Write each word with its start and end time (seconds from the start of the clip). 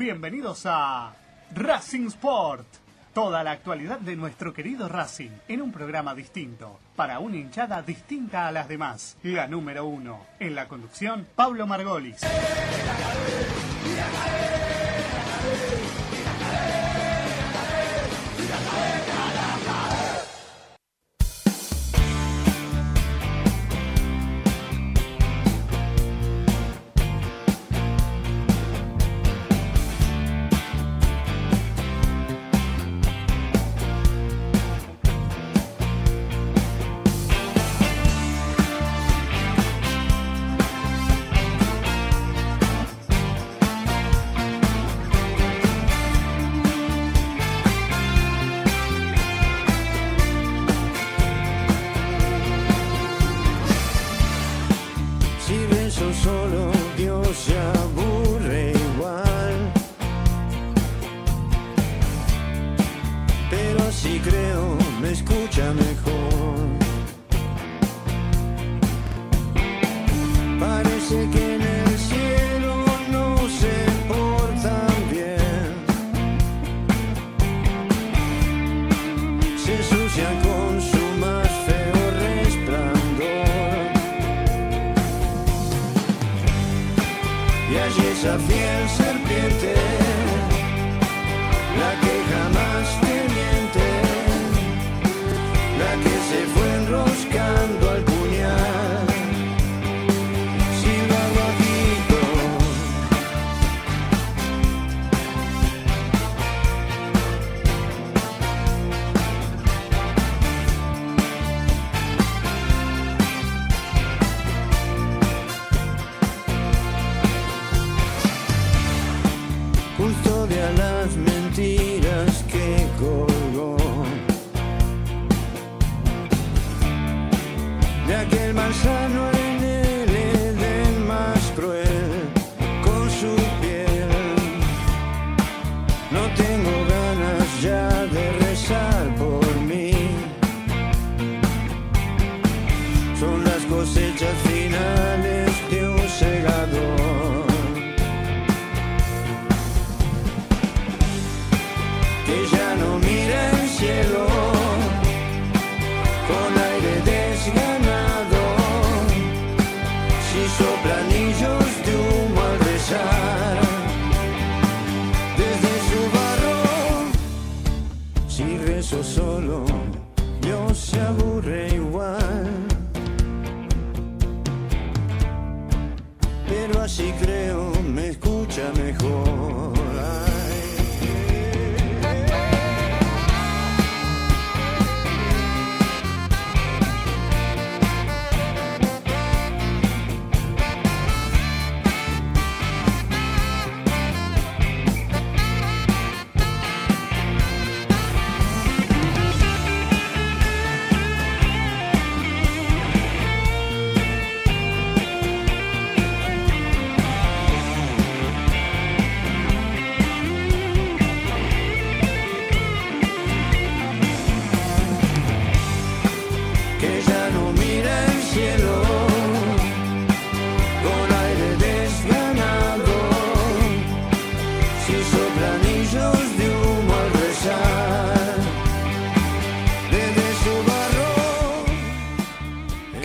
Bienvenidos 0.00 0.62
a 0.64 1.12
Racing 1.54 2.06
Sport. 2.06 2.66
Toda 3.12 3.44
la 3.44 3.50
actualidad 3.50 4.00
de 4.00 4.16
nuestro 4.16 4.54
querido 4.54 4.88
Racing 4.88 5.28
en 5.46 5.60
un 5.60 5.72
programa 5.72 6.14
distinto, 6.14 6.80
para 6.96 7.18
una 7.18 7.36
hinchada 7.36 7.82
distinta 7.82 8.48
a 8.48 8.50
las 8.50 8.66
demás. 8.66 9.18
La 9.22 9.46
número 9.46 9.84
uno. 9.84 10.24
En 10.38 10.54
la 10.54 10.68
conducción, 10.68 11.26
Pablo 11.36 11.66
Margolis. 11.66 12.16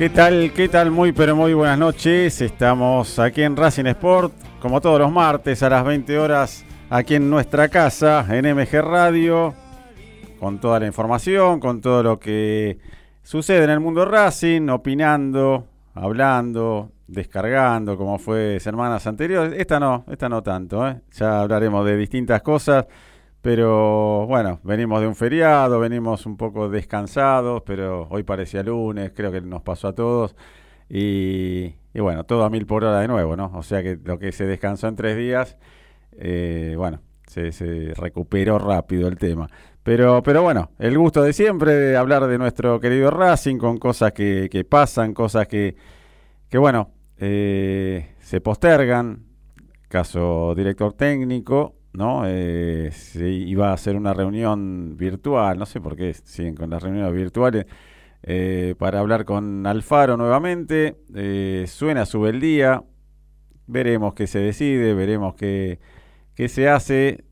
¿Qué 0.06 0.12
tal? 0.12 0.52
¿Qué 0.54 0.70
tal? 0.70 0.92
Muy 0.92 1.14
pero 1.14 1.36
muy 1.36 1.56
buenas 1.56 1.80
noches. 1.80 2.40
Estamos 2.40 3.18
aquí 3.18 3.42
en 3.42 3.58
Racing 3.58 3.88
Sport, 3.88 4.34
como 4.60 4.80
todos 4.80 5.00
los 5.00 5.12
martes 5.12 5.64
a 5.64 5.70
las 5.72 5.84
20 5.84 6.20
horas, 6.20 6.64
aquí 6.92 7.16
en 7.16 7.28
nuestra 7.28 7.70
casa, 7.70 8.24
en 8.30 8.56
MG 8.56 8.84
Radio, 8.84 9.56
con 10.40 10.60
toda 10.60 10.80
la 10.80 10.86
información, 10.86 11.60
con 11.60 11.82
todo 11.82 12.04
lo 12.04 12.20
que 12.20 12.78
sucede 13.24 13.64
en 13.64 13.72
el 13.72 13.80
mundo 13.80 14.06
Racing, 14.06 14.70
opinando, 14.70 15.66
hablando, 15.96 16.92
descargando, 17.08 17.98
como 17.98 18.20
fue 18.20 18.60
semanas 18.60 19.08
anteriores. 19.08 19.60
Esta 19.60 19.80
no, 19.80 20.06
esta 20.08 20.30
no 20.30 20.44
tanto, 20.44 20.88
¿eh? 20.88 21.02
ya 21.14 21.42
hablaremos 21.42 21.84
de 21.84 21.98
distintas 21.98 22.44
cosas. 22.44 22.86
Pero 23.46 24.26
bueno, 24.26 24.60
venimos 24.64 25.02
de 25.02 25.08
un 25.08 25.16
feriado, 25.16 25.80
venimos 25.80 26.26
un 26.26 26.36
poco 26.36 26.68
descansados, 26.68 27.62
pero 27.64 28.08
hoy 28.10 28.24
parecía 28.24 28.64
lunes, 28.64 29.12
creo 29.16 29.32
que 29.32 29.40
nos 29.40 29.62
pasó 29.62 29.90
a 29.90 29.94
todos. 29.94 30.36
Y, 30.90 31.76
bueno, 31.94 32.24
todo 32.24 32.44
a 32.44 32.50
mil 32.50 32.66
por 32.66 32.84
hora 32.84 33.00
de 33.02 33.08
nuevo, 33.08 33.36
¿no? 33.36 33.52
O 33.54 33.62
sea 33.62 33.84
que 33.84 34.00
lo 34.04 34.18
que 34.18 34.32
se 34.32 34.48
descansó 34.48 34.88
en 34.88 34.96
tres 34.96 35.16
días, 35.16 35.58
eh, 36.14 36.74
bueno, 36.76 37.02
se, 37.28 37.94
recuperó 37.96 38.58
rápido 38.58 39.08
el 39.08 39.18
tema. 39.18 39.48
Pero, 39.84 40.24
pero 40.24 40.42
bueno, 40.42 40.72
el 40.80 40.98
gusto 40.98 41.22
de 41.22 41.32
siempre 41.32 41.72
de 41.76 41.98
hablar 41.98 42.26
de 42.26 42.40
nuestro 42.40 42.80
querido 42.80 43.12
Racing 43.12 43.60
con 43.60 43.78
cosas 43.78 44.12
que, 44.12 44.66
pasan, 44.68 45.14
cosas 45.14 45.48
que, 45.48 45.76
que 46.50 46.58
bueno, 46.58 46.90
eh, 47.20 48.16
se 48.22 48.42
postergan. 48.42 49.24
Caso 49.88 50.56
director 50.56 50.94
técnico, 50.94 51.75
¿no? 51.96 52.24
Eh, 52.26 52.90
se 52.92 53.30
iba 53.30 53.70
a 53.70 53.74
hacer 53.74 53.96
una 53.96 54.14
reunión 54.14 54.98
virtual, 54.98 55.58
no 55.58 55.66
sé 55.66 55.82
por 55.82 55.96
qué 55.96 56.14
siguen 56.14 56.56
con 56.56 56.70
las 56.70 56.84
reuniones 56.84 57.14
virtuales, 57.14 57.66
eh, 58.24 58.76
para 58.78 59.00
hablar 59.00 59.26
con 59.26 59.66
Alfaro 59.68 60.18
nuevamente. 60.18 60.98
Eh, 61.16 61.66
suena, 61.68 62.06
sube 62.06 62.30
el 62.30 62.40
día, 62.40 62.84
veremos 63.68 64.14
qué 64.14 64.28
se 64.28 64.40
decide, 64.40 64.94
veremos 64.94 65.36
qué, 65.36 65.80
que 66.36 66.50
se 66.50 66.70
hace. 66.70 67.26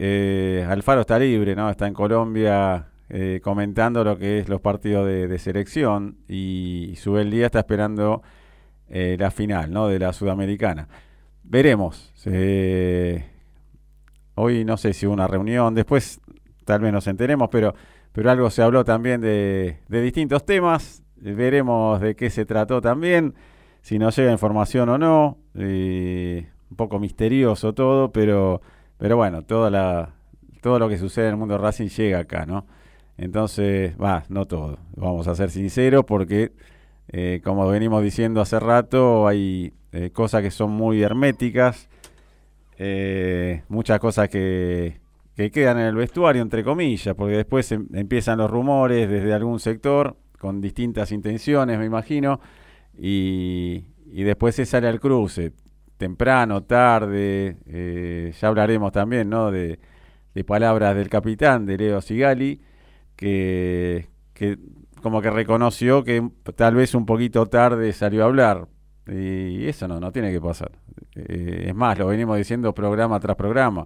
Alfaro 0.68 1.02
está 1.02 1.20
libre, 1.20 1.56
¿no? 1.56 1.70
Está 1.70 1.88
en 1.88 1.94
Colombia 1.94 2.90
comentando 3.44 4.04
lo 4.04 4.18
que 4.18 4.40
es 4.40 4.50
los 4.50 4.60
partidos 4.60 5.06
de, 5.06 5.38
selección 5.38 6.18
y 6.28 6.98
el 7.06 7.30
Día 7.30 7.46
está 7.46 7.60
esperando 7.60 8.24
la 8.90 9.30
final, 9.32 9.72
¿no? 9.72 9.88
De 9.88 10.00
la 10.00 10.14
Sudamericana. 10.14 10.88
Veremos. 11.44 12.12
Hoy 14.36 14.66
no 14.66 14.78
sé 14.78 14.94
si 14.94 15.06
hubo 15.06 15.14
una 15.14 15.28
reunión, 15.28 15.74
después 15.76 16.22
tal 16.66 16.82
vez 16.82 16.94
nos 16.94 17.08
enteremos, 17.08 17.50
pero, 17.50 17.76
pero 18.12 18.32
algo 18.32 18.50
se 18.50 18.62
habló 18.62 18.84
también 18.84 19.22
de, 19.22 19.80
de 19.88 20.02
distintos 20.02 20.46
temas. 20.46 21.04
Veremos 21.16 22.02
de 22.02 22.16
qué 22.16 22.30
se 22.30 22.46
trató 22.46 22.82
también, 22.82 23.34
si 23.82 23.98
nos 23.98 24.16
llega 24.18 24.32
información 24.32 24.90
o 24.90 24.98
no. 24.98 25.38
un 25.54 26.76
poco 26.76 27.00
misterioso 27.00 27.74
todo, 27.74 28.12
pero 28.12 28.62
pero 29.04 29.18
bueno, 29.18 29.42
toda 29.42 29.70
la, 29.70 30.14
todo 30.62 30.80
lo 30.80 30.88
que 30.88 30.98
sucede 30.98 31.26
en 31.26 31.32
el 31.32 31.38
mundo 31.38 31.58
Racing 31.58 31.90
llega 31.90 32.20
acá, 32.20 32.46
¿no? 32.46 32.66
Entonces, 33.18 33.96
va, 34.02 34.24
no 34.30 34.46
todo. 34.46 34.80
Vamos 34.96 35.28
a 35.28 35.36
ser 35.36 35.50
sinceros 35.50 36.06
porque, 36.06 36.54
eh, 37.10 37.42
como 37.44 37.68
venimos 37.68 38.02
diciendo 38.02 38.40
hace 38.40 38.62
rato, 38.62 39.28
hay 39.28 39.74
eh, 39.92 40.12
cosas 40.12 40.42
que 40.42 40.52
son 40.52 40.72
muy 40.72 41.04
herméticas, 41.04 41.90
eh, 42.86 43.64
muchas 43.70 44.00
cosas 44.00 44.28
que, 44.30 45.00
que, 45.36 45.52
quedan 45.52 45.80
en 45.80 45.86
el 45.86 45.96
vestuario, 45.96 46.42
entre 46.42 46.64
comillas, 46.64 47.16
porque 47.16 47.38
después 47.38 47.72
em, 47.72 47.88
empiezan 47.94 48.40
los 48.40 48.52
rumores 48.52 49.10
desde 49.10 49.34
algún 49.34 49.60
sector, 49.60 50.18
con 50.38 50.60
distintas 50.60 51.14
intenciones, 51.14 51.80
me 51.80 51.86
imagino, 51.86 52.42
y, 52.98 53.86
y 54.12 54.24
después 54.24 54.56
se 54.56 54.66
sale 54.66 54.88
al 54.90 55.00
cruce 55.00 55.54
temprano, 55.98 56.64
tarde, 56.64 57.56
eh, 57.66 58.34
ya 58.38 58.48
hablaremos 58.50 58.92
también 58.92 59.30
¿no? 59.30 59.52
de, 59.52 59.80
palabras 60.46 60.98
del 60.98 61.08
capitán, 61.08 61.66
de 61.66 61.78
Leo 61.78 62.02
Sigali, 62.02 62.60
que, 63.16 64.10
que 64.34 64.58
como 65.02 65.22
que 65.22 65.30
reconoció 65.30 66.04
que 66.04 66.28
tal 66.56 66.76
vez 66.76 66.94
un 66.94 67.06
poquito 67.06 67.46
tarde 67.46 67.94
salió 67.94 68.24
a 68.24 68.26
hablar. 68.26 68.68
Y 69.08 69.68
eso 69.68 69.88
no, 69.88 70.00
no 70.00 70.12
tiene 70.12 70.32
que 70.32 70.40
pasar. 70.40 70.72
Eh, 71.16 71.66
es 71.68 71.76
más, 71.76 71.98
lo 72.00 72.08
venimos 72.08 72.38
diciendo 72.38 72.74
programa 72.74 73.20
tras 73.20 73.36
programa. 73.36 73.86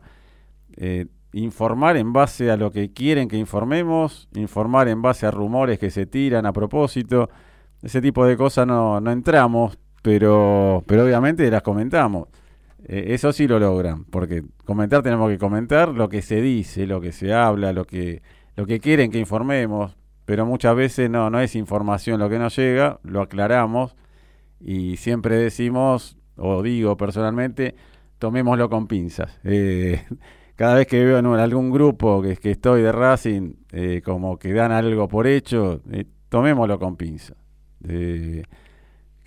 Eh, 0.75 1.07
informar 1.33 1.97
en 1.97 2.13
base 2.13 2.51
a 2.51 2.57
lo 2.57 2.71
que 2.71 2.93
quieren 2.93 3.27
que 3.27 3.37
informemos, 3.37 4.29
informar 4.35 4.87
en 4.87 5.01
base 5.01 5.25
a 5.25 5.31
rumores 5.31 5.79
que 5.79 5.89
se 5.89 6.05
tiran 6.05 6.45
a 6.45 6.53
propósito, 6.53 7.29
ese 7.81 8.01
tipo 8.01 8.25
de 8.25 8.37
cosas 8.37 8.65
no, 8.65 8.99
no 8.99 9.11
entramos 9.11 9.77
pero, 10.07 10.83
pero 10.87 11.03
obviamente 11.03 11.51
las 11.51 11.61
comentamos. 11.63 12.29
Eh, 12.85 13.07
eso 13.09 13.33
sí 13.33 13.45
lo 13.45 13.59
logran, 13.59 14.05
porque 14.05 14.41
comentar 14.63 15.03
tenemos 15.03 15.29
que 15.29 15.37
comentar 15.37 15.89
lo 15.89 16.07
que 16.07 16.21
se 16.21 16.41
dice, 16.41 16.87
lo 16.87 17.01
que 17.01 17.11
se 17.11 17.33
habla, 17.33 17.73
lo 17.73 17.83
que, 17.83 18.21
lo 18.55 18.65
que 18.65 18.79
quieren 18.79 19.11
que 19.11 19.19
informemos, 19.19 19.97
pero 20.23 20.45
muchas 20.45 20.77
veces 20.77 21.09
no, 21.09 21.29
no 21.29 21.41
es 21.41 21.55
información 21.57 22.21
lo 22.21 22.29
que 22.29 22.39
nos 22.39 22.55
llega, 22.55 23.01
lo 23.03 23.21
aclaramos 23.21 23.97
y 24.59 24.97
siempre 24.97 25.37
decimos, 25.37 26.17
o 26.35 26.61
digo 26.61 26.97
personalmente, 26.97 27.75
tomémoslo 28.19 28.69
con 28.69 28.87
pinzas. 28.87 29.39
Eh, 29.45 30.03
cada 30.55 30.73
vez 30.73 30.87
que 30.87 31.03
veo 31.03 31.19
en 31.19 31.25
algún 31.27 31.69
grupo 31.69 32.19
que, 32.21 32.35
que 32.35 32.49
estoy 32.49 32.81
de 32.81 32.91
Racing, 32.91 33.53
eh, 33.71 34.01
como 34.03 34.39
que 34.39 34.53
dan 34.53 34.71
algo 34.71 35.07
por 35.07 35.27
hecho, 35.27 35.81
tomémoslo 36.29 36.79
con 36.79 36.95
pinzas 36.95 37.37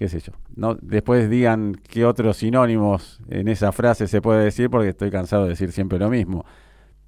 qué 0.00 0.08
sé 0.08 0.20
yo. 0.20 0.32
No, 0.56 0.76
después 0.80 1.28
digan 1.28 1.74
qué 1.74 2.06
otros 2.06 2.38
sinónimos 2.38 3.20
en 3.28 3.48
esa 3.48 3.70
frase 3.70 4.08
se 4.08 4.22
puede 4.22 4.42
decir, 4.44 4.70
porque 4.70 4.88
estoy 4.88 5.10
cansado 5.10 5.42
de 5.42 5.50
decir 5.50 5.72
siempre 5.72 5.98
lo 5.98 6.08
mismo. 6.08 6.46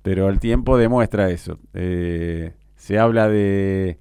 Pero 0.03 0.29
el 0.29 0.39
tiempo 0.39 0.77
demuestra 0.77 1.31
eso. 1.31 1.59
Eh, 1.73 2.53
se 2.77 2.99
habla 2.99 3.29
de, 3.29 3.99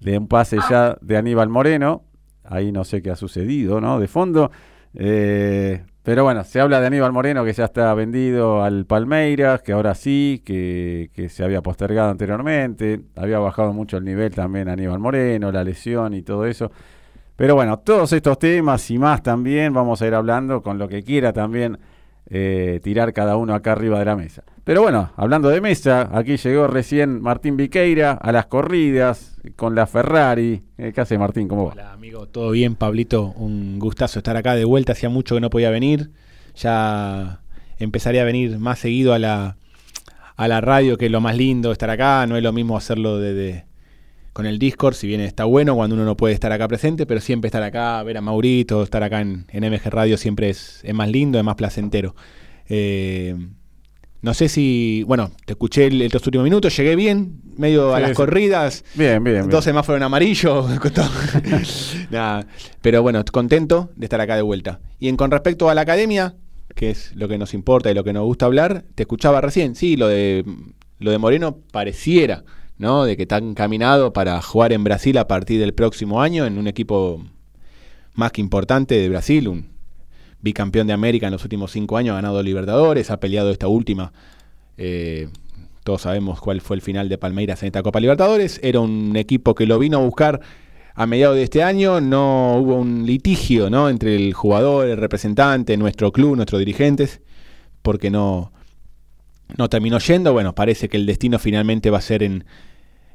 de 0.00 0.18
un 0.18 0.28
pase 0.28 0.58
ya 0.68 0.98
de 1.00 1.16
Aníbal 1.16 1.48
Moreno. 1.48 2.04
Ahí 2.50 2.72
no 2.72 2.84
sé 2.84 3.00
qué 3.00 3.10
ha 3.10 3.16
sucedido, 3.16 3.80
¿no? 3.80 3.98
De 3.98 4.08
fondo. 4.08 4.50
Eh, 4.94 5.82
pero 6.02 6.24
bueno, 6.24 6.42
se 6.44 6.60
habla 6.60 6.80
de 6.80 6.88
Aníbal 6.88 7.12
Moreno 7.12 7.44
que 7.44 7.52
ya 7.52 7.66
está 7.66 7.94
vendido 7.94 8.62
al 8.62 8.86
Palmeiras, 8.86 9.62
que 9.62 9.72
ahora 9.72 9.94
sí, 9.94 10.42
que, 10.44 11.10
que, 11.14 11.28
se 11.28 11.44
había 11.44 11.62
postergado 11.62 12.10
anteriormente. 12.10 13.00
Había 13.16 13.38
bajado 13.38 13.72
mucho 13.72 13.96
el 13.98 14.04
nivel 14.04 14.34
también 14.34 14.68
Aníbal 14.68 14.98
Moreno, 14.98 15.52
la 15.52 15.62
lesión 15.62 16.12
y 16.12 16.22
todo 16.22 16.44
eso. 16.44 16.70
Pero 17.36 17.54
bueno, 17.54 17.78
todos 17.78 18.12
estos 18.12 18.38
temas 18.38 18.90
y 18.90 18.98
más 18.98 19.22
también 19.22 19.72
vamos 19.72 20.02
a 20.02 20.06
ir 20.06 20.14
hablando 20.14 20.60
con 20.60 20.76
lo 20.76 20.88
que 20.88 21.02
quiera 21.02 21.32
también 21.32 21.78
eh, 22.26 22.80
tirar 22.82 23.12
cada 23.12 23.36
uno 23.36 23.54
acá 23.54 23.72
arriba 23.72 23.98
de 23.98 24.04
la 24.04 24.16
mesa. 24.16 24.44
Pero 24.64 24.82
bueno, 24.82 25.10
hablando 25.16 25.48
de 25.48 25.60
mesa, 25.60 26.10
aquí 26.12 26.36
llegó 26.36 26.66
recién 26.66 27.20
Martín 27.20 27.56
Viqueira 27.56 28.12
a 28.12 28.30
las 28.30 28.46
corridas 28.46 29.40
con 29.56 29.74
la 29.74 29.86
Ferrari. 29.86 30.62
Eh, 30.78 30.92
¿Qué 30.94 31.00
hace 31.00 31.18
Martín? 31.18 31.48
¿Cómo 31.48 31.66
va? 31.66 31.72
Hola 31.72 31.92
amigo, 31.92 32.28
todo 32.28 32.50
bien 32.50 32.74
Pablito, 32.76 33.32
un 33.36 33.78
gustazo 33.78 34.18
estar 34.18 34.36
acá 34.36 34.54
de 34.54 34.64
vuelta, 34.64 34.92
hacía 34.92 35.08
mucho 35.08 35.34
que 35.34 35.40
no 35.40 35.50
podía 35.50 35.70
venir, 35.70 36.10
ya 36.54 37.40
empezaría 37.78 38.22
a 38.22 38.24
venir 38.24 38.58
más 38.58 38.78
seguido 38.78 39.12
a 39.14 39.18
la, 39.18 39.56
a 40.36 40.48
la 40.48 40.60
radio, 40.60 40.98
que 40.98 41.06
es 41.06 41.12
lo 41.12 41.20
más 41.20 41.36
lindo 41.36 41.72
estar 41.72 41.90
acá, 41.90 42.26
no 42.26 42.36
es 42.36 42.42
lo 42.42 42.52
mismo 42.52 42.76
hacerlo 42.76 43.18
desde 43.18 43.66
con 44.40 44.46
el 44.46 44.58
Discord, 44.58 44.94
si 44.94 45.06
bien 45.06 45.20
está 45.20 45.44
bueno 45.44 45.74
cuando 45.74 45.94
uno 45.94 46.06
no 46.06 46.16
puede 46.16 46.32
estar 46.32 46.50
acá 46.50 46.66
presente, 46.66 47.04
pero 47.04 47.20
siempre 47.20 47.48
estar 47.48 47.62
acá, 47.62 48.02
ver 48.04 48.16
a 48.16 48.22
Maurito, 48.22 48.82
estar 48.82 49.02
acá 49.02 49.20
en, 49.20 49.44
MG 49.52 49.90
Radio 49.90 50.16
siempre 50.16 50.48
es, 50.48 50.82
más 50.94 51.10
lindo, 51.10 51.38
es 51.38 51.44
más 51.44 51.56
placentero. 51.56 52.14
Eh, 52.66 53.36
no 54.22 54.32
sé 54.32 54.48
si, 54.48 55.04
bueno, 55.06 55.30
te 55.44 55.52
escuché 55.52 55.88
el, 55.88 56.08
los 56.10 56.24
últimos 56.24 56.44
minutos, 56.44 56.74
llegué 56.74 56.96
bien, 56.96 57.42
medio 57.58 57.94
a 57.94 58.00
las 58.00 58.12
corridas. 58.12 58.82
Bien, 58.94 59.22
bien. 59.22 59.50
Dos 59.50 59.62
semáforos 59.62 59.98
en 59.98 60.04
amarillo. 60.04 60.66
Nada, 62.10 62.46
pero 62.80 63.02
bueno, 63.02 63.22
contento 63.30 63.90
de 63.94 64.06
estar 64.06 64.22
acá 64.22 64.36
de 64.36 64.42
vuelta. 64.42 64.80
Y 64.98 65.08
en, 65.08 65.18
con 65.18 65.30
respecto 65.30 65.68
a 65.68 65.74
la 65.74 65.82
academia, 65.82 66.34
que 66.74 66.88
es 66.88 67.14
lo 67.14 67.28
que 67.28 67.36
nos 67.36 67.52
importa 67.52 67.90
y 67.90 67.94
lo 67.94 68.04
que 68.04 68.14
nos 68.14 68.24
gusta 68.24 68.46
hablar, 68.46 68.84
te 68.94 69.02
escuchaba 69.02 69.42
recién, 69.42 69.74
sí, 69.74 69.98
lo 69.98 70.08
de, 70.08 70.46
lo 70.98 71.10
de 71.10 71.18
Moreno 71.18 71.58
pareciera 71.72 72.42
¿no? 72.80 73.04
De 73.04 73.14
que 73.14 73.24
está 73.24 73.36
encaminado 73.36 74.14
para 74.14 74.40
jugar 74.40 74.72
en 74.72 74.82
Brasil 74.82 75.18
a 75.18 75.28
partir 75.28 75.60
del 75.60 75.74
próximo 75.74 76.22
año 76.22 76.46
en 76.46 76.56
un 76.56 76.66
equipo 76.66 77.22
más 78.14 78.32
que 78.32 78.40
importante 78.40 78.94
de 78.94 79.08
Brasil, 79.10 79.48
un 79.48 79.68
bicampeón 80.40 80.86
de 80.86 80.94
América 80.94 81.26
en 81.26 81.32
los 81.34 81.44
últimos 81.44 81.72
cinco 81.72 81.98
años, 81.98 82.14
ha 82.14 82.16
ganado 82.16 82.42
Libertadores, 82.42 83.10
ha 83.10 83.20
peleado 83.20 83.50
esta 83.50 83.68
última. 83.68 84.14
Eh, 84.78 85.28
todos 85.84 86.00
sabemos 86.00 86.40
cuál 86.40 86.62
fue 86.62 86.74
el 86.74 86.80
final 86.80 87.10
de 87.10 87.18
Palmeiras 87.18 87.62
en 87.62 87.66
esta 87.66 87.82
Copa 87.82 88.00
Libertadores. 88.00 88.58
Era 88.62 88.80
un 88.80 89.14
equipo 89.14 89.54
que 89.54 89.66
lo 89.66 89.78
vino 89.78 89.98
a 89.98 90.00
buscar 90.00 90.40
a 90.94 91.04
mediados 91.04 91.36
de 91.36 91.42
este 91.42 91.62
año. 91.62 92.00
No 92.00 92.56
hubo 92.56 92.76
un 92.76 93.04
litigio 93.04 93.68
¿no? 93.68 93.90
entre 93.90 94.16
el 94.16 94.32
jugador, 94.32 94.88
el 94.88 94.96
representante, 94.96 95.76
nuestro 95.76 96.12
club, 96.12 96.34
nuestros 96.34 96.60
dirigentes, 96.60 97.20
porque 97.82 98.10
no, 98.10 98.52
no 99.58 99.68
terminó 99.68 99.98
yendo. 99.98 100.32
Bueno, 100.32 100.54
parece 100.54 100.88
que 100.88 100.96
el 100.96 101.04
destino 101.04 101.38
finalmente 101.38 101.90
va 101.90 101.98
a 101.98 102.02
ser 102.02 102.22
en, 102.22 102.44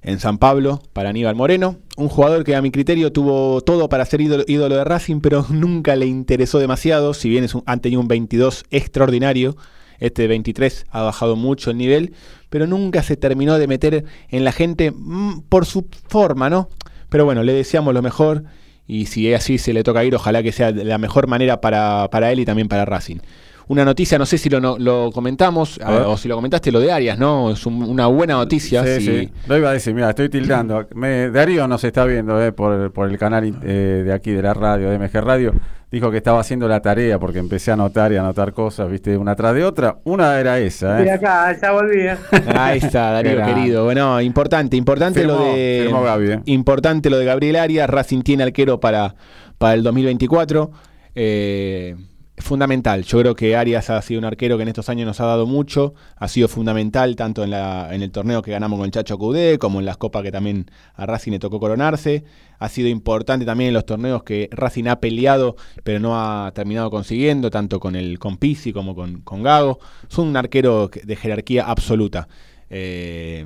en 0.05 0.19
San 0.19 0.37
Pablo 0.37 0.81
para 0.93 1.09
Aníbal 1.09 1.35
Moreno. 1.35 1.77
Un 1.97 2.09
jugador 2.09 2.43
que 2.43 2.55
a 2.55 2.61
mi 2.61 2.71
criterio 2.71 3.11
tuvo 3.11 3.61
todo 3.61 3.89
para 3.89 4.05
ser 4.05 4.21
ídolo, 4.21 4.75
de 4.75 4.83
Racing, 4.83 5.19
pero 5.19 5.45
nunca 5.49 5.95
le 5.95 6.05
interesó 6.05 6.59
demasiado. 6.59 7.13
Si 7.13 7.27
bien 7.27 7.43
es 7.43 7.55
un, 7.55 7.63
han 7.65 7.81
tenido 7.81 8.01
un 8.01 8.07
22 8.07 8.65
extraordinario, 8.69 9.57
este 9.99 10.27
23 10.27 10.85
ha 10.89 11.01
bajado 11.01 11.35
mucho 11.35 11.71
el 11.71 11.77
nivel, 11.77 12.13
pero 12.49 12.67
nunca 12.67 13.01
se 13.01 13.17
terminó 13.17 13.57
de 13.57 13.67
meter 13.67 14.05
en 14.29 14.43
la 14.43 14.51
gente 14.51 14.91
mm, 14.91 15.41
por 15.49 15.65
su 15.65 15.87
forma, 16.07 16.49
¿no? 16.49 16.69
Pero 17.09 17.25
bueno, 17.25 17.43
le 17.43 17.53
deseamos 17.53 17.93
lo 17.93 18.01
mejor 18.01 18.43
y 18.87 19.07
si 19.07 19.31
es 19.31 19.39
así 19.39 19.57
se 19.57 19.73
le 19.73 19.83
toca 19.83 20.03
ir, 20.03 20.13
ojalá 20.13 20.43
que 20.43 20.51
sea 20.51 20.71
la 20.71 20.99
mejor 20.99 21.27
manera 21.27 21.61
para, 21.61 22.09
para 22.11 22.31
él 22.31 22.39
y 22.39 22.45
también 22.45 22.67
para 22.67 22.85
Racing 22.85 23.17
una 23.67 23.83
noticia, 23.83 24.17
no 24.17 24.25
sé 24.25 24.37
si 24.37 24.49
lo, 24.49 24.77
lo 24.77 25.11
comentamos 25.11 25.79
o 25.83 26.17
si 26.17 26.27
lo 26.27 26.35
comentaste, 26.35 26.71
lo 26.71 26.79
de 26.79 26.91
Arias, 26.91 27.17
¿no? 27.17 27.51
Es 27.51 27.65
una 27.65 28.07
buena 28.07 28.35
noticia. 28.35 28.83
Sí, 28.83 29.05
sí. 29.05 29.31
Lo 29.47 29.57
iba 29.57 29.69
a 29.69 29.73
decir, 29.73 29.93
mira, 29.93 30.09
estoy 30.09 30.29
tildando. 30.29 30.87
Me, 30.93 31.29
Darío 31.29 31.67
nos 31.67 31.83
está 31.83 32.05
viendo 32.05 32.41
eh, 32.41 32.51
por, 32.51 32.91
por 32.91 33.09
el 33.09 33.17
canal 33.17 33.59
eh, 33.63 34.03
de 34.05 34.13
aquí 34.13 34.31
de 34.31 34.41
la 34.41 34.53
radio, 34.53 34.89
de 34.89 34.99
MG 34.99 35.21
Radio. 35.21 35.53
Dijo 35.91 36.11
que 36.11 36.17
estaba 36.17 36.41
haciendo 36.41 36.67
la 36.67 36.81
tarea 36.81 37.19
porque 37.19 37.39
empecé 37.39 37.71
a 37.71 37.75
anotar 37.75 38.11
y 38.11 38.17
a 38.17 38.19
anotar 38.19 38.53
cosas, 38.53 38.89
viste, 38.89 39.17
una 39.17 39.35
tras 39.35 39.55
de 39.55 39.63
otra. 39.63 39.97
Una 40.03 40.39
era 40.39 40.59
esa. 40.59 41.01
¿eh? 41.01 41.11
acá, 41.11 41.55
ya 41.59 41.71
volví. 41.71 42.07
Ahí 42.55 42.79
está, 42.79 43.11
Darío 43.11 43.43
querido. 43.45 43.85
Bueno, 43.85 44.19
importante, 44.21 44.75
importante 44.77 45.23
lo 45.23 45.39
de. 45.39 45.87
¿eh? 45.87 46.41
Importante 46.45 47.09
lo 47.09 47.17
de 47.17 47.25
Gabriel 47.25 47.55
Arias. 47.55 47.89
Racing 47.89 48.21
tiene 48.21 48.43
arquero 48.43 48.79
para, 48.79 49.15
para 49.57 49.73
el 49.73 49.83
2024. 49.83 50.71
Eh 51.15 51.95
fundamental. 52.37 53.03
Yo 53.03 53.19
creo 53.19 53.35
que 53.35 53.55
Arias 53.55 53.89
ha 53.89 54.01
sido 54.01 54.19
un 54.19 54.25
arquero 54.25 54.57
que 54.57 54.63
en 54.63 54.69
estos 54.69 54.89
años 54.89 55.05
nos 55.05 55.19
ha 55.21 55.25
dado 55.25 55.45
mucho, 55.45 55.93
ha 56.17 56.27
sido 56.27 56.47
fundamental 56.47 57.15
tanto 57.15 57.43
en, 57.43 57.51
la, 57.51 57.93
en 57.93 58.01
el 58.01 58.11
torneo 58.11 58.41
que 58.41 58.51
ganamos 58.51 58.79
con 58.79 58.91
Chacho 58.91 59.17
Cudé, 59.17 59.57
como 59.57 59.79
en 59.79 59.85
las 59.85 59.97
copas 59.97 60.23
que 60.23 60.31
también 60.31 60.69
a 60.95 61.05
Racing 61.05 61.31
le 61.31 61.39
tocó 61.39 61.59
coronarse. 61.59 62.23
Ha 62.59 62.69
sido 62.69 62.87
importante 62.89 63.45
también 63.45 63.69
en 63.69 63.73
los 63.73 63.85
torneos 63.85 64.23
que 64.23 64.49
Racing 64.51 64.87
ha 64.87 64.99
peleado, 64.99 65.55
pero 65.83 65.99
no 65.99 66.19
ha 66.19 66.51
terminado 66.53 66.89
consiguiendo, 66.89 67.49
tanto 67.49 67.79
con 67.79 67.95
el 67.95 68.19
con 68.19 68.37
como 68.73 68.95
con, 68.95 69.21
con 69.21 69.43
Gago. 69.43 69.79
Es 70.09 70.17
un 70.17 70.35
arquero 70.35 70.89
de 70.89 71.15
jerarquía 71.15 71.65
absoluta. 71.65 72.27
Eh, 72.69 73.45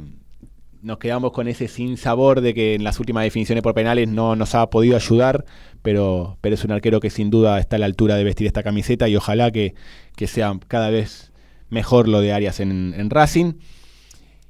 nos 0.81 0.97
quedamos 0.97 1.31
con 1.31 1.47
ese 1.47 1.67
sin 1.67 1.97
sabor 1.97 2.41
de 2.41 2.53
que 2.53 2.75
en 2.75 2.83
las 2.83 2.99
últimas 2.99 3.23
definiciones 3.23 3.61
por 3.61 3.73
penales 3.73 4.07
no 4.07 4.35
nos 4.35 4.55
ha 4.55 4.69
podido 4.69 4.95
ayudar, 4.95 5.45
pero, 5.81 6.37
pero 6.41 6.55
es 6.55 6.63
un 6.63 6.71
arquero 6.71 6.99
que 6.99 7.09
sin 7.09 7.29
duda 7.29 7.59
está 7.59 7.75
a 7.75 7.79
la 7.79 7.85
altura 7.85 8.15
de 8.15 8.23
vestir 8.23 8.47
esta 8.47 8.63
camiseta 8.63 9.07
y 9.07 9.15
ojalá 9.15 9.51
que, 9.51 9.75
sea 10.25 10.57
cada 10.67 10.89
vez 10.89 11.31
mejor 11.69 12.07
lo 12.07 12.21
de 12.21 12.33
Arias 12.33 12.59
en, 12.59 13.09
Racing. 13.09 13.53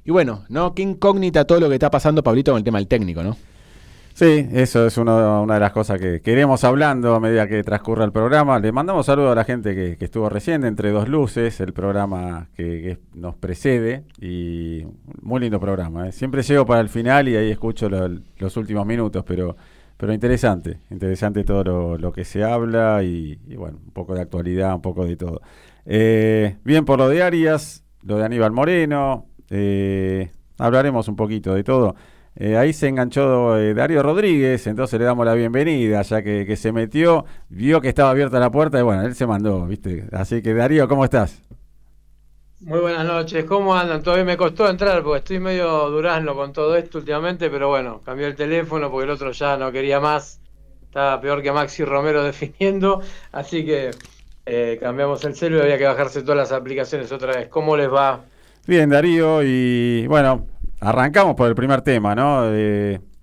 Y 0.04 0.10
bueno, 0.10 0.44
¿no? 0.48 0.74
Qué 0.74 0.82
incógnita 0.82 1.44
todo 1.44 1.60
lo 1.60 1.68
que 1.68 1.74
está 1.74 1.90
pasando, 1.90 2.22
Pablito, 2.22 2.52
con 2.52 2.58
el 2.58 2.64
tema 2.64 2.78
del 2.78 2.88
técnico, 2.88 3.22
¿no? 3.22 3.36
Sí, 4.20 4.46
eso 4.52 4.86
es 4.86 4.98
una 4.98 5.46
de 5.46 5.60
las 5.60 5.72
cosas 5.72 5.98
que 5.98 6.20
queremos 6.20 6.62
hablando 6.64 7.14
a 7.14 7.20
medida 7.20 7.48
que 7.48 7.64
transcurra 7.64 8.04
el 8.04 8.12
programa. 8.12 8.58
Le 8.58 8.70
mandamos 8.70 9.06
saludos 9.06 9.32
a 9.32 9.34
la 9.34 9.44
gente 9.44 9.74
que, 9.74 10.04
estuvo 10.04 10.28
recién 10.28 10.62
Entre 10.64 10.90
Dos 10.90 11.08
Luces, 11.08 11.58
el 11.60 11.72
programa 11.72 12.50
que, 12.54 12.98
nos 13.14 13.34
precede. 13.36 14.04
Y 14.20 14.84
muy 15.22 15.40
lindo 15.40 15.58
programa. 15.58 16.06
¿eh? 16.06 16.12
Siempre 16.12 16.42
llego 16.42 16.66
para 16.66 16.82
el 16.82 16.90
final 16.90 17.30
y 17.30 17.36
ahí 17.36 17.50
escucho 17.50 17.88
los 17.88 18.56
últimos 18.58 18.84
minutos, 18.84 19.24
pero, 19.26 19.56
pero 19.96 20.12
interesante. 20.12 20.80
Interesante 20.90 21.42
todo 21.42 21.96
lo, 21.96 22.12
que 22.12 22.26
se 22.26 22.44
habla 22.44 23.02
y, 23.02 23.36
bueno, 23.56 23.78
un 23.82 23.92
poco 23.92 24.14
de 24.14 24.20
actualidad, 24.20 24.74
un 24.74 24.82
poco 24.82 25.06
de 25.06 25.16
todo. 25.16 25.40
Eh, 25.86 26.58
bien, 26.62 26.84
por 26.84 26.98
lo 26.98 27.08
de 27.08 27.22
Arias, 27.22 27.86
lo 28.02 28.18
de 28.18 28.26
Aníbal 28.26 28.52
Moreno, 28.52 29.24
eh, 29.48 30.30
hablaremos 30.58 31.08
un 31.08 31.16
poquito 31.16 31.54
de 31.54 31.64
todo. 31.64 31.96
Eh, 32.42 32.56
ahí 32.56 32.72
se 32.72 32.88
enganchó 32.88 33.58
eh, 33.58 33.74
Darío 33.74 34.02
Rodríguez, 34.02 34.66
entonces 34.66 34.98
le 34.98 35.04
damos 35.04 35.26
la 35.26 35.34
bienvenida, 35.34 36.00
ya 36.00 36.22
que, 36.22 36.56
se 36.56 36.72
metió, 36.72 37.26
vio 37.50 37.82
que 37.82 37.90
estaba 37.90 38.08
abierta 38.08 38.40
la 38.40 38.50
puerta 38.50 38.78
y 38.78 38.82
bueno, 38.82 39.02
él 39.02 39.14
se 39.14 39.26
mandó, 39.26 39.66
¿viste? 39.66 40.06
Así 40.10 40.40
que 40.40 40.54
Darío, 40.54 40.88
¿cómo 40.88 41.04
estás? 41.04 41.42
Muy 42.60 42.78
buenas 42.78 43.04
noches, 43.04 43.44
¿cómo 43.44 43.74
andan? 43.74 44.02
Todavía 44.02 44.24
me 44.24 44.38
costó 44.38 44.70
entrar 44.70 45.02
porque 45.02 45.18
estoy 45.18 45.38
medio 45.38 45.90
durazno 45.90 46.34
con 46.34 46.54
todo 46.54 46.74
esto 46.76 46.96
últimamente, 46.96 47.50
pero 47.50 47.68
bueno, 47.68 48.00
cambié 48.02 48.28
el 48.28 48.36
teléfono 48.36 48.90
porque 48.90 49.04
el 49.04 49.10
otro 49.10 49.32
ya 49.32 49.58
no 49.58 49.70
quería 49.70 50.00
más, 50.00 50.40
estaba 50.82 51.20
peor 51.20 51.42
que 51.42 51.52
Maxi 51.52 51.84
Romero 51.84 52.24
definiendo, 52.24 53.02
así 53.32 53.66
que 53.66 53.90
eh, 54.46 54.78
cambiamos 54.80 55.22
el 55.26 55.34
celular 55.34 55.64
y 55.64 55.72
había 55.72 55.78
que 55.78 55.84
bajarse 55.84 56.22
todas 56.22 56.38
las 56.38 56.52
aplicaciones 56.52 57.12
otra 57.12 57.34
vez. 57.34 57.48
¿Cómo 57.48 57.76
les 57.76 57.92
va? 57.92 58.22
Bien, 58.66 58.88
Darío, 58.88 59.42
y 59.42 60.06
bueno, 60.06 60.46
Arrancamos 60.80 61.36
por 61.36 61.48
el 61.48 61.54
primer 61.54 61.82
tema, 61.82 62.14
¿no? 62.14 62.44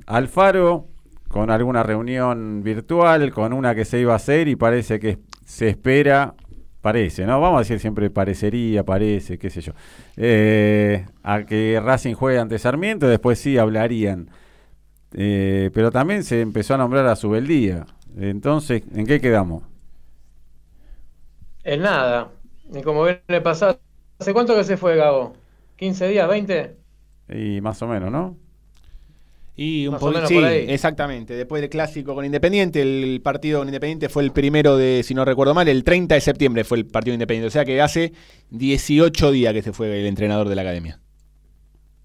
Alfaro 0.05 0.87
con 1.27 1.49
alguna 1.49 1.83
reunión 1.83 2.63
virtual, 2.63 3.31
con 3.31 3.53
una 3.53 3.75
que 3.75 3.85
se 3.85 3.99
iba 3.99 4.13
a 4.13 4.17
hacer 4.17 4.47
y 4.47 4.55
parece 4.55 4.99
que 4.99 5.19
se 5.43 5.69
espera, 5.69 6.35
parece, 6.81 7.25
¿no? 7.25 7.41
Vamos 7.41 7.57
a 7.57 7.59
decir 7.59 7.79
siempre 7.79 8.09
parecería, 8.09 8.83
parece, 8.85 9.37
qué 9.37 9.49
sé 9.49 9.61
yo, 9.61 9.73
eh, 10.15 11.05
a 11.23 11.43
que 11.43 11.81
Racing 11.83 12.13
juegue 12.13 12.39
ante 12.39 12.59
Sarmiento, 12.59 13.07
después 13.07 13.39
sí 13.39 13.57
hablarían. 13.57 14.29
Eh, 15.13 15.69
pero 15.73 15.91
también 15.91 16.23
se 16.23 16.41
empezó 16.41 16.75
a 16.75 16.77
nombrar 16.77 17.05
a 17.07 17.15
Subeldía. 17.15 17.85
Entonces, 18.17 18.83
¿en 18.93 19.05
qué 19.05 19.19
quedamos? 19.21 19.63
En 21.63 21.81
nada. 21.81 22.29
Y 22.73 22.81
como 22.81 23.03
viene 23.03 23.41
pasado, 23.41 23.79
¿hace 24.19 24.33
cuánto 24.33 24.55
que 24.55 24.63
se 24.63 24.77
fue, 24.77 24.95
Gabo? 24.95 25.33
¿15 25.77 26.07
días? 26.09 26.29
¿20? 26.29 26.76
Y 27.29 27.61
más 27.61 27.81
o 27.81 27.87
menos, 27.87 28.11
¿no? 28.11 28.37
Y 29.59 29.87
un 29.87 29.97
poco, 29.97 30.27
sí, 30.27 30.37
exactamente. 30.37 31.33
Después 31.33 31.61
del 31.61 31.71
clásico 31.71 32.13
con 32.13 32.23
Independiente, 32.23 32.79
el 32.79 33.21
partido 33.23 33.59
con 33.59 33.67
Independiente 33.67 34.07
fue 34.07 34.21
el 34.21 34.31
primero 34.31 34.77
de, 34.77 35.01
si 35.03 35.15
no 35.15 35.25
recuerdo 35.25 35.55
mal, 35.55 35.67
el 35.67 35.83
30 35.83 36.13
de 36.13 36.21
septiembre 36.21 36.63
fue 36.63 36.77
el 36.77 36.85
partido 36.85 37.15
Independiente. 37.15 37.47
O 37.47 37.51
sea 37.51 37.65
que 37.65 37.81
hace 37.81 38.13
18 38.51 39.31
días 39.31 39.53
que 39.53 39.63
se 39.63 39.73
fue 39.73 39.99
el 39.99 40.05
entrenador 40.05 40.47
de 40.47 40.55
la 40.55 40.61
academia. 40.61 40.99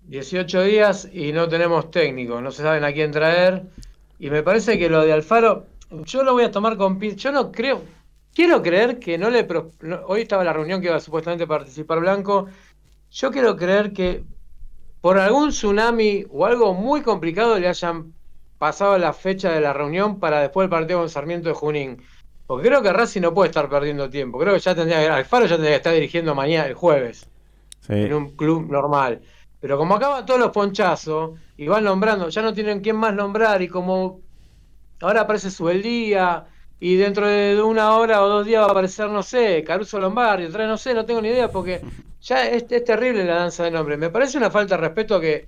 18 0.06 0.62
días 0.62 1.08
y 1.12 1.32
no 1.32 1.46
tenemos 1.46 1.90
técnico, 1.90 2.40
no 2.40 2.50
se 2.50 2.62
saben 2.62 2.84
a 2.84 2.92
quién 2.92 3.10
traer. 3.12 3.64
Y 4.18 4.30
me 4.30 4.42
parece 4.42 4.78
que 4.78 4.88
lo 4.88 5.04
de 5.04 5.12
Alfaro, 5.12 5.66
yo 6.06 6.22
lo 6.22 6.32
voy 6.32 6.44
a 6.44 6.50
tomar 6.50 6.78
con 6.78 6.98
Yo 6.98 7.32
no 7.32 7.52
creo, 7.52 7.82
quiero 8.34 8.62
creer 8.62 8.98
que 8.98 9.18
no 9.18 9.28
le. 9.28 9.46
hoy 10.06 10.22
estaba 10.22 10.42
la 10.42 10.54
reunión 10.54 10.80
que 10.80 10.86
iba 10.86 10.96
a 10.96 11.00
supuestamente 11.00 11.46
participar 11.46 12.00
Blanco. 12.00 12.46
Yo 13.10 13.30
quiero 13.30 13.56
creer 13.56 13.92
que 13.92 14.24
por 15.02 15.18
algún 15.18 15.50
tsunami 15.50 16.24
o 16.30 16.46
algo 16.46 16.72
muy 16.72 17.02
complicado 17.02 17.58
le 17.58 17.68
hayan 17.68 18.14
pasado 18.56 18.96
la 18.96 19.12
fecha 19.12 19.50
de 19.50 19.60
la 19.60 19.72
reunión 19.72 20.20
para 20.20 20.40
después 20.40 20.62
del 20.64 20.70
partido 20.70 21.00
con 21.00 21.10
Sarmiento 21.10 21.48
de 21.48 21.54
Junín. 21.56 22.02
Porque 22.46 22.68
creo 22.68 22.82
que 22.82 22.92
Racing 22.92 23.22
no 23.22 23.34
puede 23.34 23.48
estar 23.48 23.68
perdiendo 23.68 24.08
tiempo. 24.08 24.38
Creo 24.38 24.54
que 24.54 24.60
ya 24.60 24.74
tendría 24.76 25.00
que, 25.00 25.08
Alfaro 25.08 25.46
ya 25.46 25.56
tendría 25.56 25.72
que 25.72 25.76
estar 25.78 25.92
dirigiendo 25.92 26.36
mañana, 26.36 26.68
el 26.68 26.74
jueves, 26.74 27.28
en 27.88 28.14
un 28.14 28.36
club 28.36 28.70
normal. 28.70 29.20
Pero 29.58 29.76
como 29.76 29.96
acaban 29.96 30.24
todos 30.24 30.38
los 30.38 30.52
ponchazos 30.52 31.32
y 31.56 31.66
van 31.66 31.82
nombrando, 31.82 32.28
ya 32.28 32.42
no 32.42 32.54
tienen 32.54 32.80
quién 32.80 32.94
más 32.94 33.12
nombrar 33.12 33.60
y 33.60 33.66
como 33.66 34.20
ahora 35.00 35.22
aparece 35.22 35.50
Subeldía 35.50 36.46
y 36.78 36.94
dentro 36.94 37.26
de 37.26 37.60
una 37.60 37.96
hora 37.96 38.22
o 38.22 38.28
dos 38.28 38.46
días 38.46 38.62
va 38.62 38.66
a 38.66 38.70
aparecer, 38.70 39.08
no 39.08 39.24
sé, 39.24 39.64
Caruso 39.64 39.98
Lombardi, 39.98 40.44
otra 40.44 40.68
no 40.68 40.76
sé, 40.76 40.94
no 40.94 41.04
tengo 41.04 41.20
ni 41.20 41.28
idea 41.28 41.50
porque 41.50 41.80
ya 42.22 42.48
es, 42.48 42.66
terrible 42.66 43.24
la 43.24 43.36
danza 43.36 43.64
de 43.64 43.70
nombres. 43.70 43.98
Me 43.98 44.10
parece 44.10 44.38
una 44.38 44.50
falta 44.50 44.76
de 44.76 44.80
respeto 44.80 45.20
que 45.20 45.46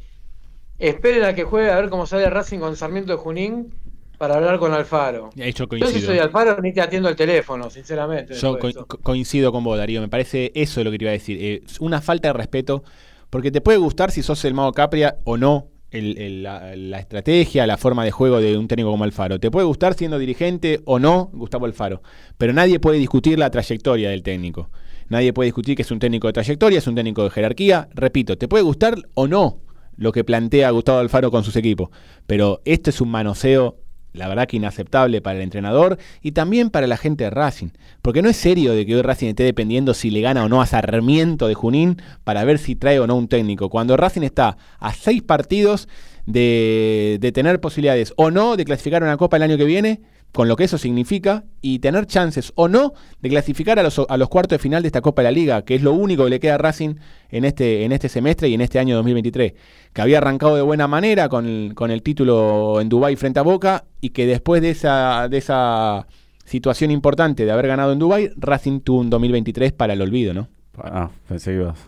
esperen 0.78 1.24
a 1.24 1.34
que 1.34 1.44
juegue 1.44 1.70
a 1.70 1.76
ver 1.76 1.88
cómo 1.88 2.06
sale 2.06 2.28
Racing 2.28 2.58
con 2.58 2.76
Sarmiento 2.76 3.12
de 3.12 3.18
Junín 3.18 3.72
para 4.18 4.36
hablar 4.36 4.58
con 4.58 4.72
Alfaro. 4.72 5.30
Yo, 5.34 5.66
yo 5.76 5.86
si 5.86 6.00
soy 6.00 6.18
Alfaro 6.18 6.60
ni 6.60 6.72
te 6.72 6.80
atiendo 6.80 7.08
el 7.08 7.16
teléfono, 7.16 7.70
sinceramente. 7.70 8.34
Yo 8.34 8.58
coincido 9.02 9.52
con 9.52 9.62
vos, 9.62 9.78
Darío. 9.78 10.00
Me 10.00 10.08
parece 10.08 10.50
eso 10.54 10.82
lo 10.82 10.90
que 10.90 10.98
te 10.98 11.04
iba 11.04 11.10
a 11.10 11.12
decir. 11.12 11.38
Eh, 11.40 11.62
una 11.80 12.00
falta 12.00 12.28
de 12.28 12.32
respeto, 12.34 12.82
porque 13.30 13.50
te 13.50 13.60
puede 13.60 13.78
gustar 13.78 14.10
si 14.10 14.22
sos 14.22 14.44
el 14.44 14.54
mago 14.54 14.72
Capria 14.72 15.18
o 15.24 15.36
no 15.36 15.68
la, 15.92 16.74
la, 16.74 16.98
estrategia, 16.98 17.68
la 17.68 17.76
forma 17.76 18.04
de 18.04 18.10
juego 18.10 18.40
de 18.40 18.58
un 18.58 18.66
técnico 18.66 18.90
como 18.90 19.04
Alfaro. 19.04 19.38
Te 19.38 19.50
puede 19.50 19.66
gustar 19.66 19.94
siendo 19.94 20.18
dirigente 20.18 20.80
o 20.86 20.98
no 20.98 21.30
Gustavo 21.32 21.66
Alfaro, 21.66 22.02
pero 22.36 22.52
nadie 22.52 22.80
puede 22.80 22.98
discutir 22.98 23.38
la 23.38 23.50
trayectoria 23.50 24.10
del 24.10 24.24
técnico. 24.24 24.70
Nadie 25.08 25.32
puede 25.32 25.48
discutir 25.48 25.76
que 25.76 25.82
es 25.82 25.90
un 25.90 25.98
técnico 25.98 26.26
de 26.26 26.32
trayectoria, 26.32 26.78
es 26.78 26.86
un 26.86 26.94
técnico 26.94 27.24
de 27.24 27.30
jerarquía. 27.30 27.88
Repito, 27.94 28.36
te 28.36 28.48
puede 28.48 28.64
gustar 28.64 28.96
o 29.14 29.26
no 29.26 29.58
lo 29.96 30.12
que 30.12 30.24
plantea 30.24 30.70
Gustavo 30.70 30.98
Alfaro 30.98 31.30
con 31.30 31.44
sus 31.44 31.56
equipos, 31.56 31.90
pero 32.26 32.60
esto 32.64 32.90
es 32.90 33.00
un 33.00 33.10
manoseo, 33.10 33.76
la 34.12 34.28
verdad 34.28 34.46
que 34.46 34.56
inaceptable 34.56 35.20
para 35.20 35.36
el 35.36 35.42
entrenador 35.42 35.98
y 36.22 36.32
también 36.32 36.70
para 36.70 36.86
la 36.86 36.96
gente 36.96 37.24
de 37.24 37.30
Racing, 37.30 37.68
porque 38.02 38.22
no 38.22 38.28
es 38.28 38.36
serio 38.36 38.72
de 38.72 38.86
que 38.86 38.96
hoy 38.96 39.02
Racing 39.02 39.28
esté 39.28 39.44
dependiendo 39.44 39.94
si 39.94 40.10
le 40.10 40.20
gana 40.20 40.44
o 40.44 40.48
no 40.48 40.60
a 40.60 40.66
Sarmiento 40.66 41.48
de 41.48 41.54
Junín 41.54 42.02
para 42.24 42.44
ver 42.44 42.58
si 42.58 42.74
trae 42.74 42.98
o 42.98 43.06
no 43.06 43.16
un 43.16 43.28
técnico, 43.28 43.68
cuando 43.70 43.96
Racing 43.96 44.22
está 44.22 44.56
a 44.78 44.92
seis 44.92 45.22
partidos 45.22 45.88
de, 46.26 47.30
tener 47.34 47.60
posibilidades 47.60 48.12
o 48.16 48.30
no 48.30 48.56
de 48.56 48.64
clasificar 48.64 49.02
una 49.02 49.16
copa 49.16 49.36
el 49.36 49.42
año 49.42 49.56
que 49.56 49.64
viene 49.64 50.00
con 50.34 50.48
lo 50.48 50.56
que 50.56 50.64
eso 50.64 50.78
significa 50.78 51.44
y 51.62 51.78
tener 51.78 52.06
chances 52.06 52.52
o 52.56 52.66
no 52.66 52.92
de 53.20 53.28
clasificar 53.28 53.78
a 53.78 53.84
los, 53.84 54.00
a 54.08 54.16
los 54.16 54.28
cuartos 54.28 54.58
de 54.58 54.58
final 54.58 54.82
de 54.82 54.88
esta 54.88 55.00
Copa 55.00 55.22
de 55.22 55.28
la 55.28 55.30
Liga, 55.30 55.62
que 55.62 55.76
es 55.76 55.82
lo 55.82 55.92
único 55.92 56.24
que 56.24 56.30
le 56.30 56.40
queda 56.40 56.56
a 56.56 56.58
Racing 56.58 56.96
en 57.30 57.44
este, 57.44 57.84
en 57.84 57.92
este 57.92 58.08
semestre 58.08 58.48
y 58.48 58.54
en 58.54 58.60
este 58.60 58.80
año 58.80 58.96
2023, 58.96 59.54
que 59.92 60.02
había 60.02 60.18
arrancado 60.18 60.56
de 60.56 60.62
buena 60.62 60.88
manera 60.88 61.28
con 61.28 61.46
el, 61.46 61.74
con 61.76 61.92
el 61.92 62.02
título 62.02 62.80
en 62.80 62.88
Dubái 62.88 63.14
frente 63.14 63.38
a 63.38 63.42
Boca 63.42 63.84
y 64.00 64.10
que 64.10 64.26
después 64.26 64.60
de 64.60 64.70
esa, 64.70 65.28
de 65.28 65.38
esa 65.38 66.08
situación 66.44 66.90
importante 66.90 67.44
de 67.44 67.52
haber 67.52 67.68
ganado 67.68 67.92
en 67.92 68.00
Dubái, 68.00 68.30
Racing 68.36 68.80
tuvo 68.80 69.00
un 69.00 69.10
2023 69.10 69.72
para 69.72 69.92
el 69.92 70.02
olvido, 70.02 70.34
¿no? 70.34 70.48
Ah, 70.82 71.10
pensé 71.28 71.52
que 71.52 71.56
ibas. 71.58 71.78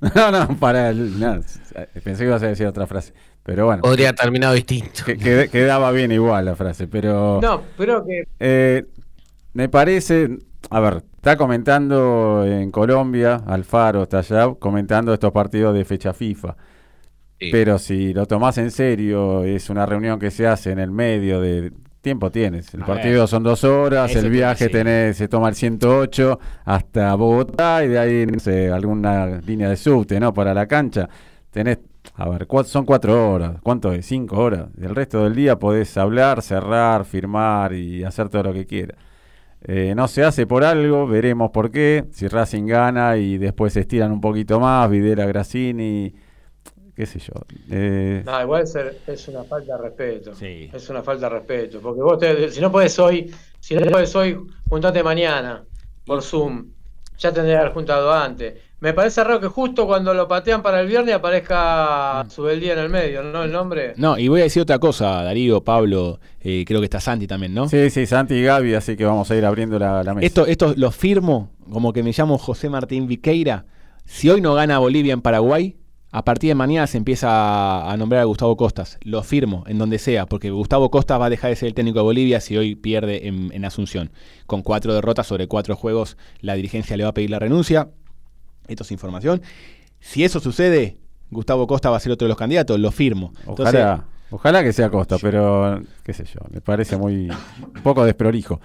no, 0.16 0.32
no, 0.32 0.58
para 0.58 0.90
el. 0.90 1.12
pensé 2.02 2.24
que 2.24 2.24
ibas 2.24 2.42
a 2.42 2.48
decir 2.48 2.66
otra 2.66 2.88
frase. 2.88 3.12
Pero 3.44 3.66
bueno. 3.66 3.82
Podría 3.82 4.08
haber 4.08 4.20
terminado 4.20 4.54
distinto. 4.54 5.04
quedaba 5.50 5.90
bien 5.90 6.12
igual 6.12 6.44
la 6.44 6.56
frase, 6.56 6.86
pero. 6.86 7.40
No, 7.42 7.62
pero 7.76 8.04
que. 8.04 8.24
Eh, 8.38 8.84
me 9.54 9.68
parece. 9.68 10.38
A 10.70 10.80
ver, 10.80 11.02
está 11.16 11.36
comentando 11.36 12.44
en 12.46 12.70
Colombia, 12.70 13.42
Alfaro 13.46 14.04
está 14.04 14.20
allá, 14.20 14.54
comentando 14.58 15.12
estos 15.12 15.32
partidos 15.32 15.74
de 15.74 15.84
fecha 15.84 16.12
FIFA. 16.12 16.56
Pero 17.50 17.76
si 17.78 18.14
lo 18.14 18.26
tomás 18.26 18.56
en 18.58 18.70
serio, 18.70 19.42
es 19.42 19.68
una 19.68 19.84
reunión 19.84 20.20
que 20.20 20.30
se 20.30 20.46
hace 20.46 20.70
en 20.70 20.78
el 20.78 20.90
medio 20.90 21.40
de. 21.40 21.72
Tiempo 22.00 22.32
tienes. 22.32 22.74
El 22.74 22.80
partido 22.82 23.28
son 23.28 23.44
dos 23.44 23.62
horas, 23.62 24.14
el 24.16 24.28
viaje 24.28 24.68
tenés, 24.68 25.16
se 25.16 25.28
toma 25.28 25.48
el 25.48 25.54
108 25.54 26.38
hasta 26.64 27.14
Bogotá 27.14 27.84
y 27.84 27.88
de 27.88 27.98
ahí, 27.98 28.26
no 28.26 28.40
sé, 28.40 28.72
alguna 28.72 29.40
línea 29.40 29.68
de 29.68 29.76
subte, 29.76 30.18
¿no? 30.18 30.34
Para 30.34 30.52
la 30.52 30.66
cancha. 30.66 31.08
Tenés 31.52 31.78
a 32.14 32.28
ver, 32.28 32.46
son 32.66 32.84
cuatro 32.84 33.32
horas. 33.32 33.56
¿Cuánto 33.62 33.92
es? 33.92 34.06
Cinco 34.06 34.38
horas. 34.38 34.68
El 34.80 34.94
resto 34.94 35.24
del 35.24 35.34
día 35.34 35.58
podés 35.58 35.96
hablar, 35.96 36.42
cerrar, 36.42 37.04
firmar 37.04 37.72
y 37.72 38.04
hacer 38.04 38.28
todo 38.28 38.44
lo 38.44 38.52
que 38.52 38.66
quieras. 38.66 38.98
Eh, 39.62 39.94
no 39.96 40.08
se 40.08 40.24
hace 40.24 40.46
por 40.46 40.64
algo, 40.64 41.06
veremos 41.06 41.50
por 41.52 41.70
qué. 41.70 42.04
Si 42.12 42.28
Racing 42.28 42.66
gana 42.66 43.16
y 43.16 43.38
después 43.38 43.72
se 43.72 43.80
estiran 43.80 44.12
un 44.12 44.20
poquito 44.20 44.60
más, 44.60 44.90
Videla, 44.90 45.24
Grassini, 45.26 46.12
qué 46.94 47.06
sé 47.06 47.18
yo. 47.20 47.32
Eh, 47.70 48.22
No, 48.26 48.42
igual 48.42 48.62
es, 48.62 48.76
es 49.06 49.28
una 49.28 49.44
falta 49.44 49.76
de 49.76 49.82
respeto. 49.82 50.34
Sí. 50.34 50.68
Es 50.72 50.88
una 50.90 51.02
falta 51.02 51.28
de 51.28 51.36
respeto. 51.36 51.80
Porque 51.80 52.02
vos, 52.02 52.18
te- 52.18 52.50
si 52.50 52.60
no 52.60 52.70
puedes 52.72 52.98
hoy, 52.98 53.32
si 53.60 53.74
no 53.76 53.82
puedes 53.90 54.14
hoy, 54.16 54.38
juntate 54.68 55.02
mañana 55.02 55.64
por 56.04 56.22
Zoom. 56.22 56.66
Ya 57.18 57.32
tendría 57.32 57.56
que 57.56 57.60
haber 57.60 57.72
juntado 57.72 58.12
antes. 58.12 58.54
Me 58.82 58.92
parece 58.92 59.22
raro 59.22 59.38
que 59.38 59.46
justo 59.46 59.86
cuando 59.86 60.12
lo 60.12 60.26
patean 60.26 60.60
para 60.60 60.80
el 60.80 60.88
viernes 60.88 61.14
aparezca 61.14 62.26
Subeldía 62.28 62.72
en 62.72 62.80
el 62.80 62.88
medio, 62.88 63.22
¿no? 63.22 63.44
El 63.44 63.52
nombre. 63.52 63.92
No, 63.96 64.18
y 64.18 64.26
voy 64.26 64.40
a 64.40 64.42
decir 64.42 64.60
otra 64.60 64.80
cosa, 64.80 65.22
Darío, 65.22 65.62
Pablo, 65.62 66.18
eh, 66.40 66.64
creo 66.66 66.80
que 66.80 66.86
está 66.86 66.98
Santi 66.98 67.28
también, 67.28 67.54
¿no? 67.54 67.68
Sí, 67.68 67.90
sí, 67.90 68.06
Santi 68.06 68.34
y 68.34 68.42
Gaby, 68.42 68.74
así 68.74 68.96
que 68.96 69.04
vamos 69.04 69.30
a 69.30 69.36
ir 69.36 69.44
abriendo 69.44 69.78
la, 69.78 70.02
la 70.02 70.14
mesa. 70.14 70.26
Esto, 70.26 70.46
esto 70.46 70.74
lo 70.76 70.90
firmo, 70.90 71.50
como 71.70 71.92
que 71.92 72.02
me 72.02 72.10
llamo 72.10 72.38
José 72.38 72.68
Martín 72.68 73.06
Viqueira. 73.06 73.66
Si 74.04 74.28
hoy 74.28 74.40
no 74.40 74.52
gana 74.54 74.80
Bolivia 74.80 75.12
en 75.12 75.20
Paraguay, 75.22 75.76
a 76.10 76.24
partir 76.24 76.48
de 76.48 76.56
mañana 76.56 76.88
se 76.88 76.98
empieza 76.98 77.28
a, 77.30 77.92
a 77.92 77.96
nombrar 77.96 78.22
a 78.22 78.24
Gustavo 78.24 78.56
Costas. 78.56 78.98
Lo 79.02 79.22
firmo, 79.22 79.62
en 79.68 79.78
donde 79.78 80.00
sea, 80.00 80.26
porque 80.26 80.50
Gustavo 80.50 80.90
Costas 80.90 81.20
va 81.20 81.26
a 81.26 81.30
dejar 81.30 81.50
de 81.50 81.56
ser 81.56 81.68
el 81.68 81.74
técnico 81.74 82.00
de 82.00 82.02
Bolivia 82.02 82.40
si 82.40 82.56
hoy 82.56 82.74
pierde 82.74 83.28
en, 83.28 83.52
en 83.52 83.64
Asunción. 83.64 84.10
Con 84.46 84.62
cuatro 84.62 84.92
derrotas 84.92 85.28
sobre 85.28 85.46
cuatro 85.46 85.76
juegos, 85.76 86.16
la 86.40 86.54
dirigencia 86.54 86.96
le 86.96 87.04
va 87.04 87.10
a 87.10 87.14
pedir 87.14 87.30
la 87.30 87.38
renuncia. 87.38 87.90
Esto 88.68 88.82
es 88.84 88.92
información. 88.92 89.42
Si 90.00 90.24
eso 90.24 90.40
sucede, 90.40 90.96
Gustavo 91.30 91.66
Costa 91.66 91.90
va 91.90 91.96
a 91.96 92.00
ser 92.00 92.12
otro 92.12 92.26
de 92.26 92.30
los 92.30 92.38
candidatos, 92.38 92.78
lo 92.78 92.90
firmo. 92.90 93.32
Entonces, 93.46 93.74
Ojalá, 93.74 94.04
ojalá 94.30 94.62
que 94.62 94.72
sea 94.72 94.90
Costa, 94.90 95.16
pero 95.20 95.80
qué 96.02 96.12
sé 96.12 96.24
yo, 96.24 96.40
me 96.50 96.60
parece 96.60 96.96
muy 96.96 97.30
un 97.30 97.82
poco 97.82 98.04
desprolijo. 98.04 98.60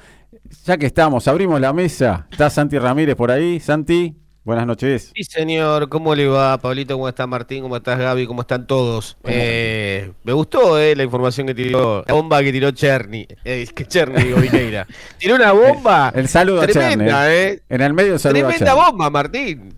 Ya 0.65 0.77
que 0.77 0.85
estamos, 0.85 1.27
abrimos 1.27 1.59
la 1.61 1.73
mesa. 1.73 2.27
Está 2.31 2.49
Santi 2.49 2.77
Ramírez 2.79 3.15
por 3.15 3.31
ahí. 3.31 3.59
Santi, 3.59 4.15
buenas 4.43 4.65
noches. 4.65 5.11
Sí, 5.15 5.23
señor, 5.23 5.89
¿cómo 5.89 6.15
le 6.15 6.27
va, 6.27 6.57
Pablito? 6.57 6.93
¿Cómo 6.95 7.07
está 7.09 7.27
Martín? 7.27 7.63
¿Cómo 7.63 7.75
estás, 7.77 7.99
Gaby? 7.99 8.27
¿Cómo 8.27 8.41
están 8.41 8.65
todos? 8.65 9.17
Eh, 9.25 10.11
me 10.23 10.31
gustó 10.33 10.79
eh, 10.79 10.95
la 10.95 11.03
información 11.03 11.47
que 11.47 11.53
tiró, 11.55 12.03
la 12.07 12.13
bomba 12.13 12.41
que 12.41 12.51
tiró 12.51 12.71
Cherny, 12.71 13.27
eh, 13.43 13.67
que 13.75 13.85
Cherny, 13.85 14.23
digo, 14.23 14.37
Viqueira. 14.39 14.87
Tiró 15.17 15.35
una 15.35 15.51
bomba 15.51 16.11
El 16.15 16.27
saludo 16.29 16.61
a 16.61 16.67
tremenda, 16.67 17.05
Cherne. 17.27 17.43
¿eh? 17.53 17.63
En 17.69 17.81
el 17.81 17.93
medio 17.93 18.13
el 18.13 18.19
saludo 18.19 18.47
a 18.47 18.49
Tremenda 18.49 18.73
Cherne. 18.73 18.89
bomba, 18.89 19.09
Martín. 19.09 19.73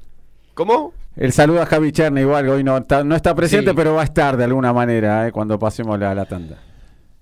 ¿Cómo? 0.59 0.93
El 1.15 1.31
saludo 1.31 1.61
a 1.61 1.65
Javi 1.65 1.93
Cherne 1.93 2.19
igual, 2.19 2.49
hoy 2.49 2.65
no 2.65 2.75
está, 2.75 3.01
no 3.01 3.15
está 3.15 3.33
presente, 3.33 3.69
Sí. 3.71 3.75
pero 3.77 3.93
va 3.93 4.01
a 4.01 4.03
estar 4.03 4.35
de 4.35 4.43
alguna 4.43 4.73
manera 4.73 5.25
eh, 5.25 5.31
cuando 5.31 5.57
pasemos 5.57 5.97
la, 5.97 6.13
la 6.13 6.25
tanda. 6.25 6.57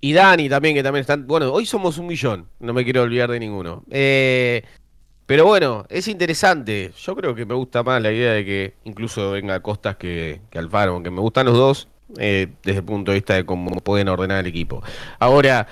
Y 0.02 0.12
Dani 0.14 0.50
también, 0.50 0.74
que 0.74 0.82
también 0.82 1.02
están. 1.02 1.28
Bueno, 1.28 1.54
hoy 1.54 1.68
somos 1.68 2.00
un 2.00 2.08
millón, 2.08 2.48
no 2.60 2.74
me 2.74 2.84
quiero 2.84 3.04
olvidar 3.04 3.30
de 3.30 3.40
ninguno. 3.40 3.84
Eh, 3.92 4.64
pero 5.28 5.46
bueno, 5.46 5.86
es 5.88 6.08
interesante. 6.08 6.92
Yo 6.98 7.16
creo 7.16 7.36
que 7.36 7.46
me 7.46 7.54
gusta 7.54 7.84
más 7.84 8.02
la 8.02 8.12
idea 8.12 8.32
de 8.34 8.44
que 8.44 8.74
incluso 8.86 9.30
venga 9.30 9.60
Costas 9.60 9.98
que, 9.98 10.42
que 10.50 10.58
Alfaro, 10.58 10.94
aunque 10.94 11.12
me 11.12 11.22
gustan 11.22 11.46
los 11.46 11.56
dos 11.56 11.88
eh, 12.18 12.48
desde 12.64 12.80
el 12.80 12.86
punto 12.86 13.12
de 13.12 13.18
vista 13.20 13.36
de 13.36 13.46
cómo 13.46 13.70
pueden 13.82 14.08
ordenar 14.10 14.40
el 14.40 14.48
equipo. 14.48 14.82
Ahora, 15.20 15.68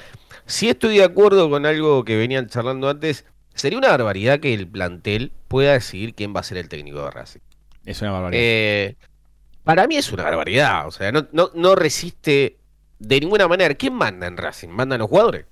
si 0.46 0.70
estoy 0.70 0.98
de 1.00 1.04
acuerdo 1.04 1.50
con 1.50 1.66
algo 1.66 2.06
que 2.06 2.16
venían 2.16 2.46
charlando 2.46 2.90
antes, 2.90 3.26
sería 3.56 3.80
una 3.80 3.88
barbaridad 3.90 4.40
que 4.40 4.54
el 4.54 4.68
plantel 4.68 5.32
pueda 5.48 5.74
decidir 5.74 6.14
quién 6.14 6.32
va 6.36 6.42
a 6.42 6.44
ser 6.44 6.60
el 6.60 6.70
técnico 6.70 7.02
de 7.04 7.10
Racing. 7.10 7.40
Es 7.86 8.02
una 8.02 8.12
barbaridad. 8.12 8.42
Eh, 8.44 8.96
para 9.64 9.88
mí 9.88 9.96
es 9.96 10.12
una 10.12 10.24
barbaridad. 10.24 10.88
O 10.88 10.92
sea, 10.92 11.12
no, 11.12 11.28
no, 11.32 11.52
no 11.54 11.76
resiste 11.76 12.58
de 13.00 13.20
ninguna 13.20 13.48
manera. 13.48 13.74
¿Quién 13.76 13.94
manda 13.94 14.28
en 14.28 14.38
Racing? 14.38 14.70
¿Mandan 14.70 15.00
los 15.00 15.10
jugadores? 15.10 15.46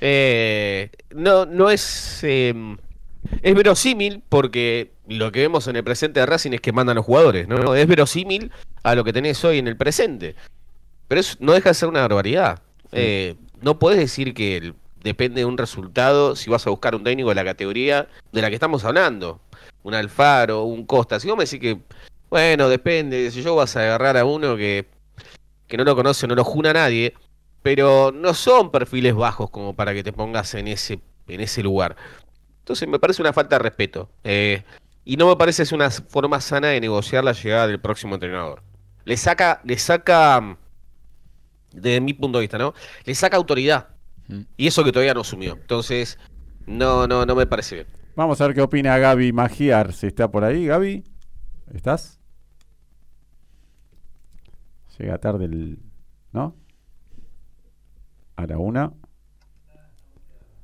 Eh, 0.00 0.90
no, 1.10 1.46
no 1.46 1.70
es. 1.70 2.20
eh, 2.22 2.54
es 3.42 3.54
verosímil 3.54 4.22
porque 4.28 4.92
lo 5.06 5.30
que 5.32 5.40
vemos 5.40 5.66
en 5.68 5.76
el 5.76 5.84
presente 5.84 6.20
de 6.20 6.26
Racing 6.26 6.52
es 6.52 6.60
que 6.60 6.72
mandan 6.72 6.96
los 6.96 7.04
jugadores. 7.04 7.48
No, 7.48 7.74
es 7.74 7.86
verosímil 7.86 8.50
a 8.82 8.94
lo 8.94 9.04
que 9.04 9.12
tenés 9.12 9.44
hoy 9.44 9.58
en 9.58 9.68
el 9.68 9.76
presente. 9.76 10.34
Pero 11.08 11.20
eso 11.20 11.36
no 11.40 11.52
deja 11.52 11.70
de 11.70 11.74
ser 11.74 11.88
una 11.88 12.00
barbaridad. 12.02 12.62
Eh, 12.92 13.34
no 13.60 13.78
podés 13.78 13.98
decir 13.98 14.32
que 14.32 14.72
depende 15.02 15.40
de 15.40 15.44
un 15.44 15.58
resultado 15.58 16.36
si 16.36 16.50
vas 16.50 16.66
a 16.66 16.70
buscar 16.70 16.94
un 16.94 17.04
técnico 17.04 17.28
de 17.28 17.34
la 17.34 17.44
categoría 17.44 18.08
de 18.32 18.42
la 18.42 18.48
que 18.48 18.54
estamos 18.54 18.84
hablando. 18.84 19.40
Un 19.82 19.94
Alfaro, 19.94 20.64
un 20.64 20.84
Costa. 20.84 21.20
Si 21.20 21.28
vos 21.28 21.36
me 21.36 21.44
decís 21.44 21.60
que, 21.60 21.78
bueno, 22.28 22.68
depende, 22.68 23.30
si 23.30 23.42
yo 23.42 23.56
vas 23.56 23.76
a 23.76 23.80
agarrar 23.80 24.16
a 24.16 24.24
uno 24.24 24.56
que, 24.56 24.86
que 25.66 25.76
no 25.76 25.84
lo 25.84 25.96
conoce, 25.96 26.26
no 26.26 26.34
lo 26.34 26.44
juna 26.44 26.72
nadie, 26.72 27.14
pero 27.62 28.12
no 28.12 28.34
son 28.34 28.70
perfiles 28.70 29.14
bajos 29.14 29.50
como 29.50 29.74
para 29.74 29.94
que 29.94 30.02
te 30.02 30.12
pongas 30.12 30.54
en 30.54 30.68
ese, 30.68 31.00
en 31.28 31.40
ese 31.40 31.62
lugar. 31.62 31.96
Entonces 32.60 32.88
me 32.88 32.98
parece 32.98 33.22
una 33.22 33.32
falta 33.32 33.56
de 33.56 33.62
respeto. 33.62 34.10
eh, 34.24 34.62
y 35.04 35.16
no 35.16 35.28
me 35.28 35.36
parece 35.36 35.62
es 35.62 35.72
una 35.72 35.90
forma 35.90 36.40
sana 36.40 36.68
de 36.68 36.80
negociar 36.80 37.24
la 37.24 37.32
llegada 37.32 37.66
del 37.66 37.80
próximo 37.80 38.14
entrenador. 38.14 38.62
Le 39.04 39.16
saca, 39.16 39.60
le 39.64 39.78
saca, 39.78 40.56
desde 41.72 42.00
mi 42.00 42.12
punto 42.12 42.38
de 42.38 42.42
vista, 42.42 42.58
¿no? 42.58 42.74
Le 43.04 43.14
saca 43.14 43.36
autoridad. 43.36 43.88
Mm. 44.28 44.42
Y 44.56 44.66
eso 44.66 44.84
que 44.84 44.92
todavía 44.92 45.14
no 45.14 45.22
asumió. 45.22 45.54
Entonces, 45.54 46.18
no, 46.66 47.06
no, 47.08 47.24
no 47.26 47.34
me 47.34 47.46
parece 47.46 47.76
bien. 47.76 47.86
Vamos 48.16 48.40
a 48.40 48.46
ver 48.46 48.54
qué 48.54 48.62
opina 48.62 48.98
Gaby 48.98 49.32
Magiar, 49.32 49.92
si 49.92 50.06
está 50.08 50.30
por 50.30 50.44
ahí. 50.44 50.66
Gaby, 50.66 51.04
¿estás? 51.74 52.18
Llega 54.98 55.16
tarde 55.18 55.46
el... 55.46 55.78
¿No? 56.32 56.54
A 58.36 58.46
la 58.46 58.58
una. 58.58 58.92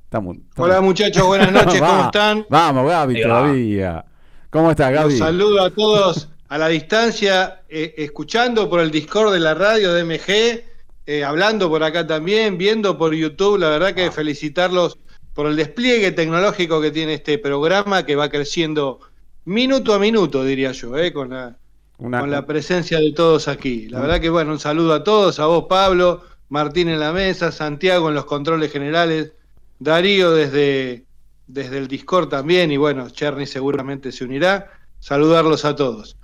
Estamos, 0.03 0.37
estamos- 0.37 0.69
Hola 0.69 0.81
muchachos, 0.81 1.25
buenas 1.25 1.51
noches, 1.65 1.79
¿cómo 1.81 2.03
están? 2.05 2.45
Vamos, 2.49 2.87
Gaby, 2.87 3.21
todavía. 3.21 4.05
¿Cómo 4.51 4.71
estás, 4.71 4.91
Los 4.91 5.01
Gaby? 5.03 5.17
saludo 5.17 5.63
a 5.63 5.71
todos 5.71 6.29
a 6.49 6.57
la 6.57 6.67
distancia, 6.67 7.63
eh, 7.67 7.95
escuchando 7.97 8.69
por 8.69 8.79
el 8.79 8.91
Discord 8.91 9.33
de 9.33 9.39
la 9.39 9.53
radio 9.53 9.91
de 9.93 10.03
MG, 10.05 10.63
eh, 11.07 11.23
hablando 11.23 11.67
por 11.67 11.83
acá 11.83 12.05
también, 12.07 12.57
viendo 12.57 12.97
por 12.97 13.13
YouTube. 13.13 13.57
La 13.57 13.69
verdad 13.69 13.93
que 13.93 14.11
felicitarlos 14.11 14.97
por 15.37 15.45
el 15.45 15.55
despliegue 15.55 16.11
tecnológico 16.13 16.81
que 16.81 16.89
tiene 16.89 17.13
este 17.13 17.37
programa, 17.37 18.03
que 18.07 18.15
va 18.15 18.27
creciendo 18.27 18.99
minuto 19.45 19.93
a 19.93 19.99
minuto, 19.99 20.43
diría 20.43 20.71
yo, 20.71 20.97
eh, 20.97 21.13
con 21.13 21.29
la, 21.29 21.55
Una- 21.99 22.21
con 22.21 22.31
la 22.31 22.43
presencia 22.47 22.99
de 22.99 23.11
todos 23.13 23.47
aquí. 23.47 23.87
La 23.87 23.99
verdad 23.99 24.19
que 24.19 24.29
bueno, 24.31 24.51
un 24.51 24.59
saludo 24.59 24.95
a 24.95 25.03
todos, 25.03 25.39
a 25.39 25.45
vos 25.45 25.65
Pablo, 25.69 26.23
Martín 26.49 26.89
en 26.89 26.99
la 26.99 27.13
mesa, 27.13 27.51
Santiago 27.51 28.09
en 28.09 28.15
los 28.15 28.25
controles 28.25 28.71
generales, 28.71 29.33
Darío 29.77 30.31
desde, 30.31 31.05
desde 31.45 31.77
el 31.77 31.87
Discord 31.87 32.29
también, 32.29 32.71
y 32.71 32.77
bueno, 32.77 33.07
Cherny 33.11 33.45
seguramente 33.45 34.11
se 34.11 34.23
unirá. 34.23 34.71
Saludarlos 34.99 35.65
a 35.65 35.75
todos. 35.75 36.17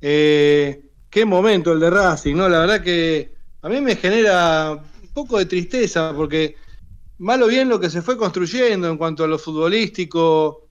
Eh, 0.00 0.84
qué 1.10 1.26
momento 1.26 1.72
el 1.74 1.80
de 1.80 1.90
Racing, 1.90 2.34
¿no? 2.34 2.48
La 2.48 2.60
verdad 2.60 2.82
que 2.82 3.34
a 3.60 3.68
mí 3.68 3.80
me 3.82 3.96
genera 3.96 4.72
un 4.72 5.08
poco 5.12 5.36
de 5.38 5.44
tristeza, 5.44 6.14
porque 6.16 6.56
malo 7.18 7.46
bien 7.46 7.68
lo 7.68 7.80
que 7.80 7.90
se 7.90 8.02
fue 8.02 8.16
construyendo 8.16 8.88
en 8.88 8.96
cuanto 8.96 9.24
a 9.24 9.28
lo 9.28 9.38
futbolístico, 9.38 10.68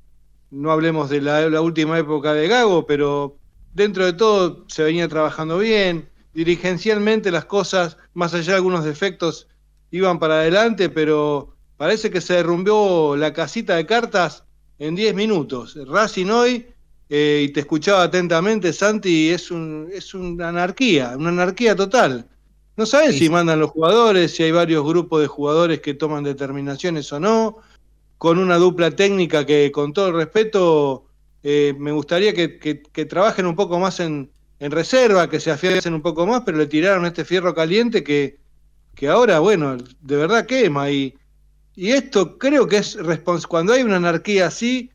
no 0.52 0.72
hablemos 0.72 1.10
de 1.10 1.22
la, 1.22 1.50
la 1.50 1.62
última 1.62 1.98
época 1.98 2.34
de 2.34 2.48
Gago, 2.48 2.86
pero 2.86 3.38
dentro 3.74 4.06
de 4.06 4.14
todo 4.14 4.66
se 4.68 4.84
venía 4.84 5.08
trabajando 5.08 5.58
bien, 5.58 6.10
dirigencialmente 6.34 7.32
las 7.32 7.46
cosas, 7.46 7.98
más 8.14 8.34
allá 8.34 8.52
de 8.52 8.58
algunos 8.58 8.84
defectos, 8.84 9.48
iban 9.92 10.20
para 10.20 10.36
adelante, 10.36 10.90
pero 10.90 11.56
parece 11.78 12.10
que 12.10 12.22
se 12.22 12.36
derrumbió 12.36 13.16
la 13.16 13.34
casita 13.34 13.76
de 13.76 13.86
cartas 13.86 14.44
en 14.80 14.96
10 14.96 15.16
minutos. 15.16 15.78
Racing 15.88 16.28
hoy, 16.28 16.68
eh, 17.10 17.46
y 17.46 17.50
te 17.54 17.62
escuchaba 17.62 18.04
atentamente, 18.04 18.74
Santi, 18.74 19.30
es, 19.30 19.52
un, 19.52 19.90
es 19.92 20.14
una 20.14 20.50
anarquía, 20.50 21.14
una 21.18 21.30
anarquía 21.30 21.76
total. 21.76 22.28
No 22.76 22.86
sabes 22.86 23.18
si 23.18 23.30
mandan 23.30 23.60
los 23.60 23.72
jugadores, 23.72 24.36
si 24.36 24.44
hay 24.44 24.52
varios 24.52 24.84
grupos 24.84 25.22
de 25.22 25.28
jugadores 25.28 25.80
que 25.82 25.94
toman 25.94 26.24
determinaciones 26.24 27.12
o 27.14 27.20
no, 27.20 27.58
con 28.18 28.40
una 28.40 28.58
dupla 28.58 28.92
técnica 28.92 29.46
que, 29.46 29.72
con 29.72 29.94
todo 29.94 30.08
el 30.10 30.16
respeto, 30.16 31.06
eh, 31.44 31.76
me 31.78 31.92
gustaría 31.92 32.34
que, 32.34 32.58
que- 32.60 32.82
que 32.84 33.06
trabajen 33.06 33.46
un 33.48 33.56
poco 33.56 33.80
más 33.80 34.00
en, 34.00 34.32
en 34.60 34.72
reserva, 34.72 35.30
que 35.30 35.40
se 35.40 35.52
afiancen 35.52 35.94
un 35.94 36.02
poco 36.02 36.26
más, 36.28 36.42
pero 36.46 36.58
le 36.58 36.68
tiraron 36.68 37.06
este 37.06 37.26
fierro 37.26 37.54
caliente 37.54 38.04
que, 38.04 38.40
que 38.96 39.08
ahora, 39.10 39.40
bueno, 39.40 39.78
de 40.02 40.16
verdad 40.18 40.46
quema. 40.48 40.90
Y, 40.92 41.16
y 41.76 41.92
esto 41.92 42.38
creo 42.40 42.68
que 42.68 42.78
es 42.78 42.98
cuando 43.50 43.74
hay 43.74 43.84
una 43.84 43.98
anarquía 43.98 44.48
así, 44.48 44.92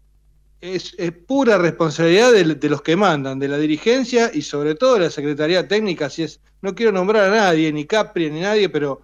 es, 0.61 0.95
es 0.99 1.13
pura 1.13 1.59
responsabilidad 1.59 2.33
de, 2.33 2.55
de 2.55 2.69
los 2.69 2.83
que 2.83 2.97
mandan, 2.97 3.39
de 3.39 3.49
la 3.49 3.59
dirigencia 3.59 4.31
y 4.33 4.43
sobre 4.43 4.75
todo 4.75 4.95
de 4.95 5.01
la 5.01 5.11
Secretaría 5.11 5.69
Técnica. 5.69 6.11
Si 6.11 6.25
es, 6.25 6.41
no 6.63 6.75
quiero 6.75 6.93
nombrar 6.93 7.31
a 7.31 7.35
nadie, 7.35 7.73
ni 7.73 7.85
Capri, 7.85 8.31
ni 8.31 8.41
nadie, 8.41 8.69
pero 8.69 9.03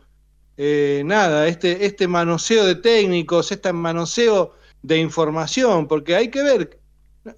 eh, 0.57 1.03
nada, 1.05 1.47
este, 1.49 1.87
este 1.87 2.09
manoseo 2.09 2.65
de 2.65 2.77
técnicos, 2.77 3.53
este 3.53 3.73
manoseo 3.73 4.55
de 4.83 4.99
información, 4.99 5.89
porque 5.89 6.15
hay 6.15 6.29
que 6.29 6.43
ver, 6.43 6.81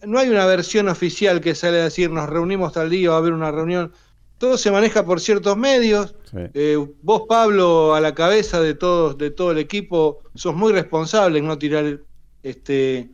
no 0.04 0.18
hay 0.18 0.28
una 0.28 0.46
versión 0.46 0.88
oficial 0.88 1.40
que 1.40 1.54
sale 1.54 1.80
a 1.80 1.84
decir 1.84 2.10
nos 2.10 2.28
reunimos 2.28 2.72
tal 2.72 2.90
día, 2.90 3.10
va 3.10 3.16
a 3.16 3.18
haber 3.18 3.32
una 3.32 3.50
reunión. 3.50 3.92
Todo 4.38 4.58
se 4.58 4.70
maneja 4.70 5.06
por 5.06 5.20
ciertos 5.20 5.56
medios. 5.56 6.14
Sí. 6.30 6.38
Eh, 6.52 6.86
vos, 7.00 7.22
Pablo, 7.26 7.94
a 7.94 8.00
la 8.02 8.14
cabeza 8.14 8.60
de 8.60 8.74
todos, 8.74 9.16
de 9.16 9.30
todo 9.30 9.52
el 9.52 9.58
equipo, 9.58 10.18
sos 10.34 10.54
muy 10.54 10.72
responsable 10.72 11.38
en 11.38 11.46
no 11.46 11.56
tirar 11.56 12.00
este, 12.42 13.08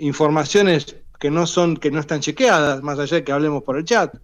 informaciones 0.00 0.96
que 1.18 1.30
no 1.30 1.46
son, 1.46 1.76
que 1.76 1.90
no 1.90 2.00
están 2.00 2.20
chequeadas, 2.20 2.82
más 2.82 2.98
allá 2.98 3.18
de 3.18 3.24
que 3.24 3.32
hablemos 3.32 3.62
por 3.62 3.76
el 3.76 3.84
chat. 3.84 4.14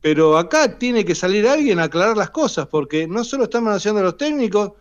Pero 0.00 0.38
acá 0.38 0.78
tiene 0.78 1.04
que 1.04 1.14
salir 1.14 1.48
alguien 1.48 1.80
a 1.80 1.84
aclarar 1.84 2.16
las 2.16 2.30
cosas, 2.30 2.66
porque 2.66 3.08
no 3.08 3.24
solo 3.24 3.44
estamos 3.44 3.74
haciendo 3.74 4.02
los 4.02 4.16
técnicos, 4.16 4.72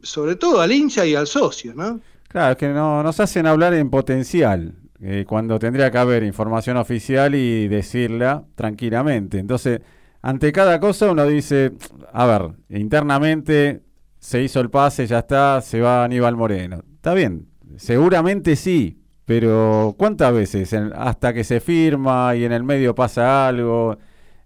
sobre 0.00 0.36
todo 0.36 0.60
al 0.60 0.72
hincha 0.72 1.04
y 1.04 1.14
al 1.14 1.26
socio, 1.26 1.74
¿no? 1.74 2.00
Claro, 2.28 2.52
es 2.52 2.56
que 2.56 2.68
no, 2.68 3.02
nos 3.02 3.20
hacen 3.20 3.46
hablar 3.46 3.74
en 3.74 3.90
potencial, 3.90 4.74
eh, 5.00 5.24
cuando 5.28 5.58
tendría 5.58 5.90
que 5.90 5.98
haber 5.98 6.22
información 6.22 6.76
oficial 6.76 7.34
y 7.34 7.68
decirla 7.68 8.44
tranquilamente. 8.54 9.38
Entonces, 9.38 9.80
ante 10.22 10.52
cada 10.52 10.78
cosa 10.78 11.10
uno 11.10 11.26
dice, 11.26 11.72
a 12.12 12.24
ver, 12.26 12.52
internamente 12.68 13.82
se 14.18 14.42
hizo 14.42 14.60
el 14.60 14.70
pase, 14.70 15.06
ya 15.06 15.18
está, 15.18 15.60
se 15.60 15.80
va 15.80 16.04
Aníbal 16.04 16.36
Moreno. 16.36 16.84
Está 16.94 17.12
bien, 17.12 17.48
seguramente 17.76 18.54
sí, 18.54 19.01
pero 19.24 19.94
¿cuántas 19.98 20.32
veces 20.34 20.72
hasta 20.74 21.32
que 21.32 21.44
se 21.44 21.60
firma 21.60 22.34
y 22.36 22.44
en 22.44 22.52
el 22.52 22.64
medio 22.64 22.94
pasa 22.94 23.48
algo? 23.48 23.98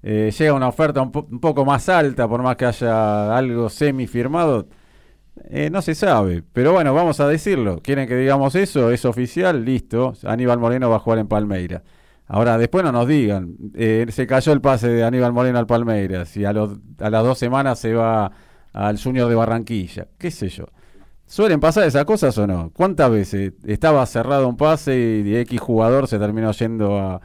Eh, 0.02 0.32
llega 0.38 0.54
una 0.54 0.68
oferta 0.68 1.02
un, 1.02 1.10
un, 1.14 1.40
poco 1.40 1.64
más 1.64 1.88
alta, 1.88 2.28
por 2.28 2.42
más 2.42 2.56
que 2.56 2.66
haya 2.66 3.36
algo 3.36 3.68
semi 3.68 4.06
firmado, 4.06 4.68
eh, 5.50 5.70
no 5.70 5.82
se 5.82 5.94
sabe. 5.94 6.42
Pero 6.52 6.72
bueno, 6.72 6.94
vamos 6.94 7.20
a 7.20 7.28
decirlo. 7.28 7.80
¿Quieren 7.82 8.08
que 8.08 8.16
digamos 8.16 8.54
eso? 8.54 8.90
Es 8.90 9.04
oficial, 9.04 9.64
listo. 9.64 10.14
Aníbal 10.24 10.58
Moreno 10.58 10.90
va 10.90 10.96
a 10.96 11.00
jugar 11.00 11.18
en 11.18 11.28
Palmeiras. 11.28 11.82
Ahora, 12.28 12.58
después 12.58 12.84
no 12.84 12.90
nos 12.90 13.06
digan, 13.06 13.54
eh, 13.74 14.04
se 14.10 14.26
cayó 14.26 14.52
el 14.52 14.60
pase 14.60 14.88
de 14.88 15.04
Aníbal 15.04 15.32
Moreno 15.32 15.58
al 15.60 15.66
Palmeiras 15.66 16.36
y 16.36 16.44
a, 16.44 16.52
los, 16.52 16.78
a 16.98 17.08
las 17.08 17.22
dos 17.22 17.38
semanas 17.38 17.78
se 17.78 17.94
va 17.94 18.32
al 18.72 19.00
Junior 19.00 19.28
de 19.28 19.36
Barranquilla, 19.36 20.08
qué 20.18 20.32
sé 20.32 20.48
yo. 20.48 20.66
¿Suelen 21.26 21.60
pasar 21.60 21.84
esas 21.86 22.04
cosas 22.04 22.36
o 22.38 22.46
no? 22.46 22.70
¿Cuántas 22.72 23.10
veces 23.10 23.52
estaba 23.66 24.04
cerrado 24.06 24.48
un 24.48 24.56
pase 24.56 24.96
y 24.96 25.22
de 25.22 25.40
X 25.42 25.60
jugador 25.60 26.06
se 26.06 26.18
terminó 26.18 26.52
yendo 26.52 26.98
a, 26.98 27.20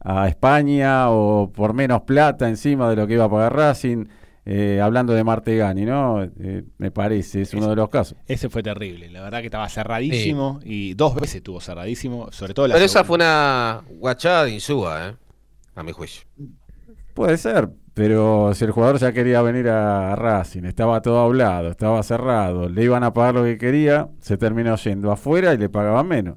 a 0.00 0.28
España 0.28 1.10
o 1.10 1.50
por 1.52 1.74
menos 1.74 2.02
plata 2.02 2.48
encima 2.48 2.88
de 2.88 2.96
lo 2.96 3.06
que 3.06 3.14
iba 3.14 3.24
a 3.24 3.30
pagar 3.30 3.54
Racing? 3.54 4.06
Eh, 4.44 4.80
hablando 4.82 5.12
de 5.12 5.22
Martegani, 5.22 5.84
¿no? 5.84 6.20
Eh, 6.24 6.64
me 6.78 6.90
parece, 6.90 7.42
es 7.42 7.54
uno 7.54 7.68
de 7.68 7.76
los 7.76 7.88
casos. 7.90 8.18
Ese 8.26 8.48
fue 8.48 8.60
terrible, 8.62 9.08
la 9.08 9.20
verdad 9.22 9.38
que 9.38 9.46
estaba 9.46 9.68
cerradísimo 9.68 10.58
y 10.64 10.94
dos 10.94 11.14
veces 11.14 11.36
estuvo 11.36 11.60
cerradísimo, 11.60 12.32
sobre 12.32 12.52
todo 12.52 12.66
la 12.66 12.74
Pero 12.74 12.88
segunda. 12.88 13.00
esa 13.00 13.06
fue 13.06 13.14
una 13.16 13.82
guachada 14.00 14.44
de 14.46 14.50
Insúa, 14.50 15.10
¿eh? 15.10 15.16
A 15.76 15.84
mi 15.84 15.92
juicio. 15.92 16.22
Puede 17.14 17.36
ser, 17.36 17.68
pero 17.94 18.52
si 18.54 18.64
el 18.64 18.70
jugador 18.70 18.98
ya 18.98 19.12
quería 19.12 19.42
venir 19.42 19.68
a 19.68 20.16
Racing, 20.16 20.64
estaba 20.64 21.02
todo 21.02 21.20
hablado, 21.20 21.70
estaba 21.70 22.02
cerrado, 22.02 22.68
le 22.68 22.84
iban 22.84 23.04
a 23.04 23.12
pagar 23.12 23.34
lo 23.34 23.44
que 23.44 23.58
quería, 23.58 24.08
se 24.20 24.36
terminó 24.36 24.76
yendo 24.76 25.12
afuera 25.12 25.52
y 25.52 25.58
le 25.58 25.68
pagaban 25.68 26.08
menos. 26.08 26.36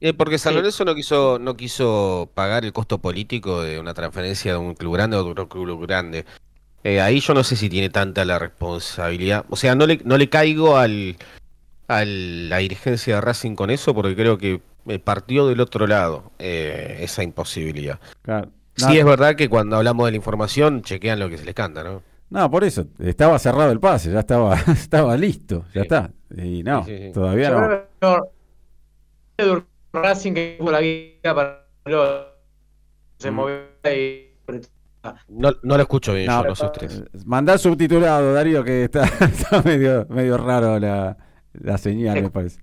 Eh, 0.00 0.12
porque 0.12 0.36
San 0.36 0.54
Lorenzo 0.54 0.84
no 0.84 0.94
quiso, 0.94 1.38
no 1.38 1.56
quiso 1.56 2.30
pagar 2.34 2.66
el 2.66 2.72
costo 2.74 2.98
político 2.98 3.62
de 3.62 3.80
una 3.80 3.94
transferencia 3.94 4.52
de 4.52 4.58
un 4.58 4.74
club 4.74 4.94
grande 4.94 5.16
a 5.16 5.22
otro 5.22 5.48
club 5.48 5.86
grande. 5.86 6.26
Eh, 6.84 7.00
ahí 7.00 7.20
yo 7.20 7.32
no 7.32 7.42
sé 7.42 7.56
si 7.56 7.70
tiene 7.70 7.88
tanta 7.88 8.24
la 8.26 8.38
responsabilidad. 8.38 9.46
O 9.48 9.56
sea, 9.56 9.74
no 9.74 9.86
le, 9.86 10.00
no 10.04 10.18
le 10.18 10.28
caigo 10.28 10.76
al, 10.76 11.16
a 11.88 12.04
la 12.04 12.58
dirigencia 12.58 13.16
de 13.16 13.20
Racing 13.22 13.54
con 13.54 13.70
eso 13.70 13.94
porque 13.94 14.14
creo 14.14 14.36
que 14.36 14.60
partió 15.02 15.48
del 15.48 15.60
otro 15.60 15.86
lado 15.86 16.30
eh, 16.38 16.98
esa 17.00 17.22
imposibilidad. 17.22 17.98
Claro. 18.22 18.50
Sí, 18.76 18.84
No, 18.86 18.92
es 18.92 19.04
verdad 19.04 19.34
que 19.36 19.48
cuando 19.48 19.76
hablamos 19.76 20.04
de 20.06 20.12
la 20.12 20.16
información 20.16 20.82
chequean 20.82 21.18
lo 21.18 21.28
que 21.30 21.38
se 21.38 21.44
les 21.44 21.54
canta, 21.54 21.82
¿no? 21.82 22.02
No, 22.28 22.50
por 22.50 22.64
eso, 22.64 22.86
estaba 22.98 23.38
cerrado 23.38 23.70
el 23.72 23.80
pase, 23.80 24.10
ya 24.12 24.20
estaba, 24.20 24.54
estaba 24.72 25.16
listo, 25.16 25.64
ya 25.66 25.72
Sí. 25.72 25.78
está. 25.80 26.10
Y 26.36 26.62
no, 26.62 26.84
Sí, 26.84 26.96
sí, 26.96 27.02
sí. 27.06 27.12
todavía 27.12 27.50
Yo 27.50 27.60
no. 27.60 27.66
creo 27.66 27.80
que 27.80 27.86
no- 28.02 28.26
Edu 29.38 29.64
Racing 29.92 30.32
que 30.34 30.56
tuvo 30.58 30.70
la 30.70 30.80
guía 30.80 31.34
para 31.34 31.66
se 33.18 33.30
Mm. 33.30 33.34
movió 33.34 33.56
y 33.84 34.26
No, 35.28 35.52
no 35.62 35.76
lo 35.76 35.82
escucho 35.82 36.12
bien 36.14 36.26
No, 36.26 36.42
yo, 36.42 36.48
no 36.48 36.54
sé 36.56 36.66
ustedes. 36.66 37.04
Mandá 37.24 37.56
subtitulado, 37.58 38.32
Darío, 38.34 38.64
que 38.64 38.84
está, 38.84 39.04
está 39.24 39.62
medio, 39.62 40.04
medio 40.10 40.36
raro 40.36 40.78
la, 40.80 41.16
la 41.52 41.78
señal, 41.78 42.20
me 42.22 42.30
parece. 42.30 42.60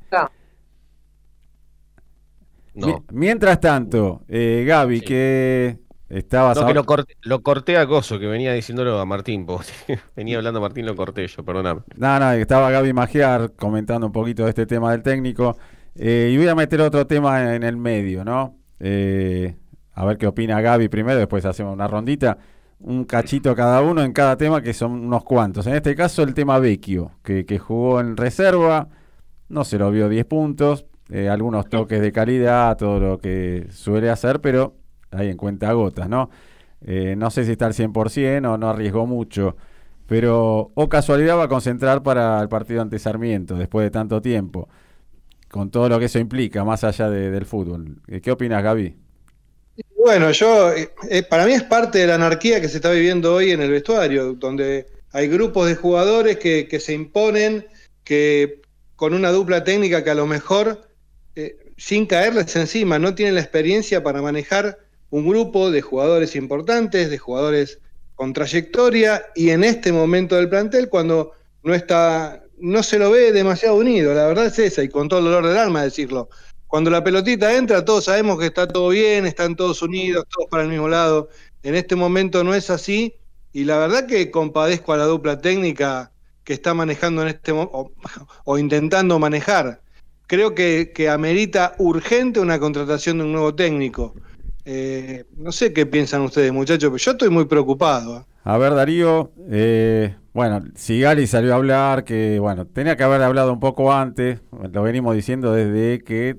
No. 2.76 2.88
Mi- 2.88 2.96
Mientras 3.12 3.60
tanto, 3.60 4.24
eh, 4.28 4.66
Gaby, 4.68 5.00
Sí. 5.00 5.06
que 5.06 5.80
No, 6.14 6.68
que 6.68 6.74
lo 6.74 6.84
corté, 6.86 7.16
lo 7.22 7.42
corté 7.42 7.78
a 7.78 7.88
Coso, 7.88 8.20
que 8.20 8.28
venía 8.28 8.54
diciéndolo 8.54 9.00
a 9.00 9.06
Martín. 9.06 9.48
venía 10.16 10.38
hablando 10.38 10.60
a 10.60 10.62
Martín, 10.62 10.86
lo 10.86 10.96
corté 10.96 11.28
yo, 11.28 11.44
perdóname. 11.44 11.82
No, 11.96 12.20
no, 12.20 12.32
estaba 12.34 12.70
Gaby 12.70 12.94
Magiar 12.94 13.54
comentando 13.56 14.06
un 14.06 14.14
poquito 14.14 14.44
de 14.44 14.50
este 14.50 14.66
tema 14.66 14.92
del 14.92 15.02
técnico. 15.02 15.58
Eh, 15.96 16.32
y 16.32 16.38
voy 16.38 16.48
a 16.48 16.56
meter 16.56 16.82
otro 16.82 17.08
tema 17.08 17.56
en 17.56 17.64
el 17.64 17.78
medio, 17.78 18.24
¿no? 18.24 18.58
Eh, 18.80 19.56
a 19.94 20.06
ver 20.06 20.18
qué 20.18 20.28
opina 20.28 20.62
Gaby 20.62 20.88
primero, 20.88 21.18
después 21.18 21.46
hacemos 21.46 21.74
una 21.74 21.88
rondita. 21.88 22.38
Un 22.80 23.06
cachito 23.06 23.56
cada 23.56 23.82
uno 23.82 24.04
en 24.04 24.12
cada 24.12 24.36
tema, 24.38 24.62
que 24.62 24.74
son 24.74 24.92
unos 24.92 25.24
cuantos. 25.24 25.66
En 25.68 25.76
este 25.76 25.96
caso, 25.96 26.22
el 26.22 26.34
tema 26.34 26.60
Vecchio, 26.60 27.12
que, 27.24 27.46
que 27.46 27.58
jugó 27.58 28.00
en 28.00 28.18
reserva, 28.18 28.90
no 29.50 29.64
se 29.64 29.78
lo 29.78 29.90
vio 29.90 30.10
10 30.10 30.26
puntos, 30.26 30.86
eh, 31.10 31.30
algunos 31.30 31.70
toques 31.70 32.02
de 32.02 32.12
calidad, 32.12 32.78
todo 32.78 33.00
lo 33.00 33.20
que 33.20 33.68
suele 33.72 34.10
hacer, 34.10 34.42
pero 34.42 34.76
ahí 35.16 35.30
en 35.30 35.38
cuenta 35.38 35.72
gotas, 35.74 36.10
¿no? 36.10 36.30
Eh, 36.86 37.16
no 37.18 37.32
sé 37.32 37.46
si 37.46 37.52
está 37.54 37.66
al 37.68 37.74
100% 37.74 38.54
o 38.54 38.58
no 38.58 38.70
arriesgó 38.70 39.06
mucho. 39.06 39.56
Pero, 40.08 40.72
o 40.76 40.90
casualidad, 40.90 41.38
va 41.38 41.44
a 41.46 41.48
concentrar 41.48 42.04
para 42.04 42.42
el 42.42 42.50
partido 42.50 42.82
ante 42.82 43.00
Sarmiento 43.00 43.56
después 43.56 43.86
de 43.86 43.92
tanto 43.92 44.22
tiempo, 44.22 44.70
con 45.50 45.72
todo 45.72 45.90
lo 45.90 46.00
que 46.00 46.06
eso 46.06 46.20
implica, 46.20 46.64
más 46.66 46.84
allá 46.84 47.10
de- 47.10 47.32
del 47.32 47.46
fútbol. 47.46 48.02
Eh, 48.08 48.22
¿Qué 48.22 48.32
opinas, 48.32 48.64
Gaby? 48.64 48.96
Bueno, 49.98 50.32
yo, 50.32 50.72
eh, 50.74 51.24
para 51.24 51.46
mí 51.46 51.54
es 51.54 51.64
parte 51.64 52.00
de 52.00 52.08
la 52.08 52.16
anarquía 52.16 52.60
que 52.62 52.68
se 52.70 52.78
está 52.78 52.92
viviendo 52.92 53.34
hoy 53.34 53.52
en 53.52 53.62
el 53.62 53.72
vestuario, 53.72 54.34
donde 54.34 54.88
hay 55.12 55.28
grupos 55.28 55.68
de 55.68 55.76
jugadores 55.76 56.38
que, 56.38 56.80
se 56.80 56.94
imponen, 56.94 57.66
que 58.04 58.62
con 58.96 59.14
una 59.14 59.32
dupla 59.32 59.64
técnica 59.64 60.04
que 60.04 60.10
a 60.12 60.16
lo 60.16 60.28
mejor, 60.28 60.90
sin 61.78 62.06
caerles 62.06 62.56
encima, 62.56 63.00
no 63.00 63.16
tienen 63.16 63.36
la 63.36 63.42
experiencia 63.42 64.04
para 64.04 64.22
manejar 64.22 64.80
un 65.14 65.28
grupo 65.28 65.70
de 65.70 65.84
jugadores 65.84 66.36
importantes, 66.36 67.12
de 67.12 67.20
jugadores 67.20 67.80
con 68.16 68.34
trayectoria, 68.34 69.24
y 69.36 69.52
en 69.52 69.64
este 69.64 69.92
momento 69.92 70.36
del 70.36 70.50
plantel, 70.50 70.90
cuando 70.90 71.34
no 71.62 71.76
está, 71.76 72.44
no 72.58 72.82
se 72.82 72.98
lo 72.98 73.12
ve 73.12 73.32
demasiado 73.32 73.76
unido, 73.76 74.12
la 74.16 74.26
verdad 74.26 74.48
es 74.48 74.58
esa, 74.58 74.82
y 74.82 74.90
con 74.90 75.08
todo 75.08 75.20
el 75.20 75.26
dolor 75.26 75.46
del 75.46 75.58
alma 75.58 75.84
decirlo. 75.84 76.30
Cuando 76.66 76.90
la 76.90 77.04
pelotita 77.04 77.56
entra, 77.56 77.86
todos 77.86 78.06
sabemos 78.06 78.40
que 78.40 78.48
está 78.48 78.68
todo 78.68 78.90
bien, 78.90 79.28
están 79.28 79.56
todos 79.56 79.84
unidos, 79.84 80.26
todos 80.36 80.50
para 80.50 80.64
el 80.64 80.70
mismo 80.70 80.90
lado. 80.90 81.30
En 81.62 81.76
este 81.76 81.96
momento 81.96 82.44
no 82.44 82.56
es 82.56 82.72
así, 82.72 83.14
y 83.52 83.66
la 83.66 83.78
verdad 83.78 84.08
que 84.08 84.32
compadezco 84.32 84.94
a 84.94 84.98
la 84.98 85.06
dupla 85.06 85.40
técnica 85.40 86.12
que 86.44 86.54
está 86.54 86.74
manejando 86.74 87.22
en 87.22 87.28
este 87.28 87.54
momento, 87.54 87.78
o, 87.78 87.92
o 88.46 88.58
intentando 88.58 89.20
manejar. 89.20 89.80
Creo 90.26 90.56
que, 90.56 90.92
que 90.92 91.08
amerita 91.08 91.76
urgente 91.78 92.40
una 92.40 92.58
contratación 92.58 93.20
de 93.20 93.26
un 93.26 93.34
nuevo 93.34 93.54
técnico. 93.54 94.16
Eh, 94.66 95.26
no 95.38 95.52
sé 95.52 95.74
qué 95.74 95.86
piensan 95.86 96.22
ustedes, 96.22 96.54
muchachos, 96.54 96.90
pero 96.90 96.98
yo 96.98 97.12
estoy 97.12 97.30
muy 97.30 97.46
preocupado. 97.46 98.20
¿eh? 98.20 98.24
A 98.46 98.58
ver, 98.58 98.74
Darío, 98.74 99.32
eh, 99.50 100.16
bueno, 100.34 100.62
Sigali 100.76 101.28
salió 101.28 101.54
a 101.54 101.58
hablar 101.58 102.04
que, 102.04 102.40
bueno, 102.40 102.66
tenía 102.66 102.96
que 102.96 103.04
haber 103.04 103.22
hablado 103.22 103.52
un 103.52 103.60
poco 103.60 103.92
antes, 103.94 104.40
lo 104.72 104.84
venimos 104.84 105.16
diciendo 105.16 105.52
desde 105.54 106.02
que, 106.04 106.38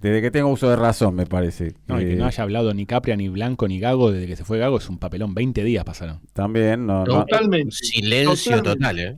desde 0.00 0.20
que 0.20 0.30
tengo 0.32 0.48
uso 0.50 0.68
de 0.68 0.76
razón, 0.76 1.14
me 1.14 1.26
parece. 1.26 1.74
No, 1.86 2.00
y 2.00 2.04
que 2.06 2.16
no 2.16 2.26
haya 2.26 2.42
hablado 2.42 2.74
ni 2.74 2.84
Capria, 2.86 3.14
ni 3.16 3.28
Blanco, 3.28 3.68
ni 3.68 3.78
Gago 3.78 4.10
desde 4.10 4.26
que 4.26 4.34
se 4.36 4.44
fue 4.44 4.58
Gago 4.58 4.78
es 4.78 4.88
un 4.88 4.98
papelón. 4.98 5.32
20 5.32 5.62
días 5.62 5.84
pasaron. 5.84 6.20
También, 6.32 6.84
no, 6.86 7.04
no, 7.04 7.24
Totalmente. 7.24 7.70
Silencio 7.76 8.56
Totalmente. 8.62 8.70
total, 8.80 8.98
¿eh? 8.98 9.16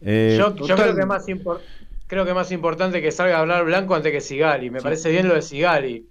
eh, 0.00 0.36
Yo, 0.38 0.54
yo 0.66 0.74
creo 0.76 0.94
que 0.94 1.00
es 1.02 1.06
más 1.06 1.26
impor- 1.28 1.60
creo 2.06 2.24
que 2.24 2.30
es 2.30 2.34
más 2.36 2.50
importante 2.52 3.02
que 3.02 3.10
salga 3.10 3.36
a 3.36 3.40
hablar 3.40 3.64
Blanco 3.66 3.94
antes 3.94 4.10
que 4.12 4.22
Sigali. 4.22 4.70
Me 4.70 4.80
parece 4.80 5.10
bien 5.10 5.28
lo 5.28 5.34
de 5.34 5.42
Sigali, 5.42 6.06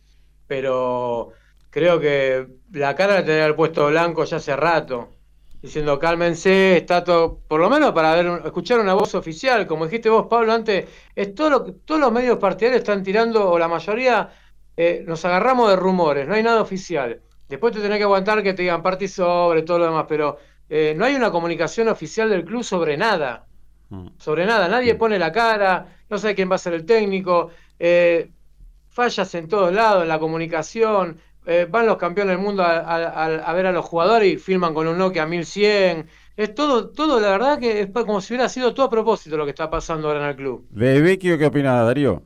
pero 0.47 1.31
creo 1.73 1.99
que 1.99 2.45
la 2.71 2.95
cara 2.95 3.15
la 3.15 3.25
tendría 3.25 3.47
el 3.47 3.55
puesto 3.55 3.87
Blanco 3.87 4.23
ya 4.25 4.37
hace 4.37 4.55
rato, 4.55 5.09
diciendo 5.59 5.97
cálmense, 5.97 6.77
está 6.77 7.03
todo, 7.03 7.39
por 7.47 7.59
lo 7.59 7.67
menos 7.67 7.93
para 7.93 8.13
ver, 8.13 8.41
escuchar 8.45 8.79
una 8.79 8.93
voz 8.93 9.15
oficial, 9.15 9.65
como 9.65 9.85
dijiste 9.85 10.07
vos, 10.07 10.27
Pablo, 10.29 10.53
antes, 10.53 10.85
es 11.15 11.33
todo 11.33 11.49
lo 11.49 11.65
que 11.65 11.71
todos 11.71 11.99
los 11.99 12.11
medios 12.11 12.37
partidarios 12.37 12.81
están 12.81 13.01
tirando, 13.01 13.49
o 13.49 13.57
la 13.57 13.67
mayoría, 13.67 14.29
eh, 14.77 15.03
nos 15.07 15.25
agarramos 15.25 15.67
de 15.71 15.75
rumores, 15.75 16.27
no 16.27 16.35
hay 16.35 16.43
nada 16.43 16.61
oficial. 16.61 17.21
Después 17.49 17.73
te 17.73 17.81
tenés 17.81 17.97
que 17.97 18.03
aguantar 18.03 18.43
que 18.43 18.53
te 18.53 18.61
digan 18.61 18.83
parte 18.83 19.07
sobre 19.07 19.63
todo 19.63 19.79
lo 19.79 19.85
demás, 19.85 20.05
pero 20.07 20.37
eh, 20.69 20.93
no 20.95 21.05
hay 21.05 21.15
una 21.15 21.31
comunicación 21.31 21.87
oficial 21.87 22.29
del 22.29 22.45
club 22.45 22.63
sobre 22.63 22.97
nada 22.97 23.47
mm. 23.89 24.09
sobre 24.19 24.45
nada, 24.45 24.67
nadie 24.67 24.93
pone 24.93 25.17
la 25.17 25.31
cara, 25.31 25.87
no 26.07 26.19
sabe 26.19 26.35
quién 26.35 26.51
va 26.51 26.55
a 26.55 26.59
ser 26.59 26.73
el 26.73 26.85
técnico, 26.85 27.49
eh, 27.79 28.29
fallas 28.89 29.33
en 29.33 29.47
todos 29.47 29.73
lados, 29.73 30.03
en 30.03 30.09
la 30.09 30.19
comunicación, 30.19 31.17
eh, 31.45 31.67
van 31.69 31.85
los 31.87 31.97
campeones 31.97 32.35
del 32.35 32.43
mundo 32.45 32.63
a, 32.63 32.77
a- 32.79 33.25
a- 33.25 33.25
a 33.49 33.53
ver 33.53 33.65
a 33.67 33.71
los 33.71 33.85
jugadores 33.85 34.33
y 34.33 34.37
filman 34.37 34.73
con 34.73 34.87
un 34.87 34.97
Nokia 34.97 35.25
1100, 35.25 36.07
es 36.37 36.55
todo, 36.55 36.89
todo 36.89 37.19
la 37.19 37.29
verdad 37.31 37.59
que 37.59 37.81
es 37.81 37.89
como 37.91 38.21
si 38.21 38.33
hubiera 38.33 38.49
sido 38.49 38.73
todo 38.73 38.87
a 38.87 38.89
propósito 38.89 39.37
lo 39.37 39.45
que 39.45 39.51
está 39.51 39.69
pasando 39.69 40.07
ahora 40.07 40.23
en 40.23 40.29
el 40.29 40.35
club. 40.35 40.65
de 40.71 41.01
Vecchio, 41.01 41.37
¿qué 41.37 41.45
opinas, 41.45 41.85
Darío? 41.85 42.23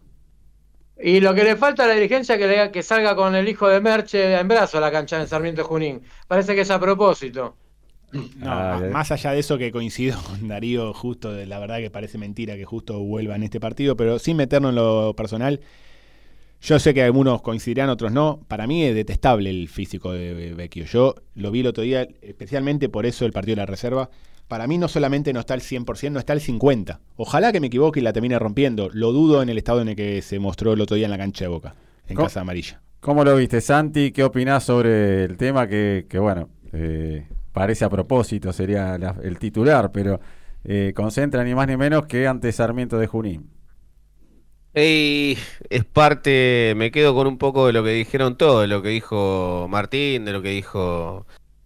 Y 1.00 1.20
lo 1.20 1.34
que 1.36 1.44
le 1.44 1.56
falta 1.56 1.84
a 1.84 1.88
la 1.88 1.94
dirigencia 1.94 2.36
es 2.36 2.42
que, 2.42 2.48
le- 2.48 2.72
que 2.72 2.82
salga 2.82 3.16
con 3.16 3.36
el 3.36 3.48
hijo 3.48 3.68
de 3.68 3.80
Merche 3.82 4.34
en 4.40 4.48
brazo 4.48 4.80
a 4.80 4.82
la 4.82 4.92
cancha 4.92 5.20
de 5.20 5.28
Sarmiento 5.28 5.64
Junín. 5.64 6.02
Parece 6.28 6.56
que 6.56 6.62
es 6.62 6.72
a 6.72 6.80
propósito. 6.80 7.56
No, 8.38 8.50
Ah, 8.52 8.78
bien. 8.80 8.92
más 8.94 9.12
allá 9.12 9.32
de 9.34 9.40
eso 9.40 9.58
que 9.58 9.72
coincido 9.72 10.18
con 10.24 10.48
Darío, 10.48 10.94
justo, 10.94 11.34
de- 11.34 11.46
la 11.46 11.60
verdad 11.60 11.78
que 11.80 11.92
parece 11.92 12.18
mentira 12.18 12.56
que 12.56 12.66
justo 12.66 13.00
vuelva 13.00 13.36
en 13.36 13.44
este 13.44 13.60
partido, 13.60 13.96
pero 13.98 14.18
sin 14.18 14.38
meternos 14.38 14.70
en 14.70 14.76
lo 14.76 15.14
personal, 15.16 15.60
yo 16.62 16.80
sé 16.80 16.94
que 16.94 17.04
algunos 17.04 17.42
coincidirán, 17.42 17.90
otros 17.90 18.12
no. 18.12 18.40
Para 18.48 18.68
mí 18.68 18.84
es 18.84 18.96
detestable 18.96 19.50
el 19.50 19.68
físico 19.70 20.12
de 20.12 20.54
Vecchio. 20.56 20.86
Yo 20.86 21.16
lo 21.36 21.52
vi 21.52 21.60
el 21.62 21.68
otro 21.68 21.84
día, 21.84 22.08
especialmente 22.22 22.90
por 22.90 23.06
eso 23.06 23.26
el 23.26 23.32
partido 23.32 23.56
de 23.56 23.62
la 23.62 23.66
reserva. 23.68 24.10
Para 24.48 24.66
mí 24.66 24.78
no 24.78 24.88
solamente 24.88 25.34
no 25.34 25.42
está 25.42 25.54
al 25.54 25.62
100%, 25.62 26.12
no 26.12 26.20
está 26.20 26.34
al 26.34 26.40
50%. 26.40 27.00
Ojalá 27.18 27.52
que 27.52 27.60
me 27.60 27.68
equivoque 27.68 28.00
y 28.00 28.04
la 28.04 28.14
termine 28.14 28.40
rompiendo. 28.40 28.90
Lo 28.94 29.12
dudo 29.12 29.42
en 29.42 29.50
el 29.50 29.58
estado 29.58 29.82
en 29.82 29.90
el 29.90 29.96
que 29.96 30.22
se 30.22 30.40
mostró 30.40 30.74
el 30.74 30.82
otro 30.82 30.96
día 30.96 31.06
en 31.06 31.12
la 31.12 31.18
cancha 31.18 31.46
de 31.46 31.50
Boca, 31.50 31.76
en 32.08 32.16
¿Cómo? 32.16 32.28
Casa 32.28 32.42
Amarilla. 32.42 32.82
¿Cómo 33.02 33.24
lo 33.24 33.36
viste, 33.36 33.62
Santi? 33.62 34.12
¿Qué 34.12 34.24
opinás 34.24 34.64
sobre 34.64 35.26
el 35.26 35.38
tema 35.38 35.68
que, 35.68 36.06
que, 36.10 36.18
bueno, 36.18 36.50
eh, 36.74 37.28
parece 37.52 37.86
a 37.86 37.90
propósito, 37.90 38.52
sería 38.54 38.98
la- 38.98 39.16
el 39.22 39.38
titular, 39.38 39.92
pero 39.92 40.20
eh, 40.64 40.94
concentra 40.96 41.44
ni 41.44 41.54
más 41.54 41.68
ni 41.68 41.78
menos 41.78 42.06
que 42.08 42.26
ante 42.28 42.52
Sarmiento 42.52 42.98
de 42.98 43.08
Junín? 43.08 43.50
Y 44.80 45.40
es 45.72 45.86
parte, 45.86 46.74
me 46.76 46.92
quedo 46.92 47.16
con 47.16 47.26
un 47.26 47.40
poco 47.40 47.66
de 47.66 47.74
lo 47.74 47.84
que 47.84 47.90
dijeron 47.90 48.38
todos, 48.38 48.62
de 48.62 48.68
lo 48.68 48.84
que 48.84 48.90
dijo 48.90 49.66
Martín, 49.68 50.24
de 50.24 50.34
lo 50.34 50.44
que 50.44 50.50
dijo 50.50 51.26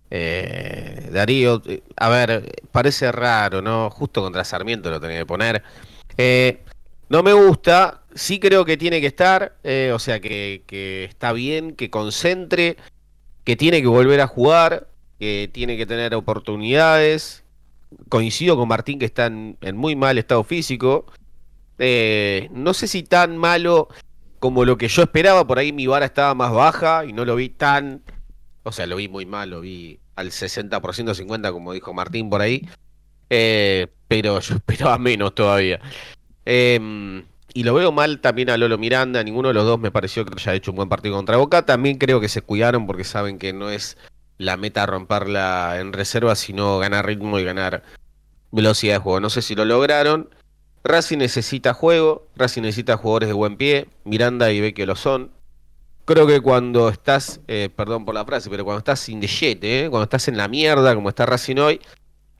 eh, 0.10 1.10
Darío. 1.12 1.62
A 1.98 2.08
ver, 2.08 2.50
parece 2.72 3.12
raro, 3.12 3.62
¿no? 3.62 3.90
Justo 3.90 4.22
contra 4.22 4.46
Sarmiento 4.46 4.90
lo 4.90 5.02
tenía 5.02 5.20
que 5.20 5.26
poner. 5.26 5.62
Eh, 6.18 6.62
no 7.10 7.22
me 7.22 7.34
gusta, 7.34 8.02
sí 8.16 8.40
creo 8.40 8.64
que 8.64 8.78
tiene 8.78 9.02
que 9.02 9.08
estar, 9.08 9.58
eh, 9.66 9.92
o 9.94 10.00
sea, 10.00 10.22
que, 10.22 10.64
está 11.10 11.34
bien, 11.34 11.76
que 11.76 11.90
concentre, 11.90 12.78
que 13.44 13.58
tiene 13.58 13.82
que 13.82 13.88
volver 13.88 14.22
a 14.22 14.28
jugar, 14.28 14.88
que 15.20 15.50
tiene 15.52 15.76
que 15.76 15.86
tener 15.86 16.16
oportunidades. 16.16 17.44
Coincido 18.08 18.56
con 18.56 18.70
Martín 18.70 19.00
que 19.00 19.06
está 19.06 19.26
en 19.26 19.58
muy 19.76 19.98
mal 19.98 20.18
estado 20.18 20.46
físico. 20.46 21.08
Eh, 21.84 22.48
no 22.52 22.76
sé 22.76 22.88
si 22.88 23.02
tan 23.02 23.38
malo 23.38 23.88
como 24.38 24.66
lo 24.66 24.78
que 24.78 24.88
yo 24.88 25.02
esperaba, 25.02 25.48
por 25.48 25.58
ahí 25.58 25.72
mi 25.72 25.88
vara 25.88 26.06
estaba 26.06 26.36
más 26.36 26.52
baja 26.52 27.06
y 27.06 27.12
no 27.12 27.26
lo 27.26 27.36
vi 27.36 27.50
tan, 27.50 28.04
o 28.62 28.72
sea, 28.72 28.86
lo 28.86 28.98
vi 28.98 29.08
muy 29.08 29.26
mal, 29.26 29.50
lo 29.50 29.62
vi 29.62 30.00
al 30.16 30.30
60%, 30.30 30.70
50% 30.80 31.52
como 31.52 31.74
dijo 31.74 31.92
Martín 31.94 32.30
por 32.30 32.42
ahí, 32.42 32.68
Eh, 33.32 33.88
pero 34.08 34.40
yo 34.42 34.56
esperaba 34.58 35.00
menos 35.00 35.34
todavía. 35.34 35.80
Eh, 36.46 37.24
y 37.54 37.64
lo 37.64 37.74
veo 37.74 37.92
mal 37.92 38.20
también 38.22 38.52
a 38.52 38.58
Lolo 38.58 38.78
Miranda, 38.78 39.24
ninguno 39.24 39.48
de 39.48 39.56
los 39.56 39.66
dos 39.66 39.80
me 39.80 39.90
pareció 39.90 40.24
que 40.24 40.36
haya 40.40 40.54
hecho 40.54 40.72
un 40.72 40.78
buen 40.78 40.90
partido 40.90 41.16
contra 41.16 41.38
Boca, 41.38 41.66
también 41.66 41.98
creo 41.98 42.22
que 42.22 42.30
se 42.30 42.44
cuidaron 42.44 42.86
porque 42.86 43.06
saben 43.06 43.40
que 43.40 43.54
no 43.54 43.72
es 43.72 43.98
la 44.38 44.56
meta 44.56 44.86
romperla 44.86 45.80
en 45.80 45.94
reserva, 45.94 46.36
sino 46.36 46.78
ganar 46.78 47.08
ritmo 47.08 47.40
y 47.40 47.44
ganar 47.44 47.84
velocidad 48.52 48.96
de 48.96 49.00
juego. 49.00 49.20
No 49.20 49.30
sé 49.32 49.42
si 49.42 49.56
lo 49.56 49.66
lograron. 49.66 50.30
Racing 50.84 51.20
necesita 51.20 51.74
juego, 51.74 52.28
Racing 52.36 52.64
necesita 52.64 52.98
jugadores 52.98 53.30
de 53.30 53.34
buen 53.34 53.58
pie, 53.58 53.88
Miranda 54.04 54.52
y 54.52 54.62
Vecchio 54.62 54.86
lo 54.86 54.96
son. 54.96 55.32
Creo 56.06 56.26
que 56.26 56.42
cuando 56.42 56.90
estás, 56.90 57.40
eh, 57.48 57.70
perdón 57.76 58.06
por 58.06 58.16
la 58.16 58.26
frase, 58.26 58.50
pero 58.50 58.66
cuando 58.66 58.80
estás 58.80 59.00
sin 59.00 59.20
de 59.20 59.30
eh, 59.62 59.88
cuando 59.90 60.04
estás 60.04 60.28
en 60.28 60.38
la 60.38 60.48
mierda, 60.48 60.96
como 60.96 61.10
está 61.10 61.26
Racing 61.26 61.58
hoy, 61.58 61.80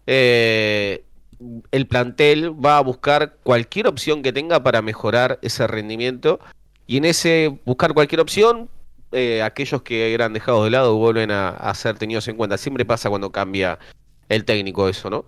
eh, 0.08 1.04
el 1.72 1.88
plantel 1.88 2.54
va 2.54 2.78
a 2.78 2.82
buscar 2.82 3.38
cualquier 3.44 3.88
opción 3.88 4.24
que 4.24 4.34
tenga 4.34 4.64
para 4.64 4.82
mejorar 4.82 5.40
ese 5.42 5.68
rendimiento. 5.68 6.40
Y 6.88 6.98
en 6.98 7.06
ese 7.06 7.60
buscar 7.66 7.94
cualquier 7.94 8.22
opción, 8.22 8.70
aquellos 9.44 9.82
que 9.82 10.14
eran 10.14 10.34
dejados 10.34 10.64
de 10.64 10.72
lado 10.72 10.96
vuelven 10.98 11.32
a, 11.32 11.50
a 11.50 11.74
ser 11.76 11.98
tenidos 11.98 12.28
en 12.28 12.38
cuenta. 12.38 12.58
Siempre 12.58 12.86
pasa 12.86 13.10
cuando 13.10 13.32
cambia 13.32 13.80
el 14.30 14.46
técnico 14.46 14.90
eso, 14.90 15.10
¿no? 15.10 15.26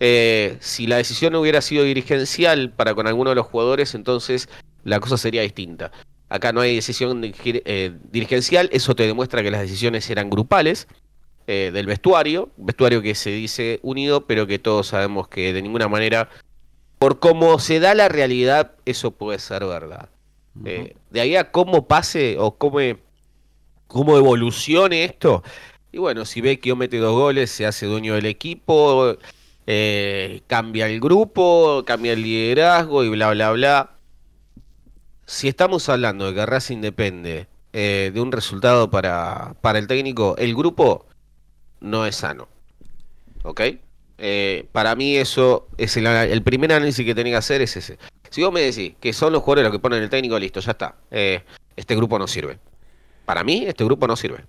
Eh, 0.00 0.56
si 0.60 0.86
la 0.86 0.96
decisión 0.96 1.34
hubiera 1.36 1.60
sido 1.60 1.84
dirigencial 1.84 2.70
para 2.70 2.94
con 2.94 3.06
alguno 3.06 3.30
de 3.30 3.36
los 3.36 3.46
jugadores, 3.46 3.94
entonces 3.94 4.48
la 4.84 5.00
cosa 5.00 5.16
sería 5.16 5.42
distinta. 5.42 5.92
Acá 6.28 6.52
no 6.52 6.60
hay 6.60 6.74
decisión 6.74 7.22
eh, 7.44 7.92
dirigencial, 8.10 8.68
eso 8.72 8.94
te 8.94 9.06
demuestra 9.06 9.42
que 9.42 9.50
las 9.50 9.60
decisiones 9.60 10.08
eran 10.10 10.30
grupales 10.30 10.88
eh, 11.46 11.70
del 11.72 11.86
vestuario, 11.86 12.50
vestuario 12.56 13.02
que 13.02 13.14
se 13.14 13.30
dice 13.30 13.78
unido, 13.82 14.26
pero 14.26 14.46
que 14.46 14.58
todos 14.58 14.88
sabemos 14.88 15.28
que 15.28 15.52
de 15.52 15.62
ninguna 15.62 15.88
manera, 15.88 16.30
por 16.98 17.20
cómo 17.20 17.58
se 17.58 17.80
da 17.80 17.94
la 17.94 18.08
realidad, 18.08 18.72
eso 18.86 19.10
puede 19.10 19.38
ser 19.38 19.64
verdad. 19.64 20.08
Eh, 20.64 20.96
de 21.10 21.20
ahí 21.20 21.36
a 21.36 21.50
cómo 21.50 21.86
pase 21.86 22.36
o 22.38 22.56
cómo, 22.56 22.78
cómo 23.86 24.16
evolucione 24.16 25.04
esto, 25.04 25.42
y 25.92 25.98
bueno, 25.98 26.24
si 26.24 26.40
Vecchio 26.40 26.74
mete 26.74 26.96
dos 26.98 27.12
goles, 27.12 27.50
se 27.50 27.66
hace 27.66 27.86
dueño 27.86 28.14
del 28.14 28.26
equipo, 28.26 29.16
eh, 29.66 30.42
cambia 30.46 30.86
el 30.88 31.00
grupo, 31.00 31.84
cambia 31.86 32.12
el 32.12 32.22
liderazgo 32.22 33.04
y 33.04 33.08
bla, 33.08 33.30
bla, 33.30 33.50
bla. 33.52 33.90
Si 35.26 35.48
estamos 35.48 35.88
hablando 35.88 36.26
de 36.26 36.34
que 36.34 36.46
Racing 36.46 36.80
depende 36.80 37.46
eh, 37.72 38.10
de 38.12 38.20
un 38.20 38.30
resultado 38.30 38.90
para, 38.90 39.54
para 39.62 39.78
el 39.78 39.86
técnico, 39.86 40.36
el 40.36 40.54
grupo 40.54 41.06
no 41.80 42.04
es 42.04 42.16
sano. 42.16 42.48
¿Ok? 43.42 43.60
Eh, 44.18 44.68
para 44.72 44.94
mí 44.94 45.16
eso 45.16 45.66
es 45.76 45.96
el, 45.96 46.06
el 46.06 46.42
primer 46.42 46.72
análisis 46.72 47.04
que 47.04 47.14
tenía 47.14 47.32
que 47.32 47.38
hacer 47.38 47.62
es 47.62 47.76
ese. 47.76 47.98
Si 48.30 48.42
vos 48.42 48.52
me 48.52 48.60
decís 48.60 48.94
que 49.00 49.12
son 49.12 49.32
los 49.32 49.42
jugadores 49.42 49.64
los 49.64 49.72
que 49.72 49.78
ponen 49.78 50.02
el 50.02 50.10
técnico, 50.10 50.38
listo, 50.38 50.60
ya 50.60 50.72
está. 50.72 50.96
Este 51.10 51.96
grupo 51.96 52.18
no 52.18 52.26
sirve. 52.26 52.58
Para 53.24 53.44
mí, 53.44 53.64
este 53.66 53.84
grupo 53.84 54.06
no 54.06 54.16
sirve. 54.16 54.44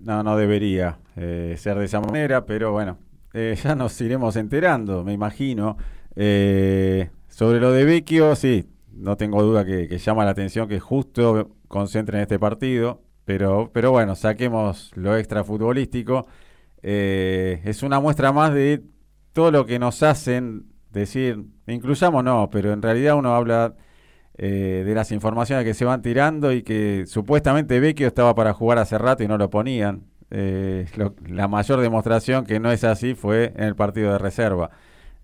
No, 0.00 0.22
no 0.22 0.36
debería 0.36 0.98
ser 1.14 1.78
de 1.78 1.84
esa 1.84 2.00
manera, 2.00 2.44
pero 2.44 2.72
bueno, 2.72 2.98
eh, 3.32 3.56
ya 3.62 3.74
nos 3.74 4.00
iremos 4.00 4.36
enterando, 4.36 5.04
me 5.04 5.12
imagino. 5.12 5.76
Eh, 6.16 7.10
sobre 7.28 7.60
lo 7.60 7.72
de 7.72 7.84
Vecchio, 7.84 8.36
sí, 8.36 8.68
no 8.92 9.16
tengo 9.16 9.42
duda 9.42 9.64
que, 9.64 9.98
llama 9.98 10.24
la 10.24 10.32
atención 10.32 10.68
que 10.68 10.80
justo 10.80 11.56
concentre 11.68 12.18
en 12.18 12.22
este 12.22 12.38
partido, 12.38 13.02
pero, 13.24 13.70
pero 13.72 13.90
bueno, 13.90 14.14
saquemos 14.14 14.90
lo 14.94 15.16
extra 15.16 15.44
futbolístico. 15.44 16.26
Eh, 16.82 17.62
es 17.64 17.82
una 17.82 18.00
muestra 18.00 18.32
más 18.32 18.52
de 18.52 18.82
todo 19.32 19.50
lo 19.50 19.66
que 19.66 19.78
nos 19.78 20.02
hacen 20.02 20.66
decir, 20.90 21.44
incluyamos 21.66 22.22
no, 22.24 22.50
pero 22.50 22.72
en 22.72 22.82
realidad 22.82 23.16
uno 23.16 23.34
habla 23.34 23.74
eh, 24.38 24.82
de 24.86 24.94
las 24.94 25.12
informaciones 25.12 25.64
que 25.64 25.74
se 25.74 25.84
van 25.84 26.02
tirando 26.02 26.52
y 26.52 26.62
que 26.62 27.04
supuestamente 27.06 27.80
Vecchio 27.80 28.06
estaba 28.06 28.34
para 28.34 28.52
jugar 28.52 28.78
hace 28.78 28.98
rato 28.98 29.22
y 29.22 29.28
no 29.28 29.38
lo 29.38 29.50
ponían. 29.50 30.04
Eh, 30.34 30.86
la 31.28 31.46
mayor 31.46 31.80
demostración 31.82 32.46
que 32.46 32.58
no 32.58 32.72
es 32.72 32.84
así 32.84 33.14
fue 33.14 33.52
en 33.54 33.64
el 33.64 33.76
partido 33.76 34.12
de 34.12 34.18
reserva. 34.18 34.70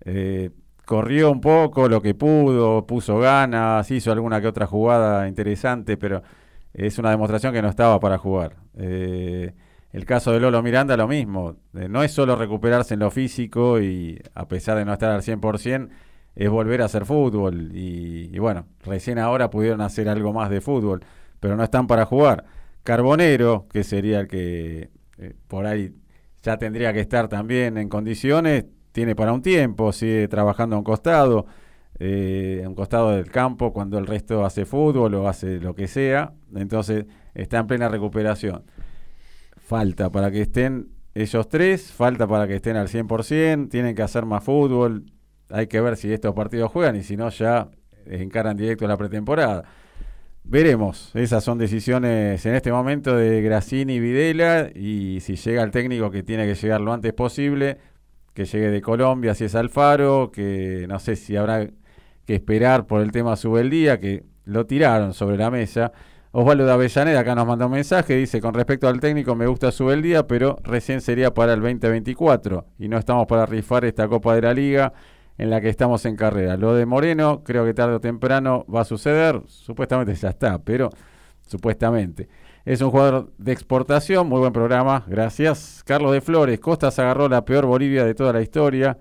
Eh, 0.05 0.51
corrió 0.85 1.31
un 1.31 1.41
poco 1.41 1.89
lo 1.89 1.99
que 2.01 2.13
pudo, 2.13 2.85
puso 2.85 3.17
ganas, 3.17 3.89
hizo 3.89 4.11
alguna 4.11 4.39
que 4.39 4.47
otra 4.47 4.67
jugada 4.67 5.27
interesante, 5.27 5.97
pero 5.97 6.21
es 6.73 6.99
una 6.99 7.09
demostración 7.09 7.53
que 7.53 7.61
no 7.61 7.69
estaba 7.69 7.99
para 7.99 8.19
jugar. 8.19 8.57
Eh, 8.77 9.55
el 9.91 10.05
caso 10.05 10.31
de 10.31 10.39
Lolo 10.39 10.61
Miranda, 10.61 10.95
lo 10.95 11.07
mismo. 11.07 11.55
No 11.73 12.03
es 12.03 12.11
solo 12.11 12.35
recuperarse 12.35 12.93
en 12.93 12.99
lo 12.99 13.09
físico 13.09 13.79
y 13.81 14.21
a 14.35 14.47
pesar 14.47 14.77
de 14.77 14.85
no 14.85 14.93
estar 14.93 15.09
al 15.09 15.23
100%, 15.23 15.89
es 16.35 16.49
volver 16.49 16.83
a 16.83 16.85
hacer 16.85 17.05
fútbol. 17.05 17.71
Y 17.73 18.37
bueno, 18.37 18.67
recién 18.83 19.17
ahora 19.17 19.49
pudieron 19.49 19.81
hacer 19.81 20.07
algo 20.07 20.33
más 20.33 20.51
de 20.51 20.61
fútbol, 20.61 21.03
pero 21.39 21.55
no 21.55 21.63
están 21.63 21.87
para 21.87 22.05
jugar. 22.05 22.45
Carbonero, 22.83 23.67
que 23.71 23.83
sería 23.83 24.19
el 24.19 24.27
que 24.27 24.89
eh, 25.19 25.35
por 25.47 25.65
ahí 25.65 25.93
ya 26.41 26.57
tendría 26.57 26.93
que 26.93 27.01
estar 27.01 27.27
también 27.27 27.77
en 27.77 27.89
condiciones, 27.89 28.65
tiene 28.91 29.15
para 29.15 29.33
un 29.33 29.41
tiempo, 29.41 29.91
sigue 29.91 30.27
trabajando 30.27 30.75
a 30.75 30.79
un 30.79 30.85
costado, 30.85 31.45
eh, 31.99 32.61
a 32.65 32.69
un 32.69 32.75
costado 32.75 33.11
del 33.11 33.29
campo, 33.29 33.73
cuando 33.73 33.97
el 33.97 34.07
resto 34.07 34.45
hace 34.45 34.65
fútbol 34.65 35.13
o 35.15 35.27
hace 35.27 35.59
lo 35.59 35.75
que 35.75 35.87
sea, 35.87 36.33
entonces 36.55 37.05
está 37.33 37.59
en 37.59 37.67
plena 37.67 37.89
recuperación. 37.89 38.63
Falta 39.57 40.09
para 40.09 40.31
que 40.31 40.41
estén 40.41 40.89
ellos 41.13 41.49
tres, 41.49 41.91
falta 41.91 42.27
para 42.27 42.47
que 42.47 42.55
estén 42.55 42.77
al 42.77 42.87
100%, 42.87 43.69
tienen 43.69 43.95
que 43.95 44.01
hacer 44.01 44.25
más 44.25 44.43
fútbol, 44.43 45.05
hay 45.49 45.67
que 45.67 45.81
ver 45.81 45.97
si 45.97 46.11
estos 46.13 46.33
partidos 46.33 46.71
juegan 46.71 46.95
y 46.95 47.03
si 47.03 47.17
no 47.17 47.29
ya 47.29 47.69
encaran 48.05 48.55
directo 48.55 48.87
la 48.87 48.97
pretemporada. 48.97 49.65
Veremos, 50.51 51.11
esas 51.13 51.43
son 51.43 51.59
decisiones 51.59 52.43
en 52.43 52.55
este 52.55 52.71
momento 52.71 53.15
de 53.15 53.39
Grassini 53.43 53.93
y 53.93 53.99
Videla 53.99 54.71
y 54.73 55.19
si 55.19 55.35
llega 55.35 55.61
el 55.61 55.69
técnico 55.69 56.09
que 56.09 56.23
tiene 56.23 56.47
que 56.47 56.55
llegar 56.55 56.81
lo 56.81 56.91
antes 56.91 57.13
posible, 57.13 57.77
que 58.33 58.45
llegue 58.45 58.71
de 58.71 58.81
Colombia, 58.81 59.35
si 59.35 59.43
es 59.43 59.53
Alfaro, 59.53 60.31
que 60.31 60.87
no 60.89 60.97
sé 60.97 61.17
si 61.17 61.35
habrá 61.35 61.69
que 62.25 62.33
esperar 62.33 62.87
por 62.87 63.01
el 63.01 63.11
tema 63.11 63.35
Subeldía, 63.35 63.99
que 63.99 64.23
lo 64.45 64.65
tiraron 64.65 65.13
sobre 65.13 65.37
la 65.37 65.51
mesa. 65.51 65.91
Osvaldo 66.31 66.65
de 66.65 66.71
Avellaneda 66.71 67.19
acá 67.19 67.35
nos 67.35 67.45
manda 67.45 67.67
un 67.67 67.73
mensaje, 67.73 68.15
dice, 68.15 68.41
con 68.41 68.55
respecto 68.55 68.87
al 68.87 68.99
técnico 68.99 69.35
me 69.35 69.45
gusta 69.45 69.71
Subeldía, 69.71 70.25
pero 70.25 70.57
recién 70.63 71.01
sería 71.01 71.31
para 71.31 71.53
el 71.53 71.61
2024 71.61 72.65
y 72.79 72.87
no 72.87 72.97
estamos 72.97 73.27
para 73.27 73.45
rifar 73.45 73.85
esta 73.85 74.07
Copa 74.07 74.33
de 74.33 74.41
la 74.41 74.55
Liga 74.55 74.93
en 75.39 75.49
la 75.49 75.61
que 75.61 75.69
estamos 75.69 76.05
en 76.05 76.17
carrera. 76.17 76.57
Lo 76.57 76.75
de 76.75 76.85
Moreno, 76.85 77.43
creo 77.43 77.65
que 77.65 77.73
tarde 77.73 77.95
o 77.95 78.01
temprano 78.01 78.65
va 78.73 78.81
a 78.81 78.85
suceder. 78.85 79.41
Supuestamente 79.47 80.13
ya 80.13 80.29
está, 80.29 80.59
pero 80.59 80.89
supuestamente. 81.47 82.27
Es 82.65 82.81
un 82.81 82.91
jugador 82.91 83.31
de 83.37 83.53
exportación, 83.53 84.27
muy 84.27 84.39
buen 84.39 84.51
programa, 84.51 85.05
gracias. 85.07 85.81
Carlos 85.85 86.11
de 86.11 86.19
Flores, 86.19 86.59
Costas 86.59 86.99
agarró 86.99 87.29
la 87.29 87.45
peor 87.45 87.65
Bolivia 87.65 88.03
de 88.03 88.13
toda 88.13 88.33
la 88.33 88.41
historia. 88.41 88.97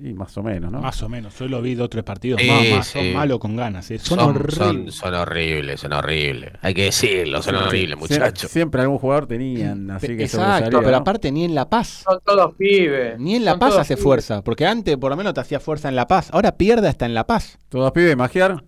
Y 0.00 0.12
más 0.14 0.36
o 0.36 0.42
menos, 0.42 0.70
¿no? 0.70 0.80
Más 0.80 1.02
o 1.02 1.08
menos. 1.08 1.34
Solo 1.34 1.60
vi 1.62 1.74
dos 1.74 1.86
o 1.86 1.88
tres 1.88 2.04
partidos 2.04 2.40
Sí, 2.40 2.48
más, 2.48 2.68
más. 2.70 2.86
sí. 2.86 2.98
Son 2.98 3.12
malos 3.14 3.38
con 3.38 3.56
ganas. 3.56 3.90
eh. 3.90 3.98
Son, 3.98 4.18
Son, 4.18 4.30
horribles. 4.30 4.54
son, 4.54 4.92
son 4.92 5.14
horribles, 5.14 5.80
son 5.80 5.92
horribles. 5.92 6.52
Hay 6.62 6.74
que 6.74 6.84
decirlo, 6.84 7.42
son 7.42 7.56
horribles, 7.56 7.98
muchachos. 7.98 8.50
Siempre 8.50 8.82
algún 8.82 8.98
jugador 8.98 9.26
tenían, 9.26 9.90
así 9.90 10.08
que 10.16 10.24
Exacto, 10.24 10.78
pero 10.78 10.90
¿no? 10.92 10.96
aparte 10.98 11.32
ni 11.32 11.44
en 11.44 11.54
La 11.54 11.68
Paz. 11.68 12.04
Son 12.08 12.20
todos 12.24 12.54
pibes. 12.54 13.18
Ni 13.18 13.36
en 13.36 13.44
La 13.44 13.52
Son 13.52 13.60
Paz 13.60 13.76
hace 13.78 13.94
pibes. 13.94 14.04
fuerza. 14.04 14.42
Porque 14.44 14.66
antes 14.66 14.96
por 14.96 15.10
lo 15.10 15.16
menos 15.16 15.34
te 15.34 15.40
hacía 15.40 15.60
fuerza 15.60 15.88
en 15.88 15.96
La 15.96 16.06
Paz. 16.06 16.28
Ahora 16.32 16.52
pierde 16.56 16.88
hasta 16.88 17.06
en 17.06 17.14
La 17.14 17.26
Paz. 17.26 17.58
¿Todos 17.68 17.90
pibes 17.92 18.16
magiar? 18.16 18.62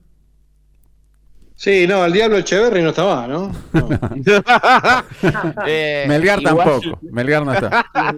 Sí, 1.54 1.85
no, 1.87 2.06
el 2.06 2.12
Diablo 2.14 2.38
Echeverry 2.38 2.83
no 2.83 2.88
está 2.88 3.04
más, 3.04 3.28
¿no? 3.28 3.52
No. 3.74 3.88
Eh, 5.66 6.06
Melgar 6.09 6.40
igual- 6.40 6.56
tampoco. 6.80 6.98
Melgar 7.02 7.44
no 7.44 7.52
está. 7.52 7.87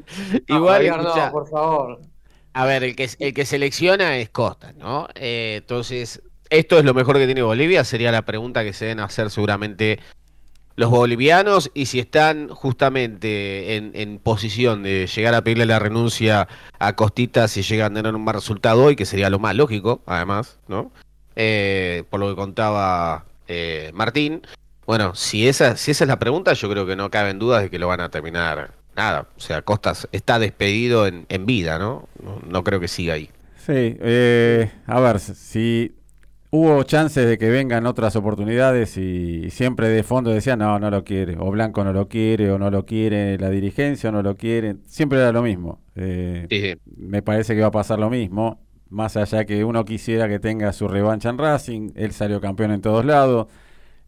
No, 0.49 0.57
Igual, 0.57 0.87
no, 0.87 0.97
escuchá, 1.03 1.31
por 1.33 1.49
favor. 1.49 2.01
A 2.55 2.67
ver, 2.67 2.85
el 2.85 2.97
que, 2.97 3.09
el 3.19 3.35
que 3.35 3.47
selecciona 3.47 4.19
es 4.19 4.29
Costa, 4.29 4.73
¿no? 4.73 5.09
Eh, 5.15 5.57
entonces, 5.59 6.23
¿esto 6.51 6.79
es 6.79 6.85
lo 6.85 6.95
mejor 6.95 7.17
que 7.17 7.27
tiene 7.27 7.43
Bolivia? 7.43 7.85
Sería 7.85 8.12
la 8.12 8.23
pregunta 8.23 8.65
que 8.65 8.73
se 8.73 8.87
deben 8.87 9.01
hacer 9.01 9.31
seguramente 9.31 9.99
los 10.77 10.91
bolivianos 10.91 11.71
y 11.75 11.87
si 11.87 11.99
están 11.99 12.49
justamente 12.49 13.77
en, 13.77 14.19
posición 14.19 14.83
de 14.83 15.07
llegar 15.07 15.35
a 15.35 15.43
pedirle 15.43 15.67
la 15.67 15.79
renuncia 15.79 16.49
a 16.79 16.97
Costita 16.97 17.47
si 17.49 17.62
llegan 17.62 17.93
a 17.93 17.97
tener 17.97 18.15
un 18.15 18.25
mal 18.25 18.35
resultado 18.35 18.85
hoy, 18.85 18.97
que 18.97 19.05
sería 19.05 19.31
lo 19.31 19.38
más 19.38 19.55
lógico, 19.55 20.03
además, 20.07 20.59
¿no? 20.69 20.93
Eh, 21.37 22.05
por 22.11 22.21
lo 22.21 22.29
que 22.29 22.37
contaba 22.37 23.25
eh, 23.49 23.91
Martín. 23.95 24.43
Bueno, 24.87 25.15
si 25.15 25.49
esa, 25.49 25.77
si 25.77 25.91
esa 25.91 26.05
es 26.05 26.09
la 26.09 26.19
pregunta, 26.19 26.53
yo 26.55 26.69
creo 26.71 26.87
que 26.87 26.97
no 26.97 27.11
caben 27.11 27.38
dudas 27.38 27.62
de 27.62 27.71
que 27.71 27.79
lo 27.79 27.88
van 27.88 28.01
a 28.01 28.11
terminar. 28.11 28.73
Nada, 28.96 29.28
o 29.37 29.40
sea, 29.40 29.62
Costas 29.62 30.09
está 30.12 30.38
despedido 30.38 31.07
en, 31.07 31.26
en 31.28 31.46
vida, 31.46 31.78
¿no? 31.78 32.09
¿no? 32.22 32.40
no 32.46 32.62
creo 32.64 32.78
que 32.81 32.88
siga 32.88 33.14
ahí. 33.14 33.31
Sí, 33.57 33.72
eh, 34.00 34.70
a 34.87 35.00
ver, 35.00 35.18
si 35.20 35.94
hubo 36.50 36.83
chances 36.83 37.26
de 37.26 37.38
que 37.38 37.48
vengan 37.48 37.87
otras 37.87 38.16
oportunidades 38.16 38.98
y 38.98 39.48
siempre 39.50 39.88
de 39.88 40.02
fondo 40.02 40.31
decían, 40.31 40.59
no, 40.59 40.78
no 40.78 40.90
lo 40.90 41.05
quiere, 41.05 41.37
o 41.38 41.50
Blanco 41.50 41.83
no 41.85 41.92
lo 41.92 42.09
quiere, 42.09 42.50
o 42.50 42.59
no 42.59 42.70
lo 42.70 42.85
quiere 42.85 43.38
la 43.38 43.48
dirigencia, 43.50 44.11
o 44.11 44.12
no 44.12 44.22
lo 44.22 44.37
quiere, 44.37 44.76
siempre 44.87 45.18
era 45.20 45.33
lo 45.33 45.42
mismo. 45.42 45.81
Eh, 45.94 46.46
sí. 46.50 46.81
me 46.96 47.22
parece 47.22 47.55
que 47.55 47.61
va 47.62 47.68
a 47.68 47.70
pasar 47.70 47.98
lo 47.98 48.11
mismo, 48.11 48.61
más 48.90 49.16
allá 49.16 49.46
que 49.46 49.64
uno 49.64 49.85
quisiera 49.87 50.28
que 50.28 50.38
tenga 50.38 50.72
su 50.74 50.88
revancha 50.88 51.31
en 51.31 51.38
Racing, 51.38 51.92
él 51.94 52.12
salió 52.12 52.40
campeón 52.42 52.72
en 52.72 52.83
todos 52.83 53.05
lados, 53.07 53.46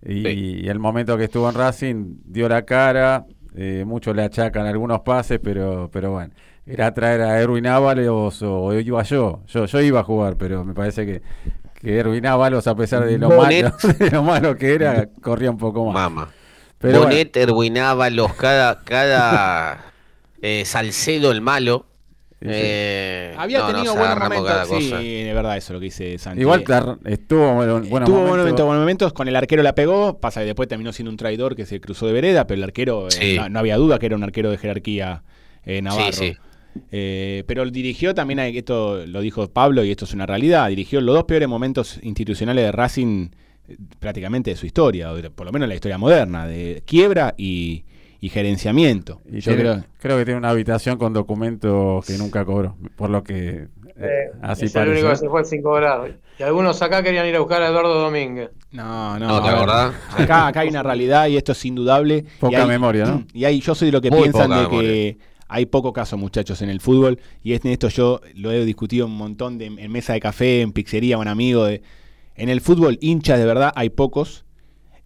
y, 0.06 0.22
Sí. 0.22 0.60
y 0.64 0.68
el 0.68 0.78
momento 0.78 1.16
que 1.16 1.24
estuvo 1.24 1.48
en 1.48 1.54
Racing 1.54 2.16
dio 2.26 2.46
la 2.48 2.66
cara, 2.66 3.24
eh, 3.54 3.84
muchos 3.86 4.14
le 4.16 4.22
achacan 4.22 4.66
algunos 4.66 5.00
pases, 5.00 5.40
pero, 5.42 5.88
pero 5.92 6.12
bueno, 6.12 6.32
era 6.66 6.92
traer 6.92 7.20
a 7.22 7.40
Erwin 7.40 7.66
Ábalos 7.66 8.42
o, 8.42 8.64
o 8.64 8.74
iba 8.74 9.02
yo, 9.02 9.40
yo, 9.46 9.66
yo 9.66 9.80
iba 9.80 10.00
a 10.00 10.04
jugar, 10.04 10.36
pero 10.36 10.64
me 10.64 10.74
parece 10.74 11.06
que, 11.06 11.22
que 11.74 11.98
Erwin 11.98 12.26
Ábalos, 12.26 12.66
a 12.66 12.74
pesar 12.74 13.04
de 13.04 13.18
lo, 13.18 13.28
Bonet. 13.28 13.64
malo, 13.64 13.94
de 13.98 14.10
lo 14.10 14.22
malo 14.22 14.56
que 14.56 14.74
era, 14.74 15.08
corría 15.20 15.50
un 15.50 15.58
poco 15.58 15.84
más. 15.84 15.94
Mama. 15.94 16.30
Pero 16.78 16.98
bueno, 16.98 17.10
Bonet, 17.10 17.36
Erwin 17.36 17.78
Ábalos, 17.78 18.32
cada, 18.34 18.80
cada 18.80 19.92
eh, 20.42 20.64
Salcedo 20.64 21.30
el 21.30 21.40
malo. 21.40 21.86
Sí. 22.44 22.50
Eh, 22.52 23.34
Había 23.38 23.60
no, 23.60 23.68
no, 23.68 23.72
tenido 23.74 23.92
se 23.94 23.98
buenos 23.98 24.18
momentos. 24.18 24.68
Sí, 24.68 24.90
cosa. 24.90 24.98
de 24.98 25.32
verdad, 25.32 25.56
eso 25.56 25.66
es 25.66 25.74
lo 25.74 25.80
que 25.80 25.84
dice 25.86 26.18
Santi. 26.18 26.40
igual 26.42 26.62
tar- 26.64 26.98
estuvo 27.06 27.54
bueno, 27.54 27.80
buenos 27.80 27.88
Tuvo 27.88 27.90
buenos 27.90 28.10
momentos. 28.10 28.36
momentos, 28.38 28.66
buenos 28.66 28.80
momentos, 28.82 29.12
con 29.14 29.28
el 29.28 29.36
arquero 29.36 29.62
la 29.62 29.74
pegó, 29.74 30.18
pasa 30.20 30.40
que 30.40 30.46
después 30.46 30.68
terminó 30.68 30.92
siendo 30.92 31.10
un 31.10 31.16
traidor 31.16 31.56
que 31.56 31.64
se 31.64 31.80
cruzó 31.80 32.06
de 32.06 32.12
vereda, 32.12 32.46
pero 32.46 32.58
el 32.58 32.64
arquero, 32.64 33.08
eh, 33.18 33.36
no, 33.36 33.48
no 33.48 33.58
había 33.60 33.76
duda 33.78 33.98
que 33.98 34.06
era 34.06 34.16
un 34.16 34.22
arquero 34.24 34.50
de 34.50 34.58
jerarquía 34.58 35.22
eh, 35.64 35.80
Navarro. 35.80 36.12
Sí, 36.12 36.32
sí. 36.34 36.82
Eh, 36.92 37.44
pero 37.46 37.64
dirigió 37.70 38.14
también, 38.14 38.40
esto 38.40 39.06
lo 39.06 39.20
dijo 39.20 39.48
Pablo 39.48 39.82
y 39.84 39.90
esto 39.90 40.04
es 40.04 40.12
una 40.12 40.26
realidad, 40.26 40.68
dirigió 40.68 41.00
los 41.00 41.14
dos 41.14 41.24
peores 41.24 41.48
momentos 41.48 41.98
institucionales 42.02 42.64
de 42.64 42.72
Racing 42.72 43.28
eh, 43.68 43.76
prácticamente 44.00 44.50
de 44.50 44.56
su 44.56 44.66
historia, 44.66 45.12
o 45.12 45.16
de- 45.16 45.30
por 45.30 45.46
lo 45.46 45.52
menos 45.52 45.68
la 45.68 45.76
historia 45.76 45.96
moderna, 45.98 46.46
de 46.46 46.82
quiebra 46.84 47.32
y, 47.38 47.84
y 48.24 48.30
gerenciamiento. 48.30 49.20
Y 49.30 49.40
Yo 49.40 49.54
tiene- 49.54 49.60
creo, 49.62 49.84
creo 50.00 50.18
que 50.18 50.24
tiene 50.24 50.38
una 50.38 50.48
habitación 50.48 50.96
con 50.96 51.12
documentos 51.12 52.06
que 52.06 52.16
nunca 52.16 52.44
cobró, 52.46 52.76
por 52.96 53.10
lo 53.10 53.22
que 53.22 53.48
eh, 53.48 53.68
Eh, 53.96 54.30
así 54.42 54.64
es 54.64 54.74
el 54.74 54.88
único 54.88 55.10
que 55.10 55.16
se 55.16 55.28
fue 55.28 55.44
sin 55.44 55.62
cobrar. 55.62 56.16
Y 56.38 56.42
algunos 56.42 56.80
acá 56.80 57.02
querían 57.02 57.26
ir 57.26 57.36
a 57.36 57.40
buscar 57.40 57.60
a 57.62 57.68
Eduardo 57.68 58.00
Domínguez. 58.00 58.50
no, 58.72 59.18
no, 59.18 59.28
No, 59.28 59.42
¿te 59.42 59.48
acordás? 59.50 59.94
Acá, 60.16 60.46
acá 60.48 60.60
hay 60.60 60.68
una 60.68 60.82
realidad 60.82 61.26
y 61.28 61.36
esto 61.36 61.52
es 61.52 61.64
indudable. 61.66 62.24
Poca 62.40 62.52
y 62.56 62.60
hay- 62.60 62.66
memoria, 62.66 63.04
¿no? 63.04 63.24
Y 63.34 63.44
hay, 63.44 63.60
yo 63.60 63.74
soy 63.74 63.86
de 63.88 63.92
lo 63.92 64.00
que 64.00 64.10
Muy 64.10 64.22
piensan 64.22 64.50
de 64.50 64.68
que 64.70 65.18
hay 65.48 65.66
poco 65.66 65.92
caso, 65.92 66.16
muchachos, 66.16 66.62
en 66.62 66.70
el 66.70 66.80
fútbol. 66.80 67.20
Y 67.42 67.52
es- 67.52 67.62
en 67.64 67.72
esto 67.72 67.88
yo 67.88 68.20
lo 68.36 68.50
he 68.50 68.64
discutido 68.64 69.04
un 69.06 69.16
montón 69.18 69.58
de, 69.58 69.66
en 69.66 69.92
mesa 69.92 70.14
de 70.14 70.20
café, 70.20 70.62
en 70.62 70.72
pizzería, 70.72 71.18
un 71.18 71.28
amigo. 71.28 71.64
De, 71.66 71.82
en 72.36 72.48
el 72.48 72.62
fútbol, 72.62 72.96
hinchas 73.02 73.38
de 73.38 73.44
verdad, 73.44 73.70
hay 73.76 73.90
pocos. 73.90 74.43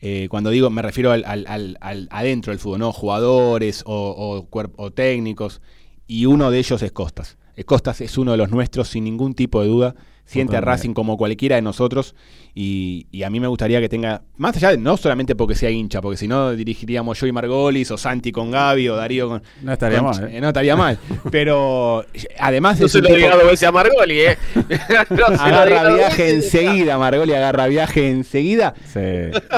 Eh, 0.00 0.28
cuando 0.30 0.50
digo, 0.50 0.70
me 0.70 0.82
refiero 0.82 1.10
al, 1.12 1.24
al- 1.24 1.46
al- 1.48 1.76
al- 1.80 2.08
adentro 2.10 2.52
del 2.52 2.60
fútbol, 2.60 2.78
¿no? 2.80 2.92
Jugadores 2.92 3.82
o, 3.86 4.46
o 4.52 4.58
o 4.76 4.90
técnicos. 4.92 5.60
Y 6.06 6.26
uno 6.26 6.50
de 6.50 6.58
ellos 6.58 6.82
es 6.82 6.92
Costas. 6.92 7.36
Eh, 7.56 7.64
Costas 7.64 8.00
es 8.00 8.16
uno 8.16 8.30
de 8.32 8.38
los 8.38 8.50
nuestros, 8.50 8.88
sin 8.88 9.04
ningún 9.04 9.34
tipo 9.34 9.60
de 9.60 9.68
duda. 9.68 9.94
Siente 10.30 10.56
a. 10.56 10.60
Racing 10.60 10.92
como 10.92 11.16
cualquiera 11.16 11.56
de 11.56 11.62
nosotros. 11.62 12.14
Y, 12.54 13.06
y 13.12 13.22
a 13.22 13.30
mí 13.30 13.40
me 13.40 13.46
gustaría 13.46 13.80
que 13.80 13.88
tenga, 13.88 14.22
más 14.36 14.56
allá 14.56 14.70
de 14.70 14.78
no 14.78 14.96
solamente 14.96 15.34
porque 15.36 15.54
sea 15.54 15.70
hincha, 15.70 16.00
porque 16.02 16.16
si 16.16 16.28
no 16.28 16.52
dirigiríamos 16.52 17.18
yo 17.20 17.26
y 17.26 17.32
Margolis, 17.32 17.90
o 17.92 17.96
Santi 17.96 18.30
con 18.32 18.50
Gaby, 18.50 18.88
o 18.88 18.96
Darío 18.96 19.28
con. 19.28 19.42
No 19.62 19.72
estaría 19.72 19.98
con- 20.00 20.06
mal, 20.10 20.24
¿eh? 20.24 20.36
eh, 20.36 20.40
No 20.40 20.48
estaría 20.48 20.76
mal. 20.76 20.98
Pero 21.30 22.04
además 22.38 22.78
No 22.80 22.88
se 22.88 23.00
lo 23.00 23.14
diga 23.14 23.36
dos 23.36 23.44
veces 23.46 23.68
a 23.68 23.72
Margoli, 23.72 24.20
¿eh? 24.20 24.36
No 25.10 25.26
agarra 25.26 25.94
viaje 25.94 26.22
veces. 26.24 26.54
enseguida, 26.54 26.98
Margoli 26.98 27.32
agarra 27.32 27.66
viaje 27.68 28.10
enseguida 28.10 28.74
Sí. 28.84 29.00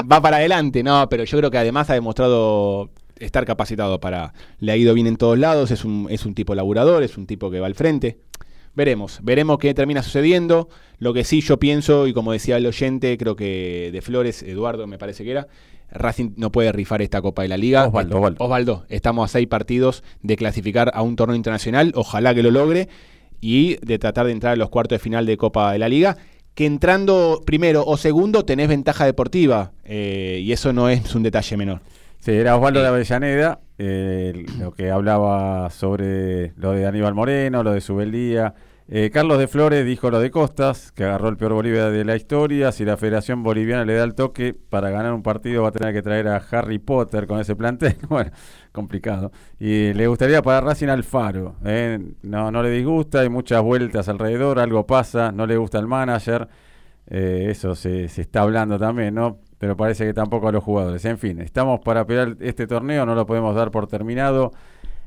va 0.09 0.21
para 0.21 0.37
adelante, 0.37 0.83
no, 0.83 1.07
pero 1.09 1.23
yo 1.23 1.37
creo 1.37 1.51
que 1.51 1.57
además 1.57 1.89
ha 1.89 1.93
demostrado 1.95 2.89
estar 3.19 3.45
capacitado 3.45 3.99
para. 3.99 4.33
Le 4.59 4.71
ha 4.71 4.77
ido 4.77 4.93
bien 4.93 5.07
en 5.07 5.15
todos 5.17 5.37
lados, 5.37 5.71
es 5.71 5.83
un, 5.85 6.07
es 6.09 6.25
un 6.25 6.33
tipo 6.33 6.55
laburador, 6.55 7.03
es 7.03 7.17
un 7.17 7.25
tipo 7.27 7.51
que 7.51 7.59
va 7.59 7.67
al 7.67 7.75
frente. 7.75 8.17
Veremos, 8.73 9.19
veremos 9.21 9.57
qué 9.57 9.73
termina 9.73 10.01
sucediendo. 10.01 10.69
Lo 10.97 11.13
que 11.13 11.23
sí 11.23 11.41
yo 11.41 11.57
pienso, 11.57 12.07
y 12.07 12.13
como 12.13 12.31
decía 12.31 12.57
el 12.57 12.65
oyente, 12.65 13.17
creo 13.17 13.35
que 13.35 13.89
de 13.91 14.01
Flores, 14.01 14.43
Eduardo 14.43 14.87
me 14.87 14.97
parece 14.97 15.23
que 15.23 15.31
era, 15.31 15.47
Racing 15.91 16.31
no 16.37 16.51
puede 16.51 16.71
rifar 16.71 17.01
esta 17.01 17.21
Copa 17.21 17.41
de 17.41 17.49
la 17.49 17.57
Liga. 17.57 17.87
Osvaldo, 17.87 18.17
Osvaldo. 18.17 18.43
Osvaldo, 18.43 18.85
estamos 18.87 19.29
a 19.29 19.33
seis 19.33 19.47
partidos 19.47 20.03
de 20.21 20.37
clasificar 20.37 20.91
a 20.93 21.01
un 21.01 21.15
torneo 21.15 21.35
internacional, 21.35 21.91
ojalá 21.95 22.33
que 22.33 22.43
lo 22.43 22.51
logre, 22.51 22.87
y 23.41 23.75
de 23.85 23.99
tratar 23.99 24.27
de 24.27 24.31
entrar 24.31 24.53
a 24.53 24.55
los 24.55 24.69
cuartos 24.69 24.97
de 24.97 25.03
final 25.03 25.25
de 25.25 25.35
Copa 25.35 25.73
de 25.73 25.79
la 25.79 25.89
Liga, 25.89 26.17
que 26.53 26.65
entrando 26.65 27.41
primero 27.45 27.83
o 27.85 27.97
segundo 27.97 28.45
tenés 28.45 28.69
ventaja 28.69 29.05
deportiva, 29.05 29.73
eh, 29.83 30.39
y 30.43 30.51
eso 30.51 30.71
no 30.71 30.87
es 30.87 31.13
un 31.15 31.23
detalle 31.23 31.57
menor. 31.57 31.81
Sí, 32.23 32.31
era 32.33 32.55
Osvaldo 32.55 32.81
de 32.81 32.87
Avellaneda, 32.87 33.61
eh, 33.79 34.45
lo 34.59 34.71
que 34.73 34.91
hablaba 34.91 35.71
sobre 35.71 36.53
lo 36.55 36.71
de 36.73 36.85
Aníbal 36.85 37.15
Moreno, 37.15 37.63
lo 37.63 37.71
de 37.71 37.81
Subeldía. 37.81 38.53
Eh, 38.87 39.09
Carlos 39.11 39.39
de 39.39 39.47
Flores 39.47 39.83
dijo 39.87 40.11
lo 40.11 40.19
de 40.19 40.29
Costas, 40.29 40.91
que 40.91 41.03
agarró 41.03 41.29
el 41.29 41.37
peor 41.37 41.53
Bolivia 41.53 41.89
de 41.89 42.05
la 42.05 42.15
historia. 42.15 42.71
Si 42.71 42.85
la 42.85 42.95
Federación 42.95 43.41
Boliviana 43.41 43.85
le 43.85 43.95
da 43.95 44.03
el 44.03 44.13
toque 44.13 44.53
para 44.53 44.91
ganar 44.91 45.13
un 45.13 45.23
partido, 45.23 45.63
va 45.63 45.69
a 45.69 45.71
tener 45.71 45.95
que 45.95 46.03
traer 46.03 46.27
a 46.27 46.37
Harry 46.51 46.77
Potter 46.77 47.25
con 47.25 47.39
ese 47.39 47.55
plantel. 47.55 47.95
Bueno, 48.07 48.29
complicado. 48.71 49.31
Y 49.59 49.91
le 49.93 50.05
gustaría 50.05 50.43
para 50.43 50.61
Racing 50.61 50.89
Alfaro. 50.89 51.55
eh, 51.65 51.97
No, 52.21 52.51
no 52.51 52.61
le 52.61 52.69
disgusta, 52.69 53.21
hay 53.21 53.29
muchas 53.29 53.63
vueltas 53.63 54.07
alrededor, 54.09 54.59
algo 54.59 54.85
pasa, 54.85 55.31
no 55.31 55.47
le 55.47 55.57
gusta 55.57 55.79
el 55.79 55.87
manager. 55.87 56.47
Eh, 57.07 57.47
eso 57.49 57.73
se, 57.75 58.07
se 58.09 58.21
está 58.21 58.41
hablando 58.41 58.77
también, 58.77 59.15
¿no? 59.15 59.39
Pero 59.61 59.77
parece 59.77 60.07
que 60.07 60.13
tampoco 60.15 60.47
a 60.47 60.51
los 60.51 60.63
jugadores. 60.63 61.05
En 61.05 61.19
fin, 61.19 61.39
estamos 61.39 61.81
para 61.81 62.03
pelear 62.03 62.35
este 62.39 62.65
torneo, 62.65 63.05
no 63.05 63.13
lo 63.13 63.27
podemos 63.27 63.55
dar 63.55 63.69
por 63.69 63.85
terminado. 63.85 64.53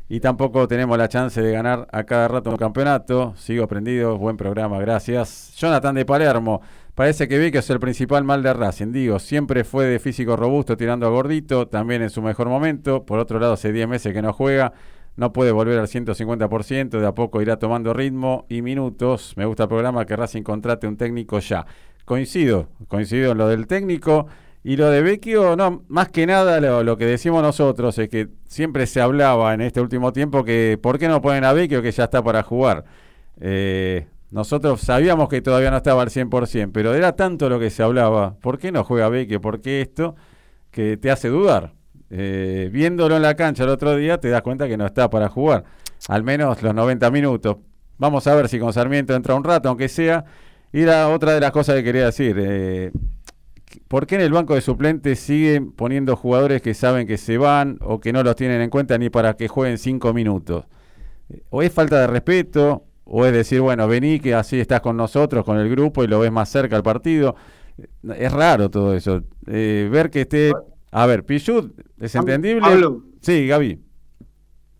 Y 0.09 0.21
tampoco 0.21 0.69
tenemos 0.69 0.97
la 0.97 1.09
chance 1.09 1.43
de 1.43 1.51
ganar 1.51 1.89
a 1.91 2.05
cada 2.05 2.29
rato 2.29 2.51
un 2.51 2.57
campeonato. 2.57 3.35
Sigo 3.37 3.67
prendido, 3.67 4.17
buen 4.17 4.37
programa, 4.37 4.79
gracias. 4.79 5.57
Jonathan 5.57 5.97
de 5.97 6.05
Palermo, 6.05 6.61
parece 6.95 7.27
que 7.27 7.37
vi 7.37 7.51
que 7.51 7.59
es 7.59 7.71
el 7.71 7.81
principal 7.81 8.23
mal 8.23 8.45
de 8.45 8.55
Racing. 8.55 8.93
Digo, 8.93 9.19
siempre 9.19 9.65
fue 9.65 9.87
de 9.87 9.99
físico 9.99 10.37
robusto 10.37 10.77
tirando 10.77 11.09
a 11.09 11.11
gordito, 11.11 11.67
también 11.67 12.03
en 12.03 12.11
su 12.11 12.23
mejor 12.23 12.49
momento. 12.49 13.05
Por 13.05 13.19
otro 13.19 13.41
lado, 13.41 13.55
hace 13.55 13.73
10 13.73 13.89
meses 13.89 14.13
que 14.13 14.23
no 14.23 14.33
juega. 14.33 14.73
No 15.17 15.33
puede 15.33 15.51
volver 15.51 15.81
al 15.81 15.89
150%, 15.89 17.01
de 17.01 17.07
a 17.09 17.13
poco 17.13 17.43
irá 17.43 17.59
tomando 17.59 17.93
ritmo 17.93 18.47
y 18.49 18.63
minutos. 18.63 19.35
Me 19.37 19.47
gusta 19.47 19.65
el 19.65 19.69
programa 19.69 20.07
que 20.07 20.15
Racing 20.15 20.45
contrate 20.45 20.87
un 20.87 20.97
técnico 20.97 21.41
ya. 21.41 21.67
Coincido, 22.05 22.69
coincido 22.87 23.33
en 23.33 23.39
lo 23.39 23.49
del 23.49 23.67
técnico. 23.67 24.29
Y 24.67 24.77
lo 24.77 24.89
de 24.89 25.03
Vecchio, 25.03 25.57
no, 25.57 25.85
más 25.89 26.09
que 26.09 26.27
nada 26.27 26.59
lo, 26.59 26.83
lo 26.83 26.97
que 26.97 27.05
decimos 27.05 27.43
nosotros 27.43 27.99
es 27.99 28.09
que 28.09 28.29
siempre 28.49 28.87
se 28.87 29.03
hablaba 29.03 29.53
en 29.53 29.61
este 29.61 29.83
último 29.83 30.11
tiempo 30.11 30.43
que 30.43 30.79
¿por 30.83 30.99
qué 30.99 31.07
no 31.07 31.21
ponen 31.21 31.45
a 31.45 31.53
Vecchio 31.53 31.83
que 31.83 31.93
ya 31.93 32.05
está 32.05 32.25
para 32.25 32.43
jugar? 32.43 32.87
Eh, 33.41 34.07
nosotros 34.31 34.81
sabíamos 34.81 35.29
que 35.29 35.43
todavía 35.43 35.71
no 35.71 35.77
estaba 35.77 36.03
al 36.03 36.09
100%, 36.09 36.71
pero 36.73 36.95
era 36.95 37.15
tanto 37.15 37.51
lo 37.51 37.61
que 37.61 37.69
se 37.69 37.83
hablaba, 37.83 38.37
¿por 38.41 38.59
qué 38.59 38.73
no 38.73 38.85
juega 38.85 39.11
Beque? 39.11 39.39
¿Por 39.39 39.61
qué 39.61 39.83
esto? 39.83 40.17
Que 40.71 40.97
te 40.97 41.11
hace 41.11 41.29
dudar. 41.29 41.75
Eh, 42.11 42.71
viéndolo 42.73 43.17
en 43.17 43.23
la 43.23 43.35
cancha 43.35 43.65
el 43.65 43.71
otro 43.71 43.95
día 43.97 44.19
te 44.19 44.29
das 44.31 44.43
cuenta 44.43 44.67
que 44.67 44.77
no 44.77 44.87
está 44.87 45.11
para 45.11 45.29
jugar, 45.29 45.65
al 46.09 46.23
menos 46.23 46.63
los 46.63 46.75
90 46.75 47.11
minutos. 47.11 47.59
Vamos 47.99 48.27
a 48.27 48.35
ver 48.35 48.49
si 48.49 48.59
con 48.59 48.73
Sarmiento 48.73 49.15
entra 49.15 49.35
un 49.35 49.45
rato, 49.45 49.69
aunque 49.69 49.89
sea. 49.89 50.25
Y 50.73 50.83
era 50.83 51.09
otra 51.11 51.33
de 51.33 51.41
las 51.41 51.53
cosas 51.53 51.77
que 51.77 51.85
quería 51.85 52.07
decir. 52.07 52.37
Eh, 52.39 52.91
¿Por 53.89 54.07
qué 54.07 54.17
en 54.17 54.21
el 54.21 54.33
banco 54.33 54.55
de 54.55 54.61
suplentes 54.61 55.19
siguen 55.19 55.73
poniendo 55.73 56.17
jugadores 56.17 56.63
que 56.63 56.75
saben 56.75 57.07
que 57.07 57.19
se 57.19 57.39
van 57.39 57.79
o 57.81 58.01
que 58.01 58.13
no 58.13 58.23
los 58.23 58.37
tienen 58.37 58.61
en 58.61 58.71
cuenta 58.71 58.99
ni 58.99 59.11
para 59.11 59.35
que 59.35 59.49
jueguen 59.49 59.79
cinco 59.79 60.13
minutos? 60.13 60.67
O 61.51 61.63
es 61.63 61.73
falta 61.73 62.01
de 62.01 62.07
respeto, 62.07 62.85
o 63.05 63.25
es 63.27 63.33
decir, 63.33 63.61
bueno, 63.61 63.87
vení 63.89 64.21
que 64.21 64.35
así 64.35 64.59
estás 64.61 64.81
con 64.81 64.97
nosotros, 64.97 65.45
con 65.45 65.59
el 65.59 65.69
grupo 65.69 66.05
y 66.05 66.07
lo 66.07 66.21
ves 66.21 66.33
más 66.33 66.49
cerca 66.51 66.77
al 66.77 66.83
partido. 66.83 67.37
Es 68.17 68.33
raro 68.33 68.71
todo 68.71 68.95
eso. 68.95 69.23
Eh, 69.47 69.89
ver 69.91 70.11
que 70.11 70.23
esté... 70.23 70.53
A 70.91 71.07
ver, 71.07 71.25
Pichut, 71.25 71.77
¿es 72.01 72.15
entendible? 72.15 72.61
Pablo. 72.61 73.03
Sí, 73.21 73.49
Gaby. 73.49 73.81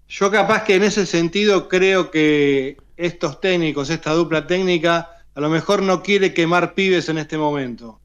Yo 0.07 0.31
capaz 0.31 0.63
que 0.63 0.77
en 0.77 0.85
ese 0.85 1.07
sentido 1.07 1.69
creo 1.69 2.11
que 2.11 2.77
estos 2.97 3.41
técnicos, 3.41 3.91
esta 3.91 4.13
dupla 4.13 4.47
técnica, 4.47 5.11
a 5.35 5.41
lo 5.41 5.51
mejor 5.51 5.83
no 5.83 6.03
quiere 6.03 6.33
quemar 6.33 6.75
pibes 6.75 7.09
en 7.09 7.19
este 7.19 7.37
momento. 7.37 8.01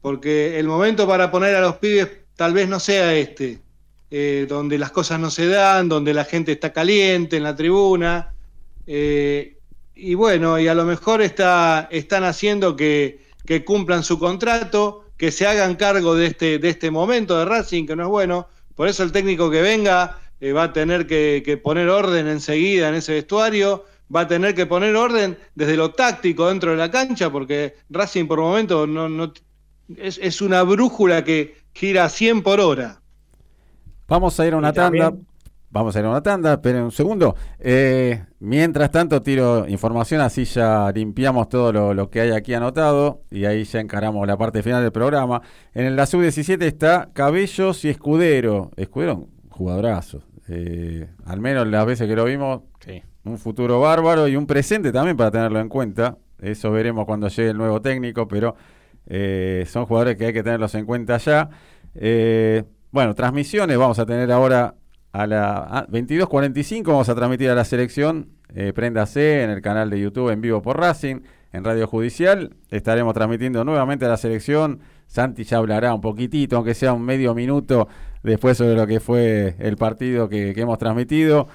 Porque 0.00 0.58
el 0.58 0.66
momento 0.66 1.06
para 1.06 1.30
poner 1.30 1.54
a 1.54 1.60
los 1.60 1.76
pibes 1.76 2.08
tal 2.36 2.52
vez 2.54 2.68
no 2.68 2.78
sea 2.80 3.14
este, 3.14 3.60
eh, 4.10 4.46
donde 4.48 4.78
las 4.78 4.90
cosas 4.90 5.18
no 5.18 5.30
se 5.30 5.48
dan, 5.48 5.88
donde 5.88 6.14
la 6.14 6.24
gente 6.24 6.52
está 6.52 6.72
caliente 6.72 7.36
en 7.36 7.42
la 7.42 7.56
tribuna. 7.56 8.34
eh, 8.86 9.58
y 9.98 10.14
bueno, 10.14 10.60
y 10.60 10.68
a 10.68 10.74
lo 10.74 10.84
mejor 10.84 11.22
está, 11.22 11.88
están 11.90 12.22
haciendo 12.22 12.76
que, 12.76 13.26
cumplan 13.66 14.04
su 14.04 14.18
contrato, 14.18 15.04
que 15.16 15.32
se 15.32 15.46
hagan 15.46 15.74
cargo 15.74 16.14
de 16.14 16.26
este, 16.26 16.58
de 16.60 16.68
este 16.68 16.92
momento 16.92 17.36
de 17.36 17.44
Racing, 17.44 17.84
que 17.84 17.96
no 17.96 18.04
es 18.04 18.08
bueno. 18.08 18.46
Por 18.76 18.86
eso 18.86 19.02
el 19.02 19.10
técnico 19.10 19.50
que 19.50 19.60
venga 19.60 20.20
eh, 20.40 20.52
va 20.52 20.64
a 20.64 20.72
tener 20.72 21.08
que, 21.08 21.60
poner 21.62 21.88
orden 21.88 22.28
enseguida 22.28 22.88
en 22.90 22.94
ese 22.94 23.14
vestuario, 23.14 23.86
va 24.14 24.20
a 24.20 24.28
tener 24.28 24.54
que 24.54 24.66
poner 24.66 24.94
orden 24.94 25.36
desde 25.56 25.76
lo 25.76 25.90
táctico 25.90 26.46
dentro 26.48 26.70
de 26.70 26.76
la 26.76 26.92
cancha, 26.92 27.30
porque 27.30 27.74
Racing 27.90 28.26
por 28.28 28.38
momento 28.38 28.86
no 28.86 29.32
es, 29.96 30.18
es 30.22 30.40
una 30.40 30.62
brújula 30.62 31.24
que 31.24 31.56
gira 31.72 32.04
a 32.04 32.08
100 32.08 32.42
por 32.42 32.60
hora. 32.60 33.00
Vamos 34.06 34.38
a 34.40 34.46
ir 34.46 34.54
a 34.54 34.56
una 34.56 34.72
tanda. 34.72 35.12
Vamos 35.70 35.94
a 35.94 36.00
ir 36.00 36.06
a 36.06 36.10
una 36.10 36.22
tanda, 36.22 36.54
esperen 36.54 36.82
un 36.82 36.92
segundo. 36.92 37.36
Eh, 37.58 38.24
mientras 38.40 38.90
tanto, 38.90 39.20
tiro 39.20 39.68
información, 39.68 40.22
así 40.22 40.44
ya 40.44 40.90
limpiamos 40.94 41.50
todo 41.50 41.72
lo, 41.72 41.92
lo 41.92 42.08
que 42.08 42.22
hay 42.22 42.30
aquí 42.30 42.54
anotado 42.54 43.24
y 43.30 43.44
ahí 43.44 43.64
ya 43.64 43.80
encaramos 43.80 44.26
la 44.26 44.38
parte 44.38 44.62
final 44.62 44.82
del 44.82 44.92
programa. 44.92 45.42
En 45.74 45.94
la 45.94 46.06
sub-17 46.06 46.62
está 46.62 47.10
Cabellos 47.12 47.84
y 47.84 47.90
Escudero. 47.90 48.70
Escudero, 48.76 49.28
jugadorazo. 49.50 50.22
Eh, 50.48 51.06
al 51.26 51.40
menos 51.40 51.66
las 51.66 51.84
veces 51.84 52.08
que 52.08 52.16
lo 52.16 52.24
vimos, 52.24 52.62
un 53.24 53.36
futuro 53.36 53.78
bárbaro 53.80 54.26
y 54.26 54.36
un 54.36 54.46
presente 54.46 54.90
también 54.90 55.16
para 55.16 55.30
tenerlo 55.30 55.60
en 55.60 55.68
cuenta. 55.68 56.16
Eso 56.40 56.70
veremos 56.70 57.04
cuando 57.04 57.28
llegue 57.28 57.50
el 57.50 57.58
nuevo 57.58 57.82
técnico, 57.82 58.26
pero 58.26 58.56
eh, 59.08 59.64
son 59.66 59.86
jugadores 59.86 60.16
que 60.16 60.26
hay 60.26 60.32
que 60.32 60.42
tenerlos 60.42 60.74
en 60.74 60.84
cuenta 60.84 61.16
ya. 61.16 61.48
Eh, 61.94 62.64
bueno, 62.90 63.14
transmisiones 63.14 63.76
vamos 63.78 63.98
a 63.98 64.06
tener 64.06 64.30
ahora 64.30 64.74
a 65.12 65.26
la 65.26 65.56
a 65.56 65.86
22.45, 65.86 66.84
vamos 66.84 67.08
a 67.08 67.14
transmitir 67.14 67.50
a 67.50 67.54
la 67.54 67.64
selección 67.64 68.28
eh, 68.54 68.72
Prenda 68.74 69.06
C 69.06 69.42
en 69.42 69.50
el 69.50 69.62
canal 69.62 69.88
de 69.90 70.00
YouTube 70.00 70.30
en 70.30 70.42
vivo 70.42 70.60
por 70.60 70.78
Racing, 70.78 71.20
en 71.52 71.64
Radio 71.64 71.86
Judicial. 71.86 72.54
Estaremos 72.70 73.14
transmitiendo 73.14 73.64
nuevamente 73.64 74.04
a 74.04 74.08
la 74.08 74.18
selección. 74.18 74.80
Santi 75.06 75.44
ya 75.44 75.56
hablará 75.56 75.94
un 75.94 76.02
poquitito, 76.02 76.56
aunque 76.56 76.74
sea 76.74 76.92
un 76.92 77.02
medio 77.02 77.34
minuto, 77.34 77.88
después 78.22 78.58
sobre 78.58 78.74
lo 78.74 78.86
que 78.86 79.00
fue 79.00 79.56
el 79.58 79.78
partido 79.78 80.28
que 80.28 80.52
hemos 80.54 80.78
transmitido. 80.78 81.48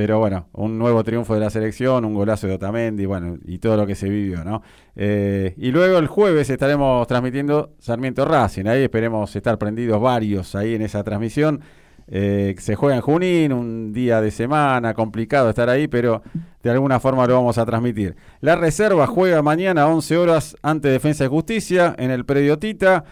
Pero 0.00 0.18
bueno, 0.18 0.48
un 0.54 0.78
nuevo 0.78 1.04
triunfo 1.04 1.34
de 1.34 1.40
la 1.40 1.50
selección, 1.50 2.06
un 2.06 2.14
golazo 2.14 2.46
de 2.46 2.54
Otamendi, 2.54 3.04
bueno, 3.04 3.36
y 3.44 3.58
todo 3.58 3.76
lo 3.76 3.86
que 3.86 3.94
se 3.94 4.08
vivió, 4.08 4.42
¿no? 4.44 4.62
Eh, 4.96 5.52
y 5.58 5.70
luego 5.72 5.98
el 5.98 6.06
jueves 6.06 6.48
estaremos 6.48 7.06
transmitiendo 7.06 7.74
Sarmiento 7.80 8.24
Racing, 8.24 8.64
ahí 8.64 8.82
esperemos 8.82 9.36
estar 9.36 9.58
prendidos 9.58 10.00
varios 10.00 10.54
ahí 10.54 10.74
en 10.74 10.80
esa 10.80 11.04
transmisión. 11.04 11.60
Eh, 12.08 12.54
se 12.56 12.76
juega 12.76 12.96
en 12.96 13.02
Junín, 13.02 13.52
un 13.52 13.92
día 13.92 14.22
de 14.22 14.30
semana, 14.30 14.94
complicado 14.94 15.50
estar 15.50 15.68
ahí, 15.68 15.86
pero 15.86 16.22
de 16.62 16.70
alguna 16.70 16.98
forma 16.98 17.26
lo 17.26 17.34
vamos 17.34 17.58
a 17.58 17.66
transmitir. 17.66 18.16
La 18.40 18.56
reserva 18.56 19.06
juega 19.06 19.42
mañana 19.42 19.82
a 19.82 19.88
11 19.88 20.16
horas 20.16 20.56
ante 20.62 20.88
Defensa 20.88 21.26
y 21.26 21.28
Justicia 21.28 21.94
en 21.98 22.10
el 22.10 22.24
predio 22.24 22.58
Tita. 22.58 23.04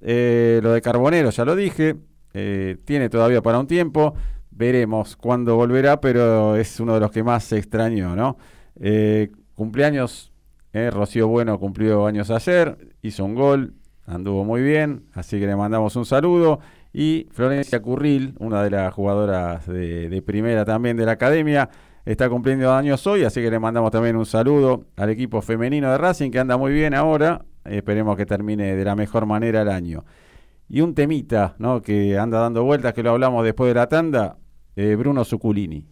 Eh, 0.00 0.60
lo 0.62 0.70
de 0.70 0.80
Carbonero, 0.80 1.30
ya 1.30 1.44
lo 1.44 1.56
dije, 1.56 1.96
tiene 2.84 3.08
todavía 3.08 3.42
para 3.42 3.58
un 3.58 3.66
tiempo. 3.66 4.14
Veremos 4.56 5.16
cuándo 5.16 5.54
volverá, 5.54 6.00
pero 6.00 6.56
es 6.56 6.80
uno 6.80 6.94
de 6.94 7.00
los 7.00 7.10
que 7.10 7.22
más 7.22 7.44
se 7.44 7.58
extrañó, 7.58 8.16
¿no? 8.16 8.38
Eh, 8.80 9.30
cumpleaños, 9.54 10.32
eh, 10.72 10.90
Rocío 10.90 11.28
Bueno 11.28 11.58
cumplió 11.58 12.06
años 12.06 12.30
ayer, 12.30 12.94
hizo 13.02 13.26
un 13.26 13.34
gol, 13.34 13.74
anduvo 14.06 14.44
muy 14.44 14.62
bien, 14.62 15.04
así 15.12 15.38
que 15.38 15.46
le 15.46 15.56
mandamos 15.56 15.94
un 15.96 16.06
saludo. 16.06 16.60
Y 16.94 17.28
Florencia 17.32 17.82
Curril, 17.82 18.34
una 18.38 18.62
de 18.62 18.70
las 18.70 18.94
jugadoras 18.94 19.66
de, 19.66 20.08
de 20.08 20.22
primera 20.22 20.64
también 20.64 20.96
de 20.96 21.04
la 21.04 21.12
academia, 21.12 21.68
está 22.06 22.30
cumpliendo 22.30 22.72
años 22.72 23.06
hoy, 23.06 23.24
así 23.24 23.42
que 23.42 23.50
le 23.50 23.58
mandamos 23.58 23.90
también 23.90 24.16
un 24.16 24.24
saludo 24.24 24.86
al 24.96 25.10
equipo 25.10 25.42
femenino 25.42 25.90
de 25.90 25.98
Racing 25.98 26.30
que 26.30 26.38
anda 26.38 26.56
muy 26.56 26.72
bien 26.72 26.94
ahora. 26.94 27.44
Esperemos 27.66 28.16
que 28.16 28.24
termine 28.24 28.74
de 28.74 28.84
la 28.86 28.96
mejor 28.96 29.26
manera 29.26 29.60
el 29.60 29.68
año. 29.68 30.06
Y 30.66 30.80
un 30.80 30.94
temita, 30.94 31.56
¿no? 31.58 31.82
Que 31.82 32.18
anda 32.18 32.40
dando 32.40 32.64
vueltas, 32.64 32.94
que 32.94 33.02
lo 33.02 33.10
hablamos 33.10 33.44
después 33.44 33.68
de 33.68 33.74
la 33.74 33.88
tanda, 33.88 34.38
eh, 34.76 34.94
Bruno 34.94 35.24
Zuculini. 35.24 35.84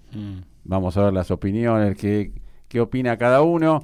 Vamos 0.65 0.97
a 0.97 1.05
ver 1.05 1.13
las 1.13 1.31
opiniones, 1.31 1.97
qué, 1.97 2.33
qué 2.69 2.81
opina 2.81 3.17
cada 3.17 3.43
uno. 3.43 3.83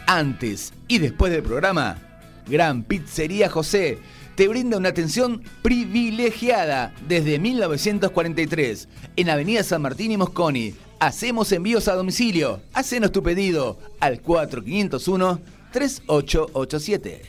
Antes 0.05 0.73
y 0.91 0.99
después 0.99 1.31
del 1.31 1.41
programa, 1.41 1.97
Gran 2.45 2.83
Pizzería 2.83 3.49
José 3.49 3.99
te 4.35 4.49
brinda 4.49 4.75
una 4.75 4.89
atención 4.89 5.41
privilegiada 5.61 6.93
desde 7.07 7.39
1943 7.39 8.89
en 9.15 9.29
Avenida 9.29 9.63
San 9.63 9.83
Martín 9.83 10.11
y 10.11 10.17
Mosconi. 10.17 10.75
Hacemos 10.99 11.49
envíos 11.53 11.87
a 11.87 11.95
domicilio. 11.95 12.61
Hacenos 12.73 13.13
tu 13.13 13.23
pedido 13.23 13.79
al 14.01 14.19
4501 14.19 15.39
3887. 15.71 17.21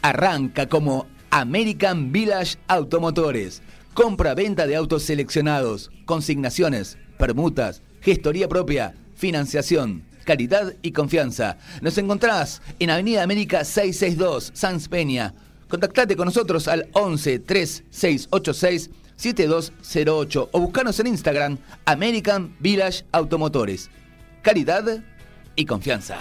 Arranca 0.03 0.69
como 0.69 1.07
American 1.31 2.11
Village 2.11 2.59
Automotores. 2.67 3.63
Compra-venta 3.95 4.67
de 4.67 4.75
autos 4.75 5.01
seleccionados, 5.03 5.89
consignaciones, 6.05 6.99
permutas, 7.17 7.81
gestoría 8.01 8.47
propia, 8.47 8.93
financiación, 9.15 10.03
calidad 10.25 10.75
y 10.83 10.91
confianza. 10.91 11.57
Nos 11.81 11.97
encontrás 11.97 12.61
en 12.79 12.91
Avenida 12.91 13.23
América 13.23 13.63
662, 13.63 14.51
Sans 14.53 14.87
Peña. 14.87 15.33
Contactate 15.69 16.15
con 16.15 16.25
nosotros 16.25 16.67
al 16.67 16.87
11 16.93 17.39
3686 17.39 18.91
7208 19.15 20.49
o 20.51 20.59
buscanos 20.59 20.99
en 20.99 21.07
Instagram 21.07 21.57
American 21.85 22.55
Village 22.59 23.05
Automotores. 23.11 23.89
Calidad 24.41 25.03
y 25.55 25.65
confianza. 25.65 26.17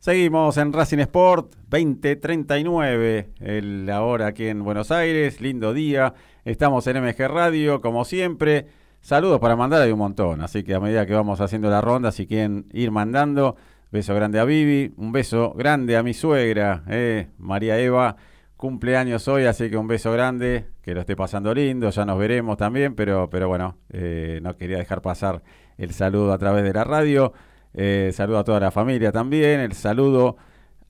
Seguimos 0.00 0.56
en 0.56 0.72
Racing 0.72 1.00
Sport 1.00 1.56
2039, 1.68 3.34
el 3.38 3.90
ahora 3.90 4.28
aquí 4.28 4.46
en 4.46 4.64
Buenos 4.64 4.90
Aires, 4.90 5.42
lindo 5.42 5.74
día. 5.74 6.14
Estamos 6.46 6.86
en 6.86 7.04
MG 7.04 7.28
Radio, 7.28 7.82
como 7.82 8.06
siempre. 8.06 8.66
Saludos 9.02 9.40
para 9.40 9.56
mandar, 9.56 9.82
hay 9.82 9.92
un 9.92 9.98
montón, 9.98 10.40
así 10.40 10.64
que 10.64 10.74
a 10.74 10.80
medida 10.80 11.04
que 11.04 11.12
vamos 11.12 11.42
haciendo 11.42 11.68
la 11.68 11.82
ronda, 11.82 12.12
si 12.12 12.26
quieren 12.26 12.66
ir 12.72 12.90
mandando, 12.90 13.56
beso 13.90 14.14
grande 14.14 14.38
a 14.38 14.44
Vivi, 14.44 14.92
un 14.96 15.12
beso 15.12 15.52
grande 15.54 15.96
a 15.96 16.02
mi 16.02 16.14
suegra, 16.14 16.84
eh, 16.88 17.28
María 17.38 17.78
Eva, 17.78 18.16
cumpleaños 18.60 19.26
hoy, 19.26 19.46
así 19.46 19.70
que 19.70 19.78
un 19.78 19.88
beso 19.88 20.12
grande, 20.12 20.66
que 20.82 20.92
lo 20.92 21.00
esté 21.00 21.16
pasando 21.16 21.54
lindo, 21.54 21.88
ya 21.88 22.04
nos 22.04 22.18
veremos 22.18 22.58
también, 22.58 22.94
pero, 22.94 23.30
pero 23.30 23.48
bueno, 23.48 23.78
eh, 23.88 24.38
no 24.42 24.56
quería 24.58 24.76
dejar 24.76 25.00
pasar 25.00 25.42
el 25.78 25.92
saludo 25.92 26.32
a 26.32 26.38
través 26.38 26.62
de 26.62 26.74
la 26.74 26.84
radio. 26.84 27.32
Eh, 27.72 28.10
saludo 28.12 28.38
a 28.40 28.44
toda 28.44 28.60
la 28.60 28.70
familia 28.70 29.12
también. 29.12 29.60
El 29.60 29.72
saludo 29.72 30.36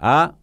a 0.00 0.34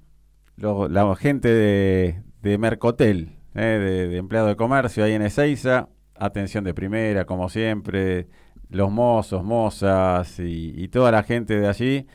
la 0.55 1.16
gente 1.18 1.49
de, 1.49 2.58
Mercotel, 2.58 3.36
eh, 3.55 4.08
de, 4.10 4.18
empleado 4.18 4.47
de 4.47 4.55
comercio 4.55 5.03
ahí 5.03 5.12
en 5.12 5.22
Ezeiza. 5.22 5.89
Atención 6.16 6.64
de 6.64 6.74
primera, 6.74 7.26
como 7.26 7.49
siempre. 7.49 8.30
Los 8.70 8.89
mozos, 8.89 9.43
mozas 9.43 10.39
y 10.39 10.88
toda 10.88 11.12
la 11.12 11.24
gente 11.24 11.60
de 11.60 11.68
allí. 11.68 12.08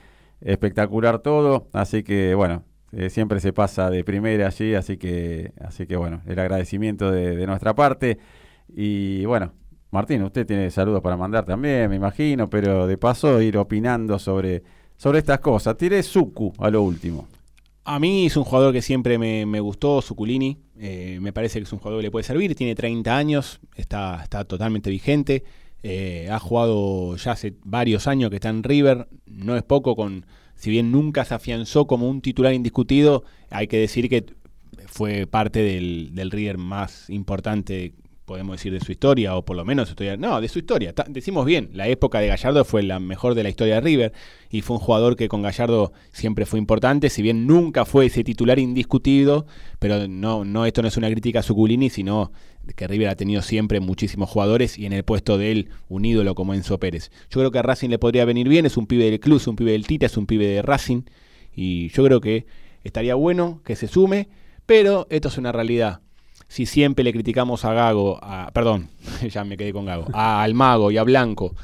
Espectacular 0.44 1.20
todo. 1.20 1.68
Así 1.72 2.02
que, 2.02 2.34
bueno, 2.34 2.64
eh, 2.92 3.08
siempre 3.10 3.40
se 3.40 3.52
pasa 3.52 3.90
de 3.90 4.04
primera 4.04 4.48
allí. 4.48 4.74
Así 4.74 4.96
que, 4.96 5.52
así 5.60 5.86
que 5.86 5.96
bueno, 5.96 6.22
el 6.26 6.38
agradecimiento 6.38 7.10
de, 7.10 7.46
nuestra 7.46 7.74
parte. 7.74 8.18
Y 8.68 9.24
bueno, 9.24 9.52
Martín, 9.90 10.22
usted 10.22 10.46
tiene 10.46 10.70
saludos 10.70 11.02
para 11.02 11.16
mandar 11.16 11.44
también, 11.44 11.90
me 11.90 11.96
imagino, 11.96 12.48
pero 12.48 12.86
de 12.86 12.96
paso 12.96 13.40
ir 13.42 13.56
opinando 13.58 14.18
sobre, 14.18 14.62
sobre 14.96 15.18
estas 15.18 15.40
cosas. 15.40 15.76
Tire 15.76 16.02
Suku 16.02 16.52
a 16.58 16.70
lo 16.70 16.82
último. 16.82 17.28
A 17.84 17.98
mí 17.98 18.26
es 18.26 18.36
un 18.36 18.44
jugador 18.44 18.72
que 18.72 18.80
siempre 18.80 19.18
me, 19.18 19.44
me 19.44 19.58
gustó, 19.58 20.00
Suculini. 20.00 20.56
Eh, 20.78 21.18
me 21.20 21.32
parece 21.32 21.58
que 21.58 21.64
es 21.64 21.72
un 21.72 21.80
jugador 21.80 22.00
que 22.00 22.04
le 22.04 22.10
puede 22.10 22.22
servir. 22.22 22.54
Tiene 22.54 22.74
30 22.74 23.16
años, 23.16 23.60
está, 23.74 24.22
está 24.22 24.44
totalmente 24.44 24.88
vigente. 24.88 25.42
Eh, 25.82 26.28
ha 26.30 26.38
jugado 26.38 27.16
ya 27.16 27.32
hace 27.32 27.54
varios 27.64 28.06
años 28.06 28.30
que 28.30 28.36
está 28.36 28.48
en 28.48 28.62
River. 28.62 29.08
No 29.26 29.56
es 29.56 29.62
poco, 29.62 29.96
con 29.96 30.26
si 30.54 30.70
bien 30.70 30.92
nunca 30.92 31.24
se 31.24 31.34
afianzó 31.34 31.86
como 31.86 32.08
un 32.08 32.20
titular 32.20 32.54
indiscutido, 32.54 33.24
hay 33.50 33.66
que 33.66 33.78
decir 33.78 34.08
que 34.08 34.26
fue 34.86 35.26
parte 35.26 35.60
del, 35.60 36.10
del 36.12 36.30
River 36.30 36.58
más 36.58 37.10
importante, 37.10 37.94
podemos 38.32 38.56
decir, 38.56 38.72
de 38.72 38.80
su 38.80 38.90
historia, 38.92 39.36
o 39.36 39.44
por 39.44 39.58
lo 39.58 39.64
menos 39.66 39.90
historia. 39.90 40.16
No, 40.16 40.40
de 40.40 40.48
su 40.48 40.60
historia. 40.60 40.94
Decimos 41.08 41.44
bien, 41.44 41.68
la 41.74 41.86
época 41.86 42.18
de 42.18 42.28
Gallardo 42.28 42.64
fue 42.64 42.82
la 42.82 42.98
mejor 42.98 43.34
de 43.34 43.42
la 43.42 43.50
historia 43.50 43.74
de 43.74 43.82
River 43.82 44.12
y 44.48 44.62
fue 44.62 44.76
un 44.78 44.82
jugador 44.82 45.16
que 45.16 45.28
con 45.28 45.42
Gallardo 45.42 45.92
siempre 46.12 46.46
fue 46.46 46.58
importante, 46.58 47.10
si 47.10 47.20
bien 47.20 47.46
nunca 47.46 47.84
fue 47.84 48.06
ese 48.06 48.24
titular 48.24 48.58
indiscutido, 48.58 49.44
pero 49.78 50.08
no, 50.08 50.46
no 50.46 50.64
esto 50.64 50.80
no 50.80 50.88
es 50.88 50.96
una 50.96 51.10
crítica 51.10 51.40
a 51.40 51.42
Suculini, 51.42 51.90
sino 51.90 52.32
que 52.74 52.86
River 52.86 53.08
ha 53.08 53.16
tenido 53.16 53.42
siempre 53.42 53.80
muchísimos 53.80 54.30
jugadores 54.30 54.78
y 54.78 54.86
en 54.86 54.94
el 54.94 55.04
puesto 55.04 55.36
de 55.36 55.52
él 55.52 55.68
un 55.90 56.06
ídolo 56.06 56.34
como 56.34 56.54
Enzo 56.54 56.78
Pérez. 56.78 57.10
Yo 57.28 57.38
creo 57.40 57.50
que 57.50 57.58
a 57.58 57.62
Racing 57.62 57.90
le 57.90 57.98
podría 57.98 58.24
venir 58.24 58.48
bien, 58.48 58.64
es 58.64 58.78
un 58.78 58.86
pibe 58.86 59.10
del 59.10 59.20
club, 59.20 59.36
es 59.36 59.46
un 59.46 59.56
pibe 59.56 59.72
del 59.72 59.86
Tita, 59.86 60.06
es 60.06 60.16
un 60.16 60.24
pibe 60.24 60.46
de 60.46 60.62
Racing 60.62 61.02
y 61.54 61.90
yo 61.90 62.02
creo 62.02 62.22
que 62.22 62.46
estaría 62.82 63.14
bueno 63.14 63.60
que 63.62 63.76
se 63.76 63.88
sume, 63.88 64.30
pero 64.64 65.06
esto 65.10 65.28
es 65.28 65.36
una 65.36 65.52
realidad. 65.52 66.00
Si 66.52 66.66
siempre 66.66 67.02
le 67.02 67.12
criticamos 67.14 67.64
a 67.64 67.72
Gago, 67.72 68.18
a, 68.22 68.50
perdón, 68.52 68.88
ya 69.30 69.42
me 69.44 69.56
quedé 69.56 69.72
con 69.72 69.86
Gago, 69.86 70.06
a 70.12 70.42
Almago 70.42 70.90
y 70.90 70.98
a 70.98 71.02
Blanco, 71.02 71.54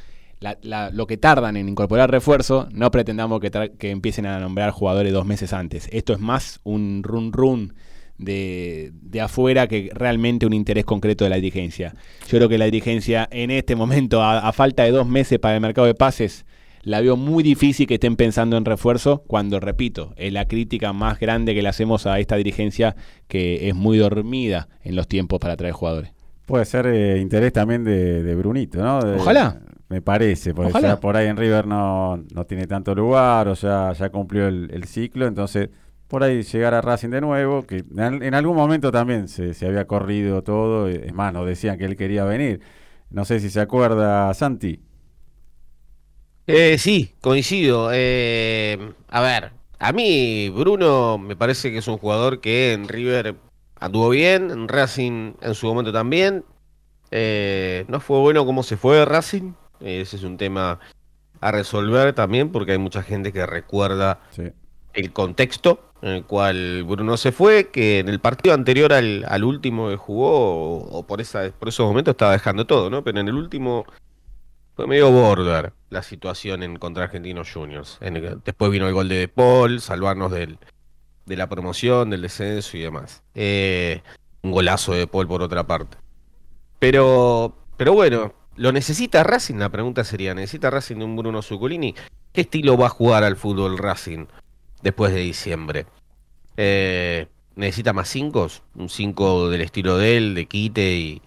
la- 0.41 0.57
la- 0.63 0.91
lo 0.91 1.07
que 1.07 1.19
tardan 1.19 1.59
en 1.59 1.69
incorporar 1.69 2.11
refuerzo, 2.11 2.69
no 2.73 2.91
pretendamos 2.91 3.39
que 3.79 3.91
empiecen 3.91 4.25
a 4.25 4.39
nombrar 4.41 4.71
jugadores 4.71 5.13
dos 5.13 5.27
meses 5.27 5.53
antes. 5.53 5.89
Esto 5.93 6.15
es 6.15 6.21
más 6.21 6.61
un 6.65 7.03
run 7.03 7.33
run 7.35 7.75
de, 8.17 8.91
de 8.95 9.21
afuera 9.21 9.67
que 9.69 9.91
realmente 9.95 10.47
un 10.47 10.53
interés 10.55 10.85
concreto 10.87 11.25
de 11.25 11.31
la 11.31 11.37
dirigencia. 11.37 11.95
Yo 12.29 12.39
creo 12.39 12.49
que 12.49 12.57
la 12.59 12.65
dirigencia 12.65 13.29
en 13.31 13.51
este 13.51 13.77
momento, 13.77 14.23
a, 14.23 14.39
a 14.39 14.53
falta 14.53 14.85
de 14.85 14.91
dos 14.91 15.07
meses 15.07 15.39
para 15.39 15.55
el 15.57 15.61
mercado 15.61 15.87
de 15.87 15.95
pases, 15.95 16.47
la 16.83 17.01
veo 17.01 17.17
muy 17.17 17.43
difícil 17.43 17.87
que 17.87 17.95
estén 17.95 18.17
pensando 18.17 18.57
en 18.57 18.65
refuerzo 18.65 19.23
cuando, 19.27 19.61
repito, 19.61 20.13
es 20.17 20.33
la 20.33 20.47
crítica 20.47 20.93
más 20.93 21.19
grande 21.21 21.55
que 21.55 21.63
le 21.63 21.69
hacemos 21.69 22.07
a 22.07 22.19
esta 22.21 22.37
dirigencia 22.37 22.97
que 23.27 23.69
es 23.69 23.75
muy 23.75 23.99
dormida 23.99 24.69
en 24.83 24.97
los 24.97 25.09
tiempos 25.09 25.39
para 25.41 25.57
traer 25.57 25.75
jugadores. 25.75 26.13
Puede 26.47 26.65
ser 26.65 26.87
eh, 26.87 27.19
interés 27.21 27.53
también 27.53 27.85
de, 27.85 28.23
de 28.23 28.35
Brunito, 28.35 28.83
¿no? 28.83 29.03
De- 29.03 29.17
Ojalá. 29.17 29.61
Me 29.91 30.03
parece, 30.03 30.53
porque 30.53 30.71
Ojalá. 30.71 30.89
ya 30.89 31.01
por 31.01 31.17
ahí 31.17 31.29
en 31.29 31.37
River 31.39 31.67
no, 31.67 32.23
no 32.35 32.45
tiene 32.45 32.67
tanto 32.67 32.95
lugar, 32.95 33.49
o 33.49 33.57
sea, 33.57 33.93
ya 33.95 34.11
cumplió 34.11 34.47
el, 34.47 34.71
el 34.71 34.85
ciclo, 34.85 35.27
entonces 35.27 35.71
por 36.09 36.23
ahí 36.23 36.43
llegar 36.43 36.75
a 36.75 36.83
Racing 36.83 37.09
de 37.09 37.21
nuevo, 37.23 37.63
que 37.67 37.85
en, 37.97 38.23
en 38.23 38.35
algún 38.35 38.55
momento 38.57 38.91
también 38.93 39.29
se, 39.29 39.55
se 39.55 39.67
había 39.67 39.87
corrido 39.87 40.43
todo, 40.43 40.89
es 40.89 41.13
más, 41.15 41.33
nos 41.33 41.47
decían 41.47 41.79
que 41.79 41.87
él 41.87 41.97
quería 41.97 42.25
venir. 42.25 42.61
No 43.11 43.25
sé 43.25 43.41
si 43.41 43.49
se 43.49 43.61
acuerda 43.61 44.33
Santi. 44.35 44.81
Eh, 46.49 46.79
sí, 46.79 47.15
coincido. 47.21 47.91
Eh, 47.93 48.79
a 49.09 49.21
ver, 49.21 49.53
a 49.79 49.93
mí 49.93 50.49
Bruno 50.49 51.19
me 51.19 51.37
parece 51.37 51.71
que 51.71 51.79
es 51.79 51.89
un 51.89 51.99
jugador 51.99 52.41
que 52.41 52.73
en 52.73 52.89
River 52.89 53.37
anduvo 53.79 54.09
bien, 54.09 54.51
en 54.51 54.67
Racing 54.67 55.35
en 55.43 55.55
su 55.55 55.67
momento 55.67 55.93
también. 55.93 56.45
Eh, 57.11 57.85
no 57.89 58.01
fue 58.01 58.19
bueno 58.21 58.47
cómo 58.47 58.63
se 58.63 58.79
fue 58.79 58.97
de 58.97 59.05
Racing. 59.05 59.53
Ese 59.81 60.17
es 60.17 60.23
un 60.25 60.39
tema 60.39 60.81
a 61.41 61.53
resolver 61.53 62.15
también 62.15 62.51
porque 62.51 62.73
hay 62.73 62.79
mucha 62.79 63.03
gente 63.03 63.33
que 63.33 63.47
recuerda 63.47 64.21
Sí. 64.31 64.45
el 64.95 65.13
contexto 65.13 65.85
en 66.03 66.11
el 66.11 66.25
cual 66.25 66.85
Bruno 66.85 67.17
se 67.19 67.33
fue, 67.33 67.71
que 67.71 67.99
en 68.01 68.09
el 68.09 68.21
partido 68.21 68.55
anterior 68.55 68.93
al, 68.93 69.25
al 69.29 69.45
último 69.45 69.89
que 69.91 69.97
jugó, 69.97 70.31
o, 70.79 70.99
o 70.99 71.07
por, 71.07 71.21
esa, 71.21 71.51
por 71.59 71.69
esos 71.69 71.87
momentos 71.87 72.13
estaba 72.13 72.33
dejando 72.33 72.67
todo, 72.67 72.89
¿no? 72.91 73.05
Pero 73.05 73.21
en 73.21 73.29
el 73.29 73.35
último 73.35 73.85
fue 74.79 74.87
medio 74.87 75.11
border 75.11 75.73
la 75.91 76.05
situación 76.05 76.63
en 76.63 76.77
contra 76.77 77.03
Argentinos 77.03 77.51
Juniors. 77.53 77.99
Después 78.45 78.71
vino 78.71 78.87
el 78.87 78.95
gol 78.95 79.09
de 79.09 79.17
De 79.17 79.27
Paul, 79.27 79.81
salvarnos 79.81 80.31
del, 80.31 80.57
de 81.27 81.37
la 81.37 81.49
promoción, 81.49 82.11
del 82.11 82.23
descenso 82.23 82.77
y 82.77 82.83
demás. 82.83 83.25
Eh, 83.35 84.03
un 84.43 84.53
golazo 84.53 84.93
de 84.93 85.09
Paul 85.09 85.27
por 85.27 85.43
otra 85.43 85.67
parte. 85.67 85.97
Pero, 86.79 87.57
pero 87.77 87.93
bueno, 87.93 88.33
¿lo 88.55 88.71
necesita 88.71 89.25
Racing? 89.25 89.57
La 89.57 89.69
pregunta 89.69 90.05
sería, 90.05 90.33
¿necesita 90.33 90.71
Racing 90.71 90.99
de 90.99 91.05
un 91.07 91.17
Bruno 91.17 91.43
Zuculini? 91.43 91.97
¿Qué 92.33 92.43
estilo 92.43 92.79
va 92.79 92.87
a 92.87 92.91
jugar 92.91 93.25
al 93.25 93.35
fútbol 93.35 93.79
Racing 93.79 94.27
después 94.83 95.13
de 95.13 95.19
diciembre? 95.19 95.87
Eh, 96.57 97.27
¿Necesita 97.57 97.93
más 97.93 98.09
cinco? 98.11 98.47
¿Un 98.77 98.89
5 98.89 99.51
del 99.51 99.63
estilo 99.63 99.99
de 99.99 100.17
él, 100.17 100.35
de 100.37 100.47
quite 100.47 100.93
y, 100.93 101.23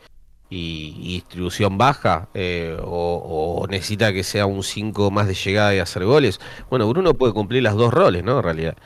y- 0.51 0.93
y 0.99 1.13
distribución 1.15 1.77
baja? 1.79 2.27
Eh, 2.35 2.77
o, 2.83 3.61
o 3.63 3.67
necesita 3.67 4.13
que 4.13 4.23
sea 4.23 4.45
un 4.45 4.61
5 4.63 5.09
más 5.09 5.25
de 5.27 5.33
llegada 5.33 5.73
y 5.73 5.79
hacer 5.79 6.05
goles? 6.05 6.39
Bueno, 6.69 6.87
Bruno 6.87 7.15
puede 7.15 7.33
cumplir 7.33 7.63
las 7.63 7.75
dos 7.75 7.91
roles, 7.93 8.23
¿no? 8.23 8.37
En 8.37 8.43
realidad. 8.43 8.77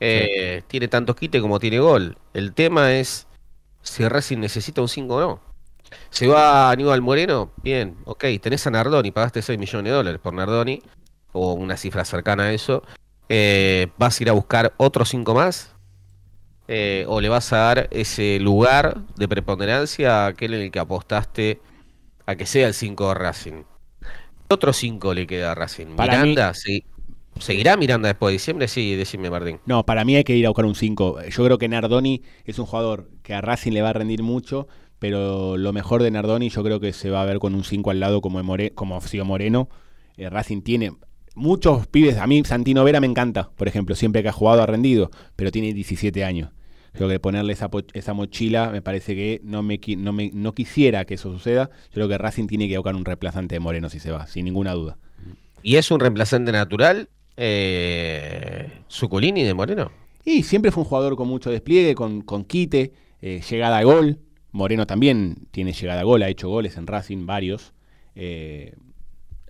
Eh, 0.00 0.62
Tiene 0.66 0.88
tanto 0.88 1.14
quite 1.16 1.40
como 1.40 1.58
tiene 1.58 1.78
gol. 1.78 2.18
El 2.34 2.52
tema 2.52 2.92
es 2.92 3.26
si 3.80 4.06
Racing 4.06 4.38
necesita 4.38 4.82
un 4.82 4.88
5 4.88 5.14
o 5.16 5.20
no. 5.20 5.40
Se 6.10 6.26
va 6.26 6.70
Aníbal 6.70 7.00
Moreno, 7.02 7.52
bien, 7.62 7.96
ok, 8.04 8.24
tenés 8.40 8.66
a 8.66 8.70
Nardoni, 8.70 9.10
pagaste 9.12 9.42
6 9.42 9.58
millones 9.58 9.90
de 9.90 9.96
dólares 9.96 10.20
por 10.20 10.34
Nardoni, 10.34 10.82
o 11.32 11.52
una 11.52 11.76
cifra 11.76 12.04
cercana 12.04 12.44
a 12.44 12.52
eso. 12.52 12.82
Eh, 13.28 13.88
¿Vas 13.98 14.18
a 14.18 14.22
ir 14.24 14.28
a 14.30 14.32
buscar 14.32 14.72
otros 14.76 15.08
5 15.10 15.34
más? 15.34 15.73
Eh, 16.66 17.04
¿O 17.08 17.20
le 17.20 17.28
vas 17.28 17.52
a 17.52 17.58
dar 17.58 17.88
ese 17.90 18.38
lugar 18.40 19.02
de 19.16 19.28
preponderancia 19.28 20.24
a 20.24 20.26
aquel 20.28 20.54
en 20.54 20.62
el 20.62 20.70
que 20.70 20.78
apostaste 20.78 21.60
a 22.26 22.36
que 22.36 22.46
sea 22.46 22.66
el 22.68 22.74
5 22.74 23.08
de 23.08 23.14
Racing? 23.14 23.62
¿Qué 24.48 24.54
otro 24.54 24.72
5 24.72 25.12
le 25.14 25.26
queda 25.26 25.52
a 25.52 25.54
Racing? 25.54 25.94
Para 25.96 26.22
mí- 26.22 26.30
¿Miranda? 26.30 26.54
Sí. 26.54 26.84
¿Seguirá 27.38 27.76
Miranda 27.76 28.08
después 28.08 28.30
de 28.30 28.34
diciembre? 28.34 28.68
Sí, 28.68 28.94
decime 28.94 29.28
Martín. 29.28 29.58
No, 29.66 29.84
para 29.84 30.04
mí 30.04 30.14
hay 30.16 30.22
que 30.24 30.36
ir 30.36 30.46
a 30.46 30.50
buscar 30.50 30.64
un 30.66 30.74
5. 30.76 31.20
Yo 31.28 31.44
creo 31.44 31.58
que 31.58 31.68
Nardoni 31.68 32.22
es 32.44 32.58
un 32.58 32.66
jugador 32.66 33.10
que 33.22 33.34
a 33.34 33.40
Racing 33.40 33.72
le 33.72 33.82
va 33.82 33.90
a 33.90 33.92
rendir 33.92 34.22
mucho, 34.22 34.68
pero 35.00 35.56
lo 35.56 35.72
mejor 35.72 36.02
de 36.02 36.12
Nardoni 36.12 36.48
yo 36.48 36.62
creo 36.62 36.78
que 36.80 36.92
se 36.92 37.10
va 37.10 37.22
a 37.22 37.24
ver 37.24 37.40
con 37.40 37.54
un 37.56 37.64
5 37.64 37.90
al 37.90 37.98
lado 38.00 38.20
como, 38.20 38.40
More- 38.42 38.70
como 38.70 38.96
ha 38.96 39.00
sido 39.00 39.24
Moreno. 39.24 39.68
Eh, 40.16 40.30
Racing 40.30 40.62
tiene 40.62 40.92
muchos 41.34 41.86
pibes. 41.86 42.18
A 42.18 42.26
mí 42.26 42.42
Santino 42.44 42.84
Vera 42.84 43.00
me 43.00 43.06
encanta, 43.06 43.50
por 43.56 43.68
ejemplo, 43.68 43.94
siempre 43.94 44.22
que 44.22 44.28
ha 44.28 44.32
jugado 44.32 44.62
ha 44.62 44.66
rendido, 44.66 45.10
pero 45.36 45.50
tiene 45.50 45.72
17 45.72 46.24
años. 46.24 46.50
Creo 46.92 47.08
que 47.08 47.18
ponerle 47.18 47.52
esa, 47.52 47.68
esa 47.92 48.14
mochila 48.14 48.70
me 48.70 48.80
parece 48.80 49.16
que 49.16 49.40
no 49.42 49.64
me, 49.64 49.80
no 49.98 50.12
me 50.12 50.30
no 50.32 50.54
quisiera 50.54 51.04
que 51.04 51.14
eso 51.14 51.32
suceda. 51.32 51.70
Yo 51.86 51.94
creo 51.94 52.08
que 52.08 52.18
Racing 52.18 52.46
tiene 52.46 52.68
que 52.68 52.78
buscar 52.78 52.94
un 52.94 53.04
reemplazante 53.04 53.56
de 53.56 53.60
Moreno 53.60 53.88
si 53.88 53.98
se 53.98 54.12
va, 54.12 54.28
sin 54.28 54.44
ninguna 54.44 54.72
duda. 54.72 54.96
¿Y 55.62 55.76
es 55.76 55.90
un 55.90 55.98
reemplazante 55.98 56.52
natural? 56.52 57.08
Eh, 57.36 58.70
Suculini 58.86 59.42
de 59.42 59.54
Moreno. 59.54 59.90
Y 60.24 60.44
siempre 60.44 60.70
fue 60.70 60.84
un 60.84 60.88
jugador 60.88 61.16
con 61.16 61.26
mucho 61.26 61.50
despliegue, 61.50 61.96
con, 61.96 62.22
con 62.22 62.44
quite, 62.44 62.92
eh, 63.20 63.42
llegada 63.48 63.78
a 63.78 63.82
gol. 63.82 64.20
Moreno 64.52 64.86
también 64.86 65.48
tiene 65.50 65.72
llegada 65.72 66.02
a 66.02 66.04
gol, 66.04 66.22
ha 66.22 66.28
hecho 66.28 66.48
goles 66.48 66.76
en 66.76 66.86
Racing, 66.86 67.26
varios. 67.26 67.72
Eh, 68.14 68.74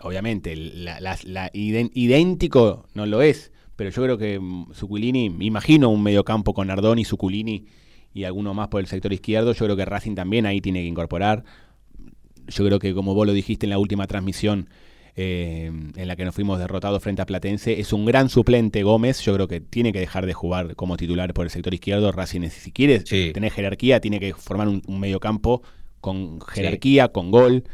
obviamente, 0.05 0.55
la, 0.57 1.01
la- 1.01 1.19
la 1.25 1.51
iden- 1.53 1.91
idéntico 1.95 2.87
no 2.95 3.07
lo 3.07 3.23
es, 3.23 3.51
pero 3.77 3.91
yo 3.91 4.03
creo 4.03 4.19
que 4.19 4.39
mm, 4.39 4.73
Zuculini, 4.73 5.31
me 5.31 5.45
imagino 5.47 5.89
un 5.91 6.03
mediocampo 6.03 6.55
con 6.55 6.71
Ardoni, 6.71 7.05
Zuculini 7.05 7.65
y 8.13 8.25
alguno 8.25 8.55
más 8.55 8.69
por 8.69 8.81
el 8.81 8.87
sector 8.87 9.13
izquierdo. 9.13 9.53
Yo 9.53 9.65
creo 9.65 9.77
que 9.77 9.85
Racing 9.85 10.15
también 10.15 10.47
ahí 10.47 10.61
tiene 10.61 10.81
que 10.83 10.87
incorporar. 10.87 11.45
Yo 12.47 12.65
creo 12.67 12.79
que, 12.79 12.95
como 12.95 13.15
vos 13.15 13.27
lo 13.27 13.33
dijiste 13.33 13.67
en 13.67 13.71
la 13.71 13.79
última 13.79 14.07
transmisión, 14.07 14.69
eh, 15.17 15.71
en 15.97 16.09
la 16.09 16.17
que 16.17 16.25
nos 16.25 16.35
fuimos 16.35 16.59
derrotados 16.59 17.03
frente 17.03 17.23
a 17.23 17.27
Platense, 17.27 17.81
es 17.81 17.93
un 17.93 18.05
gran 18.05 18.29
suplente 18.29 18.83
Gómez. 18.83 19.21
Yo 19.23 19.33
creo 19.35 19.49
que 19.49 19.61
tiene 19.61 19.93
que 19.93 20.01
dejar 20.01 20.27
de 20.27 20.35
jugar 20.35 20.75
como 20.77 20.97
titular 20.97 21.33
por 21.35 21.45
el 21.47 21.51
sector 21.51 21.73
izquierdo. 21.73 22.13
Racing, 22.13 22.49
si 22.51 22.73
quiere 22.73 23.01
Sí. 23.07 23.31
tener 23.33 23.51
jerarquía, 23.53 24.01
tiene 24.01 24.21
que 24.21 24.35
formar 24.35 24.69
un, 24.69 24.83
un 24.87 25.01
mediocampo 25.01 25.63
con 26.01 26.41
jerarquía, 26.43 27.09
con 27.09 27.31
gol. 27.31 27.65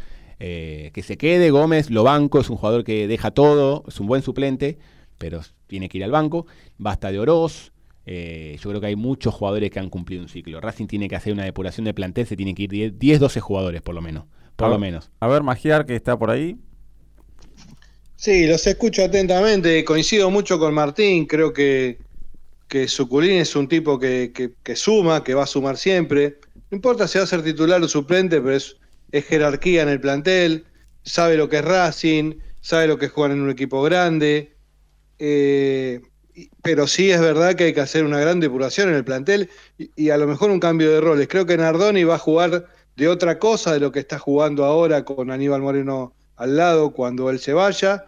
Eh, 0.40 0.90
que 0.94 1.02
se 1.02 1.16
quede 1.18 1.50
Gómez, 1.50 1.90
lo 1.90 2.02
banco, 2.02 2.40
es 2.40 2.50
un 2.50 2.56
jugador 2.56 2.82
que 2.84 3.06
deja 3.06 3.30
todo, 3.30 3.84
es 3.88 4.00
un 4.00 4.06
buen 4.08 4.22
suplente, 4.22 4.78
pero 5.18 5.40
tiene 5.66 5.88
que 5.88 5.98
ir 5.98 6.04
al 6.04 6.10
banco. 6.10 6.46
Basta 6.78 7.12
de 7.12 7.18
Oroz. 7.20 7.72
eh, 8.06 8.56
yo 8.60 8.70
creo 8.70 8.80
que 8.80 8.88
hay 8.88 8.96
muchos 8.96 9.32
jugadores 9.34 9.70
que 9.70 9.78
han 9.78 9.90
cumplido 9.90 10.22
un 10.22 10.28
ciclo. 10.28 10.60
Racing 10.60 10.86
tiene 10.86 11.08
que 11.08 11.14
hacer 11.16 11.32
una 11.32 11.44
depuración 11.44 11.84
de 11.84 11.94
plantel, 11.94 12.26
se 12.26 12.36
tiene 12.36 12.54
que 12.54 12.64
ir 12.64 12.70
10, 12.70 12.98
10 12.98 13.20
12 13.20 13.40
jugadores 13.40 13.82
por 13.82 13.94
lo 13.94 14.00
menos. 14.02 14.24
Por 14.56 14.66
A- 14.68 14.70
lo 14.70 14.78
menos. 14.78 15.10
A 15.20 15.28
ver, 15.28 15.42
Magiar, 15.42 15.86
que 15.86 15.94
está 15.94 16.18
por 16.18 16.30
ahí. 16.30 16.56
Sí, 18.16 18.46
los 18.46 18.66
escucho 18.66 19.04
atentamente, 19.04 19.84
coincido 19.84 20.30
mucho 20.30 20.58
con 20.58 20.74
Martín, 20.74 21.24
creo 21.26 21.52
que, 21.52 21.98
que 22.68 22.86
Suculín 22.88 23.38
es 23.40 23.56
un 23.56 23.68
tipo 23.68 23.98
que, 23.98 24.32
que- 24.34 24.52
que 24.62 24.76
suma, 24.76 25.24
que 25.24 25.34
va 25.34 25.44
a 25.44 25.46
sumar 25.46 25.76
siempre. 25.76 26.38
No 26.70 26.76
importa 26.76 27.08
si 27.08 27.18
va 27.18 27.24
a 27.24 27.26
ser 27.26 27.42
titular 27.42 27.82
o 27.82 27.88
suplente, 27.88 28.40
pero 28.40 28.54
es, 28.56 28.76
es 29.12 29.24
jerarquía 29.26 29.82
en 29.82 29.88
el 29.88 30.00
plantel, 30.00 30.64
sabe 31.02 31.36
lo 31.36 31.48
que 31.48 31.58
es 31.58 31.64
Racing, 31.64 32.34
sabe 32.60 32.86
lo 32.86 32.98
que 32.98 33.06
es 33.06 33.12
jugar 33.12 33.32
en 33.32 33.40
un 33.40 33.50
equipo 33.50 33.82
grande. 33.82 34.54
eh, 35.18 36.00
pero 36.62 36.86
sí 36.86 37.10
es 37.10 37.20
verdad 37.20 37.54
que 37.54 37.64
hay 37.64 37.72
que 37.72 37.80
hacer 37.80 38.04
una 38.04 38.20
gran 38.20 38.40
depuración 38.40 38.88
en 38.88 38.94
el 38.94 39.04
plantel 39.04 39.50
y, 39.76 40.10
a 40.10 40.16
lo 40.16 40.26
mejor 40.26 40.50
un 40.50 40.60
cambio 40.60 40.90
de 40.90 41.00
roles. 41.00 41.28
Creo 41.28 41.46
que 41.46 41.56
Nardoni 41.56 42.04
va 42.04 42.16
a 42.16 42.18
jugar 42.18 42.66
de 42.96 43.08
otra 43.08 43.38
cosa 43.38 43.72
de 43.72 43.80
lo 43.80 43.92
que 43.92 44.00
está 44.00 44.18
jugando 44.18 44.64
ahora 44.64 45.04
con 45.04 45.30
Aníbal 45.30 45.62
Moreno 45.62 46.14
al 46.36 46.56
lado 46.56 46.90
cuando 46.92 47.30
él 47.30 47.38
se 47.38 47.52
vaya. 47.52 48.06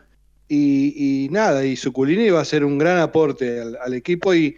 Y, 0.48 1.28
nada, 1.30 1.64
y 1.64 1.76
Suculini 1.76 2.28
va 2.28 2.42
a 2.42 2.44
ser 2.44 2.62
un 2.62 2.76
gran 2.76 2.98
aporte 2.98 3.60
al 3.60 3.94
equipo 3.94 4.34
y, 4.34 4.56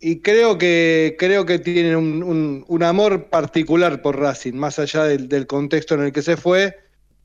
y 0.00 0.20
creo 0.20 0.58
que 0.58 1.16
creo 1.18 1.46
que 1.46 1.58
tiene 1.58 1.96
un, 1.96 2.64
un- 2.68 2.82
amor 2.82 3.28
particular 3.30 4.02
por 4.02 4.18
Racing, 4.18 4.54
más 4.54 4.78
allá 4.78 5.04
del, 5.04 5.28
del 5.28 5.46
contexto 5.46 5.94
en 5.94 6.02
el 6.02 6.12
que 6.12 6.22
se 6.22 6.36
fue. 6.36 6.76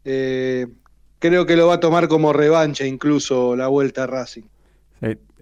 eh, 0.05 0.67
creo 1.19 1.45
que 1.45 1.55
lo 1.55 1.67
va 1.67 1.76
a 1.76 1.80
tomar 1.80 2.07
como 2.07 2.34
revancha 2.34 2.86
incluso 2.86 3.55
la 3.55 3.67
vuelta 3.67 4.03
a 4.03 4.07
Racing. 4.07 4.43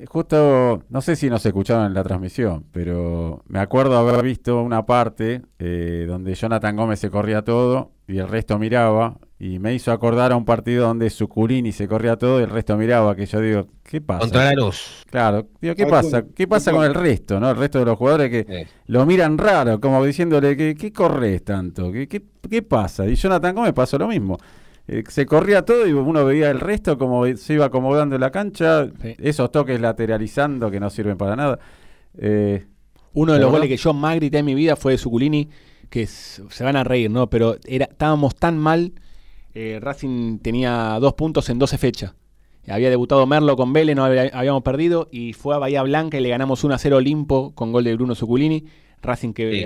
Justo, 0.08 0.84
no 0.88 1.02
sé 1.02 1.18
si 1.18 1.30
nos 1.30 1.46
escucharon 1.46 1.88
en 1.88 1.94
la 1.94 2.04
transmisión, 2.04 2.66
pero 2.72 3.44
me 3.48 3.60
acuerdo 3.60 3.98
haber 3.98 4.24
visto 4.24 4.62
una 4.62 4.86
parte 4.86 5.42
eh, 5.60 6.06
donde 6.08 6.36
Jonathan 6.36 6.78
Gómez 6.78 7.00
se 7.02 7.10
corría 7.10 7.42
todo 7.42 7.92
y 8.10 8.18
el 8.18 8.28
resto 8.28 8.58
miraba, 8.60 9.18
y 9.38 9.58
me 9.60 9.74
hizo 9.74 9.92
acordar 9.94 10.34
a 10.34 10.36
un 10.36 10.44
partido 10.44 10.88
donde 10.88 11.10
Suculini 11.10 11.72
se 11.72 11.88
corría 11.88 12.18
todo 12.18 12.40
y 12.42 12.44
el 12.44 12.50
resto 12.50 12.76
miraba, 12.76 13.16
que 13.16 13.26
yo 13.26 13.40
digo, 13.40 13.68
¿qué 13.84 14.02
pasa? 14.02 14.20
Contra 14.22 14.46
la 14.46 14.54
luz. 14.54 15.06
Claro, 15.10 15.48
digo, 15.62 15.76
¿qué 15.76 15.86
pasa? 15.86 16.26
¿Qué 16.36 16.46
pasa 16.48 16.72
con 16.72 16.84
el 16.84 16.94
resto, 16.94 17.40
no? 17.40 17.50
El 17.50 17.56
resto 17.56 17.80
de 17.80 17.86
los 17.86 17.98
jugadores 17.98 18.30
que 18.30 18.68
lo 18.88 19.06
miran 19.06 19.38
raro, 19.38 19.80
como 19.80 20.04
diciéndole, 20.04 20.58
¿qué, 20.58 20.76
qué 20.76 20.92
corres 20.92 21.44
tanto? 21.46 21.92
¿Qué, 21.92 22.08
qué, 22.08 22.22
qué 22.50 22.62
pasa? 22.62 23.08
Y 23.08 23.16
Jonathan 23.16 23.56
Gómez 23.56 23.74
pasó 23.74 23.98
lo 23.98 24.08
mismo. 24.10 24.38
Eh, 24.88 25.04
se 25.08 25.26
corría 25.26 25.64
todo 25.64 25.88
y 25.88 25.94
uno 25.94 26.26
veía 26.26 26.50
el 26.50 26.60
resto 26.60 26.98
como 26.98 27.26
se 27.38 27.54
iba 27.54 27.66
acomodando 27.66 28.16
en 28.16 28.22
la 28.22 28.32
cancha, 28.32 28.88
Sí. 29.02 29.16
esos 29.20 29.52
toques 29.52 29.80
lateralizando 29.80 30.70
que 30.72 30.80
no 30.80 30.90
sirven 30.90 31.16
para 31.16 31.36
nada. 31.36 31.60
Eh, 32.18 32.66
Uno 33.14 33.34
de 33.34 33.40
los 33.40 33.52
goles 33.52 33.70
que 33.70 33.78
yo 33.78 33.94
más 33.94 34.16
grité 34.16 34.40
en 34.40 34.46
mi 34.46 34.56
vida 34.56 34.76
fue 34.76 34.94
de 34.94 34.98
Suculini, 34.98 35.48
que 35.90 36.06
se 36.08 36.64
van 36.64 36.76
a 36.76 36.84
reír, 36.84 37.10
¿no? 37.10 37.30
Pero 37.30 37.58
era, 37.66 37.86
estábamos 37.86 38.36
tan 38.36 38.58
mal. 38.58 38.94
eh, 39.56 39.80
Racing 39.82 40.38
tenía 40.40 40.98
dos 41.02 41.14
puntos 41.16 41.50
en 41.50 41.58
12 41.60 41.78
fechas. 41.80 42.14
Había 42.68 42.92
debutado 42.92 43.26
Merlo 43.26 43.56
con 43.58 43.74
Vélez, 43.74 43.96
no 43.96 44.06
había- 44.06 44.30
habíamos 44.32 44.62
perdido. 44.62 45.10
Y 45.12 45.34
fue 45.34 45.56
a 45.56 45.58
Bahía 45.58 45.82
Blanca 45.82 46.18
y 46.18 46.22
le 46.22 46.30
ganamos 46.30 46.64
1 46.64 46.76
a 46.76 46.78
0 46.78 46.98
Olimpo 46.98 47.56
con 47.56 47.72
gol 47.72 47.84
de 47.84 47.96
Bruno 47.96 48.14
Suculini. 48.14 48.66
Racing 49.02 49.34
que 49.34 49.52
Sí. 49.52 49.66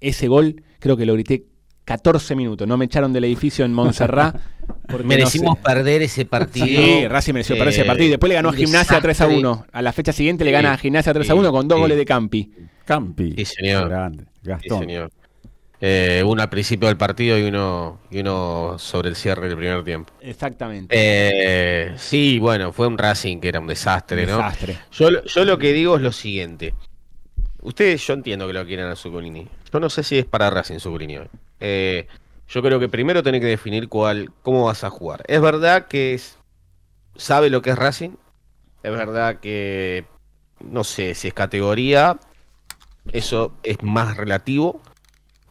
ese 0.00 0.28
gol 0.28 0.62
creo 0.78 0.96
que 0.98 1.06
lo 1.06 1.14
grité 1.14 1.46
14 1.84 2.36
minutos. 2.36 2.68
No 2.68 2.76
me 2.76 2.84
echaron 2.84 3.12
del 3.14 3.24
edificio 3.24 3.64
en 3.64 3.72
Montserrat. 3.72 4.36
porque 4.88 5.04
Merecimos 5.06 5.50
no 5.50 5.56
sé. 5.56 5.62
perder 5.62 6.02
ese 6.02 6.26
partido. 6.26 6.66
Sí, 6.66 7.08
Racing 7.08 7.32
mereció 7.32 7.56
perder 7.56 7.72
ese 7.72 7.82
Eh, 7.82 7.84
partido. 7.86 8.06
Y 8.06 8.10
después 8.10 8.28
le 8.28 8.34
ganó 8.34 8.48
a 8.50 8.52
un 8.52 8.58
Gimnasia 8.58 9.00
3 9.00 9.20
a 9.22 9.24
desastre. 9.26 9.38
1. 9.38 9.66
A 9.72 9.82
la 9.82 9.92
fecha 9.94 10.12
siguiente 10.12 10.44
le 10.44 10.50
Sí, 10.50 10.52
gana 10.52 10.72
a 10.74 10.76
Gimnasia 10.76 11.14
3 11.14 11.30
a 11.30 11.32
sí, 11.32 11.38
1 11.38 11.50
con 11.50 11.66
dos 11.66 11.76
sí. 11.76 11.80
goles 11.80 11.96
de 11.96 12.04
Campi. 12.04 12.52
Campi. 12.84 13.32
Sí, 13.38 13.44
señor. 13.46 13.88
Grande. 13.88 14.24
Sí, 14.24 14.28
Gastón. 14.48 14.80
señor. 14.80 15.10
Eh, 15.86 16.22
uno 16.24 16.40
al 16.40 16.48
principio 16.48 16.88
del 16.88 16.96
partido 16.96 17.36
y 17.38 17.42
uno, 17.42 18.00
y 18.10 18.20
uno 18.20 18.76
sobre 18.78 19.10
el 19.10 19.16
cierre 19.16 19.48
del 19.48 19.58
primer 19.58 19.84
tiempo. 19.84 20.14
Exactamente. 20.22 20.94
Eh, 20.98 21.92
sí, 21.98 22.38
bueno, 22.38 22.72
fue 22.72 22.86
un 22.86 22.96
Racing 22.96 23.38
que 23.38 23.48
era 23.48 23.60
un 23.60 23.66
desastre, 23.66 24.24
¿no? 24.24 24.38
Desastre. 24.38 24.78
Yo, 24.92 25.10
lo- 25.10 25.22
yo 25.24 25.44
lo 25.44 25.58
que 25.58 25.74
digo 25.74 25.96
es 25.96 26.00
lo 26.02 26.10
siguiente. 26.12 26.72
Ustedes, 27.60 28.06
yo 28.06 28.14
entiendo 28.14 28.46
que 28.46 28.54
lo 28.54 28.64
quieran 28.64 28.90
a 28.90 28.96
Zuculini. 28.96 29.46
Yo 29.70 29.78
no 29.80 29.90
sé 29.90 30.02
si 30.02 30.16
es 30.18 30.24
para 30.24 30.48
Racing 30.48 30.78
Zuculini 30.78 31.18
hoy. 31.18 31.28
Eh, 31.60 32.06
yo 32.48 32.62
creo 32.62 32.80
que 32.80 32.88
primero 32.88 33.22
tenés 33.22 33.42
que 33.42 33.46
definir 33.48 33.90
cuál, 33.90 34.30
cómo 34.40 34.64
vas 34.64 34.84
a 34.84 34.90
jugar. 34.90 35.22
Es 35.28 35.42
verdad 35.42 35.86
que 35.86 36.14
es- 36.14 36.38
sabe 37.16 37.50
lo 37.50 37.60
que 37.60 37.68
es 37.70 37.76
Racing. 37.76 38.12
Es 38.82 38.90
verdad 38.92 39.38
que 39.38 40.06
no 40.60 40.82
sé 40.82 41.14
si 41.14 41.28
es 41.28 41.34
categoría. 41.34 42.18
Eso 43.12 43.54
es 43.62 43.82
más 43.82 44.16
relativo. 44.16 44.80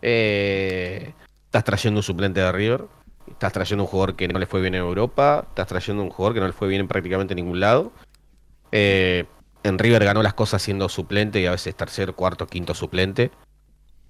Eh, 0.06 1.14
estás 1.46 1.64
trayendo 1.64 2.00
un 2.00 2.04
suplente 2.04 2.42
de 2.42 2.52
River. 2.52 2.86
Estás 3.32 3.54
trayendo 3.54 3.86
un 3.86 3.88
jugador 3.90 4.16
que 4.18 4.28
no 4.28 4.38
le 4.38 4.46
fue 4.46 4.60
bien 4.62 4.76
en 4.76 4.82
Europa. 4.82 5.46
Estás 5.50 5.68
trayendo 5.68 6.04
un 6.04 6.10
jugador 6.10 6.34
que 6.36 6.40
no 6.42 6.48
le 6.48 6.54
fue 6.54 6.68
bien 6.68 6.82
en 6.82 6.88
prácticamente 6.90 7.34
ningún 7.34 7.60
lado. 7.62 7.94
Eh, 8.72 9.26
en 9.64 9.80
River 9.80 10.04
ganó 10.04 10.22
las 10.22 10.34
cosas 10.34 10.62
siendo 10.62 10.90
suplente 10.90 11.40
y 11.40 11.46
a 11.46 11.52
veces 11.52 11.74
tercer, 11.76 12.14
cuarto, 12.14 12.48
quinto 12.48 12.74
suplente. 12.74 13.32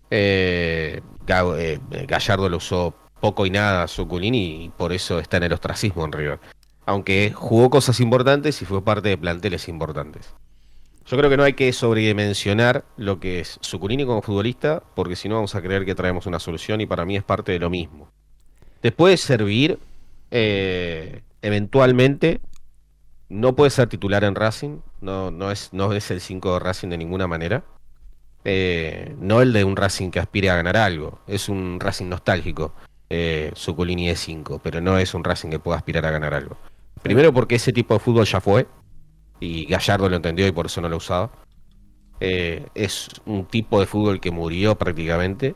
Eh, 0.10 1.02
Ga- 1.28 1.80
Gallardo 2.08 2.50
lo 2.50 2.58
usó 2.58 2.96
poco 3.22 3.46
y 3.46 3.52
nada 3.52 3.84
a 3.84 3.88
Zuculini 3.88 4.66
y 4.66 4.70
por 4.70 4.92
eso 4.94 5.20
está 5.20 5.38
en 5.38 5.44
el 5.44 5.54
ostracismo 5.54 6.04
en 6.06 6.12
River. 6.12 6.40
Aunque 6.86 7.32
jugó 7.34 7.70
cosas 7.70 8.00
importantes 8.00 8.62
y 8.62 8.66
fue 8.66 8.84
parte 8.84 9.10
de 9.10 9.18
planteles 9.18 9.70
importantes. 9.70 10.34
Yo 11.06 11.18
creo 11.18 11.30
que 11.30 11.38
no 11.38 11.44
hay 11.44 11.54
que 11.54 11.72
sobredimensionar 11.74 12.86
lo 12.98 13.20
que 13.20 13.40
es 13.40 13.60
Zuculini 13.64 14.06
como 14.06 14.22
futbolista, 14.22 14.82
porque 14.96 15.16
si 15.16 15.28
no 15.28 15.36
vamos 15.36 15.54
a 15.56 15.62
creer 15.62 15.86
que 15.86 15.96
traemos 15.96 16.26
una 16.26 16.40
solución 16.40 16.82
y 16.82 16.86
para 16.86 17.06
mí 17.06 17.18
es 17.18 17.24
parte 17.24 17.52
de 17.52 17.60
lo 17.60 17.70
mismo. 17.70 18.10
Te 18.82 18.92
puede 18.92 19.18
servir 19.18 19.80
eh, 20.36 21.22
eventualmente 21.44 22.42
no 23.30 23.56
puede 23.56 23.70
ser 23.70 23.88
titular 23.88 24.24
en 24.24 24.34
Racing, 24.36 24.80
no, 25.02 25.52
es, 25.52 25.72
el 26.12 26.22
5 26.22 26.54
de 26.54 26.60
Racing 26.60 26.90
de 26.90 26.98
ninguna 26.98 27.28
manera. 27.28 27.64
Eh, 28.46 29.16
no 29.20 29.42
el 29.42 29.54
de 29.54 29.64
un 29.64 29.76
Racing 29.76 30.10
que 30.12 30.20
aspire 30.20 30.50
a 30.50 30.56
ganar 30.56 30.78
algo, 30.78 31.20
es 31.28 31.50
un 31.50 31.80
Racing 31.80 32.10
nostálgico. 32.10 32.74
Eh, 33.10 33.52
Zuculini 33.56 34.10
es 34.10 34.20
5, 34.22 34.60
pero 34.64 34.82
no 34.82 34.98
es 34.98 35.14
un 35.14 35.24
Racing 35.24 35.50
que 35.50 35.60
pueda 35.60 35.78
aspirar 35.78 36.06
a 36.06 36.12
ganar 36.12 36.34
algo. 36.34 36.58
Primero 37.02 37.34
porque 37.34 37.56
ese 37.56 37.74
tipo 37.74 37.94
de 37.94 38.00
fútbol 38.00 38.26
ya 38.26 38.42
fue, 38.42 38.68
y 39.44 39.66
Gallardo 39.66 40.10
lo 40.10 40.16
entendió 40.16 40.48
y 40.48 40.52
por 40.52 40.66
eso 40.68 40.82
no 40.82 40.90
lo 40.90 40.98
usaba. 40.98 41.32
Eh, 42.20 42.66
es 42.76 43.10
un 43.26 43.46
tipo 43.46 43.80
de 43.80 43.86
fútbol 43.86 44.20
que 44.20 44.32
murió 44.32 44.76
prácticamente. 44.76 45.56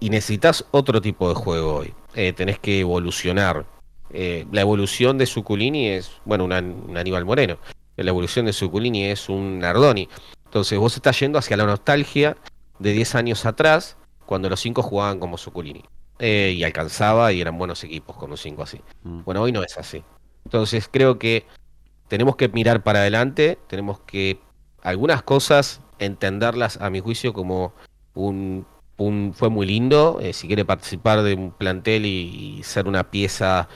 Y 0.00 0.10
necesitas 0.10 0.66
otro 0.72 1.00
tipo 1.00 1.28
de 1.28 1.34
juego 1.34 1.76
hoy. 1.76 1.94
Eh, 2.14 2.32
tenés 2.32 2.58
que 2.58 2.80
evolucionar. 2.80 3.64
Eh, 4.10 4.46
la 4.52 4.60
evolución 4.60 5.16
de 5.18 5.26
Suculini 5.26 5.88
es, 5.88 6.10
bueno, 6.24 6.44
una- 6.44 6.58
un 6.60 6.96
Aníbal 6.96 7.24
Moreno. 7.24 7.58
La 7.96 8.10
evolución 8.10 8.44
de 8.46 8.52
Suculini 8.52 9.04
es 9.04 9.28
un 9.28 9.60
Nardoni. 9.60 10.08
Entonces 10.44 10.78
vos 10.78 10.94
estás 10.96 11.18
yendo 11.20 11.38
hacia 11.38 11.56
la 11.56 11.64
nostalgia 11.64 12.36
de 12.78 12.92
10 12.92 13.14
años 13.14 13.46
atrás, 13.46 13.96
cuando 14.26 14.50
los 14.50 14.60
5 14.60 14.82
jugaban 14.82 15.18
como 15.18 15.38
Suculini. 15.38 15.82
Eh, 16.18 16.54
y 16.56 16.64
alcanzaba 16.64 17.32
y 17.32 17.40
eran 17.40 17.56
buenos 17.56 17.82
equipos 17.84 18.16
con 18.16 18.30
un 18.30 18.36
5 18.36 18.62
así. 18.62 18.80
Mm. 19.04 19.22
Bueno, 19.24 19.42
hoy 19.42 19.52
no 19.52 19.62
es 19.62 19.78
así. 19.78 20.02
Entonces 20.44 20.88
creo 20.92 21.18
que 21.18 21.46
tenemos 22.08 22.36
que 22.36 22.48
mirar 22.48 22.82
para 22.82 23.00
adelante, 23.00 23.58
tenemos 23.68 24.00
que 24.00 24.40
algunas 24.82 25.22
cosas 25.22 25.80
entenderlas 25.98 26.78
a 26.80 26.90
mi 26.90 27.00
juicio 27.00 27.32
como 27.32 27.72
un, 28.14 28.66
un- 28.98 29.32
fue 29.34 29.48
muy 29.50 29.66
lindo, 29.66 30.18
eh, 30.20 30.32
si 30.32 30.46
quiere 30.46 30.64
participar 30.64 31.22
de 31.22 31.34
un 31.34 31.52
plantel 31.52 32.06
y, 32.06 32.62
ser 32.64 32.86
una 32.88 33.10
pieza 33.10 33.68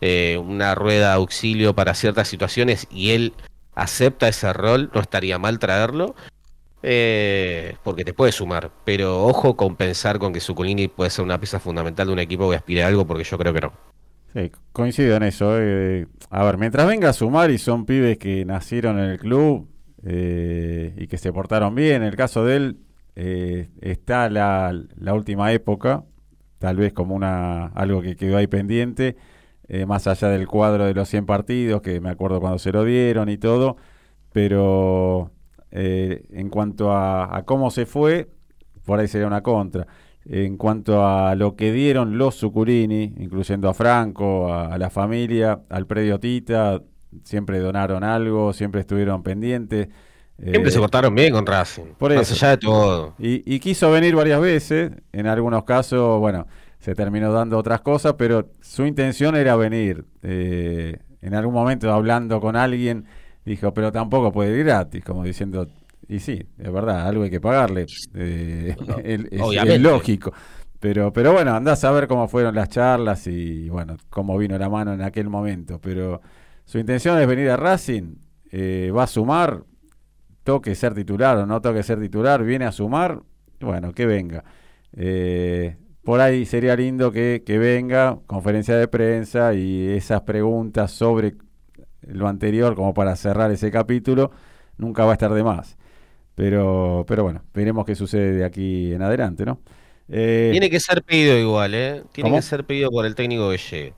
eh, 0.00 0.38
una 0.38 0.74
rueda 0.74 1.08
de 1.10 1.14
auxilio 1.14 1.74
para 1.74 1.94
ciertas 1.94 2.28
situaciones 2.28 2.86
y 2.90 3.10
él 3.12 3.34
acepta 3.74 4.28
ese 4.28 4.52
rol, 4.52 4.90
no 4.94 5.00
estaría 5.00 5.38
mal 5.38 5.58
traerlo. 5.58 6.14
eh, 6.82 7.76
porque 7.84 8.04
te 8.04 8.14
puede 8.14 8.32
sumar, 8.32 8.70
pero 8.84 9.24
ojo 9.26 9.56
con 9.56 9.76
pensar 9.76 10.18
con 10.18 10.32
que 10.32 10.40
Zuculini 10.40 10.88
puede 10.88 11.10
ser 11.10 11.24
una 11.24 11.38
pieza 11.40 11.60
fundamental 11.60 12.06
de 12.08 12.12
un 12.14 12.18
equipo 12.20 12.50
que 12.50 12.56
aspire 12.56 12.84
a 12.84 12.88
algo, 12.88 13.06
porque 13.06 13.24
yo 13.24 13.38
creo 13.38 13.52
que 13.54 13.60
no. 13.62 13.89
Sí, 14.32 14.52
coincido 14.72 15.16
en 15.16 15.22
eso. 15.24 15.56
eh. 15.58 16.06
A 16.30 16.44
ver, 16.44 16.58
mientras 16.58 16.86
venga 16.86 17.08
a 17.08 17.12
sumar 17.12 17.50
y 17.50 17.58
son 17.58 17.84
pibes 17.84 18.18
que 18.18 18.44
nacieron 18.44 18.98
en 18.98 19.10
el 19.10 19.18
club 19.18 19.68
eh, 20.04 20.94
y 20.96 21.08
que 21.08 21.18
se 21.18 21.32
portaron 21.32 21.74
bien, 21.74 22.02
en 22.02 22.08
el 22.08 22.16
caso 22.16 22.44
de 22.44 22.56
él 22.56 22.76
eh, 23.16 23.68
está 23.80 24.30
la, 24.30 24.72
la 24.96 25.14
última 25.14 25.52
época, 25.52 26.04
tal 26.58 26.76
vez 26.76 26.92
como 26.92 27.16
una 27.16 27.66
algo 27.68 28.00
que 28.02 28.14
quedó 28.14 28.36
ahí 28.36 28.46
pendiente, 28.46 29.16
eh, 29.68 29.86
más 29.86 30.06
allá 30.06 30.28
del 30.28 30.46
cuadro 30.46 30.84
de 30.84 30.94
los 30.94 31.08
100 31.08 31.26
partidos, 31.26 31.82
que 31.82 32.00
me 32.00 32.10
acuerdo 32.10 32.40
cuando 32.40 32.58
se 32.60 32.70
lo 32.72 32.84
dieron 32.84 33.28
y 33.28 33.38
todo, 33.38 33.76
pero 34.32 35.32
eh, 35.72 36.24
en 36.30 36.48
cuanto 36.50 36.92
a, 36.92 37.36
a 37.36 37.44
cómo 37.44 37.70
se 37.72 37.86
fue, 37.86 38.30
por 38.84 39.00
ahí 39.00 39.08
sería 39.08 39.26
una 39.26 39.42
contra. 39.42 39.86
En 40.26 40.56
cuanto 40.58 41.06
a 41.06 41.34
lo 41.34 41.56
que 41.56 41.72
dieron 41.72 42.18
los 42.18 42.34
Sucurini, 42.36 43.14
incluyendo 43.18 43.68
a 43.68 43.74
Franco, 43.74 44.52
a, 44.52 44.74
a 44.74 44.78
la 44.78 44.90
familia, 44.90 45.62
al 45.70 45.86
predio 45.86 46.20
Tita, 46.20 46.82
siempre 47.24 47.58
donaron 47.58 48.04
algo, 48.04 48.52
siempre 48.52 48.82
estuvieron 48.82 49.22
pendientes. 49.22 49.88
Siempre 50.52 50.70
Eh, 50.70 50.72
se 50.72 50.78
portaron 50.78 51.14
bien 51.14 51.32
con 51.32 51.46
Racing, 51.46 51.94
por 51.98 52.12
más 52.12 52.30
eso. 52.30 52.32
allá 52.32 52.50
de 52.50 52.58
todo. 52.58 53.14
y, 53.18 53.42
y 53.54 53.60
quiso 53.60 53.90
venir 53.90 54.14
varias 54.16 54.40
veces, 54.40 54.92
en 55.12 55.26
algunos 55.26 55.64
casos, 55.64 56.18
bueno, 56.20 56.46
se 56.78 56.94
terminó 56.94 57.32
dando 57.32 57.58
otras 57.58 57.82
cosas, 57.82 58.14
pero 58.18 58.50
su 58.60 58.86
intención 58.86 59.36
era 59.36 59.56
venir. 59.56 60.06
Eh, 60.22 60.98
en 61.20 61.34
algún 61.34 61.54
momento 61.54 61.92
hablando 61.92 62.40
con 62.40 62.56
alguien, 62.56 63.04
dijo, 63.44 63.74
pero 63.74 63.92
tampoco 63.92 64.32
puede 64.32 64.56
ir 64.58 64.64
gratis, 64.64 65.04
como 65.04 65.24
diciendo, 65.24 65.68
y 66.14 66.18
sí, 66.20 66.42
es 66.58 66.72
verdad, 66.72 67.06
algo 67.06 67.22
hay 67.24 67.30
que 67.30 67.40
pagarle. 67.40 67.86
Eh, 68.14 68.76
es- 69.04 69.20
es- 69.30 69.40
Obviamente. 69.40 69.74
es 69.76 69.80
lógico. 69.80 70.32
Pero, 70.78 71.12
pero 71.12 71.32
bueno, 71.32 71.54
andás 71.54 71.84
a 71.84 71.90
ver 71.90 72.08
cómo 72.08 72.26
fueron 72.26 72.54
las 72.54 72.68
charlas 72.70 73.26
y 73.26 73.68
bueno, 73.68 73.96
cómo 74.08 74.38
vino 74.38 74.56
la 74.58 74.68
mano 74.70 74.94
en 74.94 75.02
aquel 75.02 75.28
momento. 75.28 75.78
Pero 75.80 76.20
su 76.64 76.78
intención 76.78 77.18
es 77.18 77.26
venir 77.26 77.50
a 77.50 77.56
Racing, 77.56 78.14
eh, 78.50 78.90
va 78.96 79.02
a 79.02 79.06
sumar, 79.06 79.62
toque 80.42 80.74
ser 80.74 80.94
titular 80.94 81.36
o 81.36 81.46
no 81.46 81.60
toque 81.60 81.82
ser 81.82 82.00
titular, 82.00 82.42
viene 82.42 82.64
a 82.64 82.72
sumar, 82.72 83.20
bueno, 83.60 83.92
que 83.92 84.06
venga. 84.06 84.42
Eh, 84.96 85.76
por 86.02 86.20
ahí 86.22 86.46
sería 86.46 86.74
lindo 86.76 87.12
que, 87.12 87.42
que 87.44 87.58
venga, 87.58 88.18
conferencia 88.26 88.74
de 88.76 88.88
prensa 88.88 89.52
y 89.52 89.86
esas 89.88 90.22
preguntas 90.22 90.90
sobre 90.92 91.34
lo 92.00 92.26
anterior, 92.26 92.74
como 92.74 92.94
para 92.94 93.14
cerrar 93.16 93.50
ese 93.50 93.70
capítulo, 93.70 94.30
nunca 94.78 95.04
va 95.04 95.10
a 95.10 95.14
estar 95.14 95.32
de 95.34 95.44
más. 95.44 95.76
Pero, 96.40 97.04
pero 97.06 97.22
bueno, 97.22 97.42
veremos 97.52 97.84
qué 97.84 97.94
sucede 97.94 98.32
de 98.32 98.46
aquí 98.46 98.94
en 98.94 99.02
adelante, 99.02 99.44
¿no? 99.44 99.60
Eh, 100.08 100.48
Tiene 100.52 100.70
que 100.70 100.80
ser 100.80 101.02
pedido 101.02 101.36
igual, 101.36 101.74
¿eh? 101.74 102.02
Tiene 102.12 102.30
¿Cómo? 102.30 102.36
que 102.36 102.42
ser 102.42 102.64
pedido 102.64 102.90
por 102.90 103.04
el 103.04 103.14
técnico 103.14 103.50
que 103.50 103.58
llegue. 103.58 103.94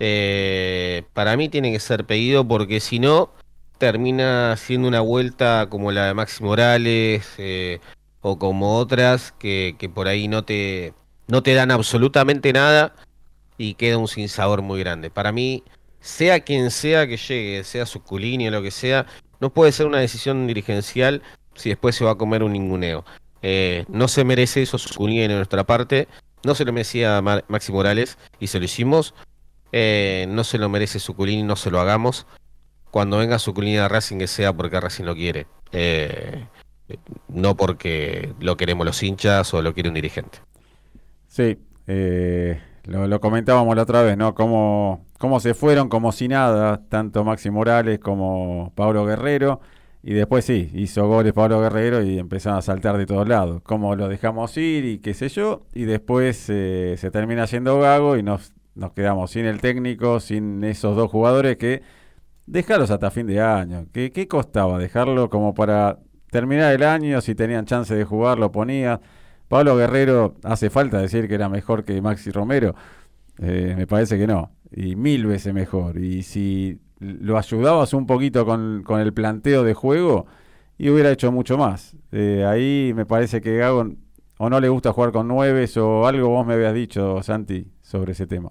Eh, 0.00 1.04
para 1.12 1.36
mí 1.36 1.48
tiene 1.48 1.70
que 1.70 1.78
ser 1.78 2.06
pedido 2.06 2.44
porque 2.44 2.80
si 2.80 2.98
no, 2.98 3.30
termina 3.78 4.56
siendo 4.56 4.88
una 4.88 5.00
vuelta 5.00 5.68
como 5.70 5.92
la 5.92 6.06
de 6.06 6.14
Maxi 6.14 6.42
Morales 6.42 7.34
eh, 7.38 7.78
o 8.20 8.36
como 8.36 8.76
otras 8.76 9.30
que, 9.38 9.76
que 9.78 9.88
por 9.88 10.08
ahí 10.08 10.26
no 10.26 10.44
te, 10.44 10.92
no 11.28 11.44
te 11.44 11.54
dan 11.54 11.70
absolutamente 11.70 12.52
nada 12.52 12.96
y 13.58 13.74
queda 13.74 13.96
un 13.96 14.08
sinsabor 14.08 14.62
muy 14.62 14.80
grande. 14.80 15.08
Para 15.08 15.30
mí, 15.30 15.62
sea 16.00 16.40
quien 16.40 16.72
sea 16.72 17.06
que 17.06 17.16
llegue, 17.16 17.62
sea 17.62 17.86
Suculini 17.86 18.48
o 18.48 18.50
lo 18.50 18.60
que 18.60 18.72
sea, 18.72 19.06
no 19.38 19.54
puede 19.54 19.70
ser 19.70 19.86
una 19.86 20.00
decisión 20.00 20.48
dirigencial 20.48 21.22
si 21.54 21.68
después 21.70 21.94
se 21.96 22.04
va 22.04 22.12
a 22.12 22.14
comer 22.16 22.42
un 22.42 22.52
ninguneo. 22.52 23.04
Eh, 23.42 23.84
no 23.88 24.08
se 24.08 24.24
merece 24.24 24.62
eso 24.62 24.78
Suculini 24.78 25.20
de 25.20 25.28
nuestra 25.34 25.64
parte, 25.64 26.08
no 26.44 26.54
se 26.54 26.64
lo 26.64 26.72
merecía 26.72 27.20
Ma- 27.22 27.42
Maxi 27.48 27.72
Morales 27.72 28.18
y 28.38 28.46
se 28.48 28.58
lo 28.58 28.64
hicimos. 28.64 29.14
Eh, 29.72 30.26
no 30.28 30.42
se 30.44 30.58
lo 30.58 30.68
merece 30.68 30.98
Suculini, 30.98 31.42
no 31.42 31.56
se 31.56 31.70
lo 31.70 31.80
hagamos. 31.80 32.26
Cuando 32.90 33.18
venga 33.18 33.38
Suculini 33.38 33.76
a 33.78 33.88
Racing 33.88 34.18
que 34.18 34.26
sea 34.26 34.52
porque 34.52 34.80
Racing 34.80 35.04
lo 35.04 35.14
quiere. 35.14 35.46
Eh, 35.72 36.46
no 37.28 37.56
porque 37.56 38.32
lo 38.40 38.56
queremos 38.56 38.84
los 38.84 39.02
hinchas 39.02 39.54
o 39.54 39.62
lo 39.62 39.72
quiere 39.74 39.88
un 39.90 39.94
dirigente. 39.94 40.38
Sí, 41.28 41.58
eh, 41.86 42.60
lo, 42.84 43.06
lo 43.06 43.20
comentábamos 43.20 43.76
la 43.76 43.82
otra 43.82 44.02
vez, 44.02 44.16
¿no? 44.16 44.34
Cómo, 44.34 45.06
cómo 45.18 45.38
se 45.38 45.54
fueron 45.54 45.88
como 45.88 46.10
si 46.10 46.26
nada, 46.26 46.82
tanto 46.88 47.22
Maxi 47.24 47.50
Morales 47.50 48.00
como 48.00 48.72
Pablo 48.74 49.06
Guerrero. 49.06 49.60
Y 50.02 50.14
después 50.14 50.46
sí, 50.46 50.70
hizo 50.74 51.06
goles 51.06 51.32
Pablo 51.34 51.60
Guerrero 51.60 52.02
y 52.02 52.18
empezaron 52.18 52.58
a 52.58 52.62
saltar 52.62 52.96
de 52.96 53.04
todos 53.04 53.28
lados. 53.28 53.60
Cómo 53.62 53.94
lo 53.96 54.08
dejamos 54.08 54.56
ir 54.56 54.84
y 54.86 54.98
qué 54.98 55.12
sé 55.12 55.28
yo. 55.28 55.66
Y 55.74 55.84
después 55.84 56.46
eh, 56.48 56.94
se 56.96 57.10
termina 57.10 57.44
yendo 57.44 57.78
Gago 57.78 58.16
y 58.16 58.22
nos, 58.22 58.54
nos 58.74 58.92
quedamos 58.92 59.30
sin 59.32 59.44
el 59.44 59.60
técnico, 59.60 60.18
sin 60.20 60.64
esos 60.64 60.96
dos 60.96 61.10
jugadores 61.10 61.58
que 61.58 61.82
dejarlos 62.46 62.90
hasta 62.90 63.10
fin 63.10 63.26
de 63.26 63.40
año. 63.40 63.86
¿Qué, 63.92 64.10
qué 64.10 64.26
costaba 64.26 64.78
dejarlo 64.78 65.28
como 65.28 65.52
para 65.54 65.98
terminar 66.30 66.72
el 66.74 66.82
año? 66.82 67.20
Si 67.20 67.34
tenían 67.34 67.66
chance 67.66 67.94
de 67.94 68.04
jugar, 68.04 68.38
lo 68.38 68.50
ponía. 68.52 69.00
Pablo 69.48 69.76
Guerrero, 69.76 70.36
hace 70.44 70.70
falta 70.70 70.98
decir 70.98 71.28
que 71.28 71.34
era 71.34 71.48
mejor 71.48 71.84
que 71.84 72.00
Maxi 72.00 72.30
Romero. 72.30 72.74
Eh, 73.38 73.74
me 73.76 73.86
parece 73.86 74.16
que 74.18 74.26
no. 74.26 74.52
Y 74.70 74.96
mil 74.96 75.26
veces 75.26 75.52
mejor. 75.52 75.98
Y 75.98 76.22
si 76.22 76.78
lo 77.00 77.36
ayudabas 77.38 77.92
un 77.94 78.06
poquito 78.06 78.46
con, 78.46 78.82
con 78.84 79.00
el 79.00 79.12
planteo 79.12 79.64
de 79.64 79.74
juego, 79.74 80.26
y 80.80 80.88
hubiera 80.88 81.10
hecho 81.10 81.30
mucho 81.30 81.58
más. 81.58 81.94
Eh, 82.10 82.42
ahí 82.48 82.92
me 82.94 83.04
parece 83.04 83.42
que 83.42 83.58
Gago 83.58 83.92
o 84.38 84.48
no 84.48 84.60
le 84.60 84.70
gusta 84.70 84.94
jugar 84.94 85.12
con 85.12 85.28
nueves 85.28 85.76
o 85.76 86.06
algo 86.06 86.30
vos 86.30 86.46
me 86.46 86.54
habías 86.54 86.72
dicho, 86.72 87.22
Santi, 87.22 87.66
sobre 87.82 88.12
ese 88.12 88.26
tema. 88.26 88.50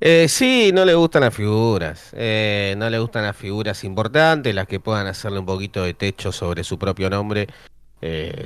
Eh, 0.00 0.26
sí, 0.28 0.72
no 0.74 0.84
le 0.84 0.94
gustan 0.94 1.22
las 1.22 1.32
figuras. 1.32 2.10
eh, 2.12 2.74
no 2.76 2.90
le 2.90 2.98
gustan 2.98 3.22
las 3.22 3.36
figuras 3.36 3.84
importantes, 3.84 4.52
las 4.52 4.66
que 4.66 4.80
puedan 4.80 5.06
hacerle 5.06 5.38
un 5.38 5.46
poquito 5.46 5.84
de 5.84 5.94
techo 5.94 6.32
sobre 6.32 6.64
su 6.64 6.76
propio 6.76 7.08
nombre. 7.08 7.46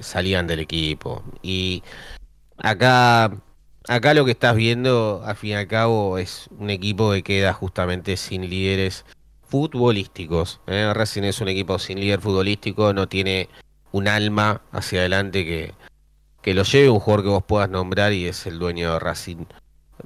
salían 0.03 0.47
del 0.47 0.61
equipo. 0.61 1.24
Y 1.43 1.83
acá, 2.59 3.33
acá 3.89 4.14
lo 4.14 4.24
que 4.24 4.33
estás 4.33 4.57
viendo, 4.57 5.22
al 5.24 5.37
fin 5.37 5.51
y 5.51 5.55
al 5.55 5.66
cabo, 5.66 6.18
es 6.18 6.49
un 6.59 6.70
equipo 6.70 7.12
que 7.12 7.22
queda 7.22 7.53
justamente 7.53 8.16
sin 8.16 8.49
líderes 8.49 9.05
futbolísticos. 9.49 10.61
¿eh? 10.66 10.93
Racing 10.95 11.22
es 11.24 11.41
un 11.41 11.49
equipo 11.49 11.78
sin 11.78 12.01
líder 12.01 12.20
futbolístico, 12.20 12.93
no 12.93 13.09
tiene 13.09 13.49
un 13.93 14.09
alma 14.09 14.62
hacia 14.72 15.01
adelante 15.01 15.45
que, 15.45 15.74
que 16.43 16.55
lo 16.55 16.62
lleve 16.62 16.91
un 16.91 17.01
jugador 17.01 17.24
que 17.24 17.31
vos 17.31 17.45
puedas 17.45 17.68
nombrar 17.68 18.12
y 18.12 18.26
es 18.26 18.47
el 18.47 18.59
dueño 18.59 18.93
de 18.93 18.99
Racing 18.99 19.45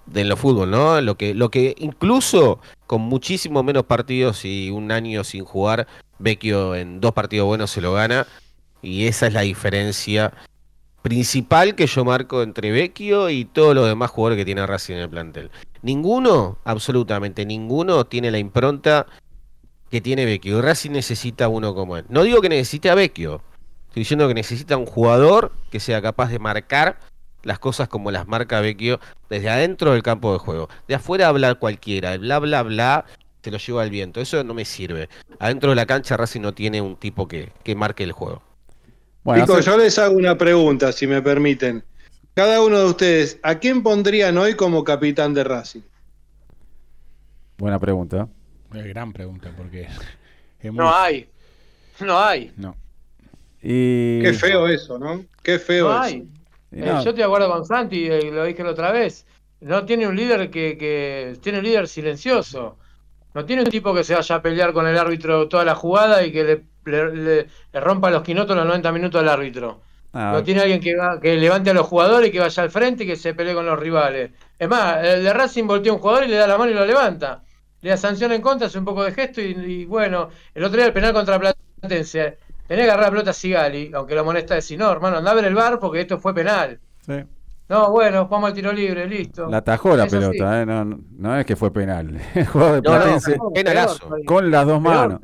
de 0.06 0.24
lo 0.24 0.36
fútbol, 0.36 0.70
¿no? 0.70 1.00
Lo 1.00 1.16
que, 1.16 1.34
lo 1.34 1.50
que 1.50 1.74
incluso 1.78 2.60
con 2.86 3.02
muchísimo 3.02 3.62
menos 3.62 3.84
partidos 3.84 4.44
y 4.44 4.70
un 4.70 4.90
año 4.90 5.24
sin 5.24 5.44
jugar, 5.44 5.86
Vecchio 6.18 6.74
en 6.74 7.00
dos 7.00 7.12
partidos 7.12 7.46
buenos 7.46 7.70
se 7.70 7.80
lo 7.80 7.92
gana. 7.92 8.26
Y 8.82 9.06
esa 9.06 9.26
es 9.26 9.32
la 9.32 9.40
diferencia 9.42 10.32
principal 11.04 11.74
que 11.74 11.86
yo 11.86 12.02
marco 12.02 12.42
entre 12.42 12.72
Vecchio 12.72 13.28
y 13.28 13.44
todos 13.44 13.74
los 13.74 13.86
demás 13.86 14.10
jugadores 14.10 14.38
que 14.38 14.46
tiene 14.46 14.66
Racing 14.66 14.94
en 14.94 15.00
el 15.00 15.10
plantel. 15.10 15.50
Ninguno, 15.82 16.56
absolutamente 16.64 17.44
ninguno, 17.44 18.06
tiene 18.06 18.30
la 18.30 18.38
impronta 18.38 19.04
que 19.90 20.00
tiene 20.00 20.24
Vecchio. 20.24 20.56
Y 20.56 20.60
Racing 20.62 20.92
necesita 20.92 21.48
uno 21.48 21.74
como 21.74 21.98
él. 21.98 22.06
No 22.08 22.22
digo 22.22 22.40
que 22.40 22.48
necesite 22.48 22.88
a 22.88 22.94
Vecchio. 22.94 23.42
Estoy 23.88 24.00
diciendo 24.00 24.26
que 24.26 24.32
necesita 24.32 24.78
un 24.78 24.86
jugador 24.86 25.52
que 25.70 25.78
sea 25.78 26.00
capaz 26.00 26.30
de 26.30 26.38
marcar 26.38 26.98
las 27.42 27.58
cosas 27.58 27.86
como 27.86 28.10
las 28.10 28.26
marca 28.26 28.62
Vecchio 28.62 28.98
desde 29.28 29.50
adentro 29.50 29.92
del 29.92 30.02
campo 30.02 30.32
de 30.32 30.38
juego. 30.38 30.70
De 30.88 30.94
afuera 30.94 31.28
hablar 31.28 31.58
cualquiera, 31.58 32.14
el 32.14 32.20
bla 32.20 32.38
bla 32.38 32.62
bla 32.62 33.04
se 33.42 33.50
lo 33.50 33.58
lleva 33.58 33.82
al 33.82 33.90
viento. 33.90 34.22
Eso 34.22 34.42
no 34.42 34.54
me 34.54 34.64
sirve. 34.64 35.10
Adentro 35.38 35.68
de 35.68 35.76
la 35.76 35.84
cancha 35.84 36.16
Racing 36.16 36.40
no 36.40 36.54
tiene 36.54 36.80
un 36.80 36.96
tipo 36.96 37.28
que, 37.28 37.52
que 37.62 37.74
marque 37.74 38.04
el 38.04 38.12
juego. 38.12 38.40
Bueno, 39.24 39.42
Chicos, 39.44 39.58
hace- 39.60 39.70
yo 39.70 39.76
les 39.78 39.98
hago 39.98 40.16
una 40.16 40.36
pregunta, 40.38 40.92
si 40.92 41.06
me 41.06 41.20
permiten. 41.22 41.82
Cada 42.34 42.62
uno 42.62 42.78
de 42.78 42.84
ustedes, 42.86 43.38
¿a 43.42 43.58
quién 43.58 43.82
pondrían 43.82 44.36
hoy 44.38 44.54
como 44.54 44.84
capitán 44.84 45.34
de 45.34 45.44
Racing? 45.44 45.80
buena 47.56 47.78
pregunta. 47.78 48.28
Eh, 48.74 48.82
gran 48.88 49.12
pregunta, 49.12 49.50
porque 49.56 49.82
es 50.60 50.72
muy- 50.72 50.78
No 50.78 50.94
hay. 50.94 51.28
No 52.00 52.18
hay. 52.18 52.52
No. 52.56 52.76
Y, 53.62 54.20
Qué 54.20 54.32
feo 54.34 54.66
eso, 54.68 54.98
¿no? 54.98 55.24
Qué 55.42 55.58
feo 55.58 55.88
No 55.88 55.94
eso. 55.94 56.02
hay. 56.02 56.28
y 56.72 56.80
Eh, 56.80 56.84
no, 56.86 57.02
yo 57.04 57.14
te 57.14 57.22
acuerdo 57.22 57.50
con 57.50 57.64
Santi, 57.64 58.06
eh, 58.06 58.30
lo 58.32 58.44
dije 58.44 58.62
la 58.64 58.70
otra 58.72 58.90
vez. 58.92 59.26
No 59.60 59.84
tiene 59.86 60.06
un 60.08 60.16
líder 60.16 60.50
que, 60.50 60.76
que 60.76 61.38
tiene 61.40 61.58
un 61.58 61.64
líder 61.64 61.88
silencioso. 61.88 62.76
No 63.32 63.44
tiene 63.46 63.62
un 63.62 63.70
tipo 63.70 63.94
que 63.94 64.04
se 64.04 64.14
vaya 64.14 64.34
a 64.34 64.42
pelear 64.42 64.72
con 64.72 64.86
el 64.86 64.98
árbitro 64.98 65.48
toda 65.48 65.64
la 65.64 65.74
jugada 65.74 66.26
y 66.26 66.32
que 66.32 66.44
le, 66.44 66.64
le- 66.84 67.14
le- 67.14 67.46
le 67.72 67.80
rompa 67.80 68.10
los 68.10 68.22
quinotos 68.22 68.56
los 68.56 68.66
90 68.66 68.92
minutos 68.92 69.20
al 69.20 69.28
árbitro. 69.28 69.80
Ah, 70.12 70.30
No 70.34 70.44
tiene 70.44 70.60
alguien 70.60 70.80
que, 70.80 70.94
va- 70.96 71.20
que 71.20 71.34
levante 71.36 71.70
a 71.70 71.74
los 71.74 71.86
jugadores, 71.86 72.30
que 72.30 72.38
vaya 72.40 72.62
al 72.62 72.70
frente 72.70 73.02
y 73.04 73.06
que 73.06 73.16
se 73.16 73.34
pelee 73.34 73.52
con 73.54 73.66
los 73.66 73.78
rivales. 73.78 74.30
Es 74.58 74.68
más, 74.68 75.04
el 75.04 75.24
de 75.24 75.32
Racing 75.32 75.64
voltea 75.66 75.90
a 75.92 75.94
un 75.96 76.00
jugador 76.00 76.24
y 76.24 76.28
le 76.28 76.36
da 76.36 76.46
la 76.46 76.56
mano 76.56 76.70
y 76.70 76.74
lo 76.74 76.86
levanta. 76.86 77.42
Le 77.80 77.90
da 77.90 77.96
sanción 77.96 78.30
en 78.32 78.40
contra, 78.40 78.68
hace 78.68 78.78
un 78.78 78.84
poco 78.84 79.02
de 79.04 79.12
gesto 79.12 79.40
y, 79.40 79.46
y 79.46 79.84
bueno, 79.86 80.28
el 80.54 80.62
otro 80.64 80.76
día 80.76 80.86
el 80.86 80.92
penal 80.92 81.12
contra 81.12 81.38
Platense. 81.38 82.38
Tenés 82.66 82.84
que 82.86 82.90
agarrar 82.90 83.06
la 83.06 83.10
pelota 83.10 83.30
a 83.30 83.34
Sigali, 83.34 83.90
aunque 83.92 84.14
lo 84.14 84.24
molesta 84.24 84.54
decir, 84.54 84.78
no, 84.78 84.90
hermano, 84.90 85.18
andá 85.18 85.32
a 85.32 85.34
ver 85.34 85.44
el 85.44 85.54
bar 85.54 85.78
porque 85.78 86.00
esto 86.00 86.18
fue 86.18 86.32
penal. 86.34 86.78
sí. 87.04 87.14
No, 87.66 87.90
bueno, 87.90 88.26
jugamos 88.26 88.48
al 88.48 88.54
tiro 88.54 88.72
libre, 88.74 89.06
listo. 89.08 89.48
La 89.48 89.56
atajó 89.56 89.96
la 89.96 90.04
Eso 90.04 90.20
sí. 90.20 90.28
pelota, 90.28 90.60
¿eh? 90.60 90.66
no, 90.66 90.84
no- 90.84 91.00
no 91.16 91.38
es 91.38 91.46
que 91.46 91.56
fue 91.56 91.72
penal. 91.72 92.20
El 92.34 92.46
jugador 92.46 92.74
de 92.82 92.82
No, 92.82 92.94
no, 92.94 93.02
Platense 93.02 93.36
No, 93.38 93.50
penalazo. 93.50 93.98
todavía. 94.00 94.26
con 94.26 94.50
las 94.50 94.66
dos 94.66 94.80
manos. 94.82 95.20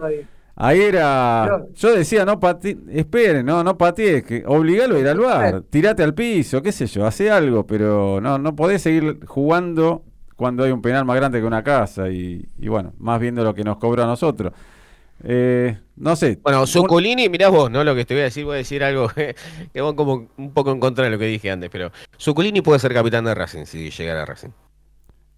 Ahí 0.62 0.80
era. 0.80 1.42
Pero- 1.46 1.68
Yo 1.74 1.94
decía, 1.94 2.24
no 2.24 2.38
patee, 2.38 2.76
esperen, 2.90 3.46
no, 3.46 3.64
no 3.64 3.78
patees, 3.78 4.22
que 4.24 4.42
obligalo 4.46 4.96
a 4.96 4.98
ir 5.00 5.08
al 5.08 5.18
bar, 5.18 5.62
tirate 5.70 6.02
al 6.02 6.12
piso, 6.14 6.60
qué 6.62 6.70
sé 6.72 6.86
yo, 6.86 7.06
hace 7.06 7.30
algo, 7.30 7.66
pero 7.66 8.20
no, 8.20 8.38
no 8.38 8.54
podés 8.54 8.82
seguir 8.82 9.20
jugando 9.26 10.04
cuando 10.36 10.64
hay 10.64 10.70
un 10.72 10.82
penal 10.82 11.04
más 11.04 11.16
grande 11.16 11.40
que 11.40 11.46
una 11.46 11.62
casa 11.62 12.08
y, 12.10 12.46
y 12.58 12.68
bueno, 12.68 12.92
más 12.98 13.18
viendo 13.20 13.42
lo 13.44 13.54
que 13.54 13.64
nos 13.64 13.78
cobró 13.78 14.02
a 14.02 14.06
nosotros. 14.06 14.52
Eh, 15.22 15.78
no 15.96 16.16
sé. 16.16 16.38
Bueno, 16.42 16.66
Zuculini, 16.66 17.28
mirá 17.28 17.48
vos, 17.50 17.70
¿no? 17.70 17.84
Lo 17.84 17.94
que 17.94 18.06
te 18.06 18.14
voy 18.14 18.22
a 18.22 18.24
decir, 18.24 18.44
voy 18.46 18.54
a 18.54 18.58
decir 18.58 18.82
algo 18.82 19.08
que 19.72 19.80
va 19.80 19.94
como 19.94 20.28
un 20.38 20.52
poco 20.52 20.72
en 20.72 20.80
contra 20.80 21.04
de 21.04 21.10
lo 21.10 21.18
que 21.18 21.26
dije 21.26 21.50
antes, 21.50 21.68
pero 21.70 21.90
Zuculini 22.18 22.62
puede 22.62 22.78
ser 22.78 22.94
capitán 22.94 23.24
de 23.24 23.34
Racing 23.34 23.64
si 23.66 23.90
llegara 23.90 24.22
a 24.22 24.24
Racing. 24.26 24.48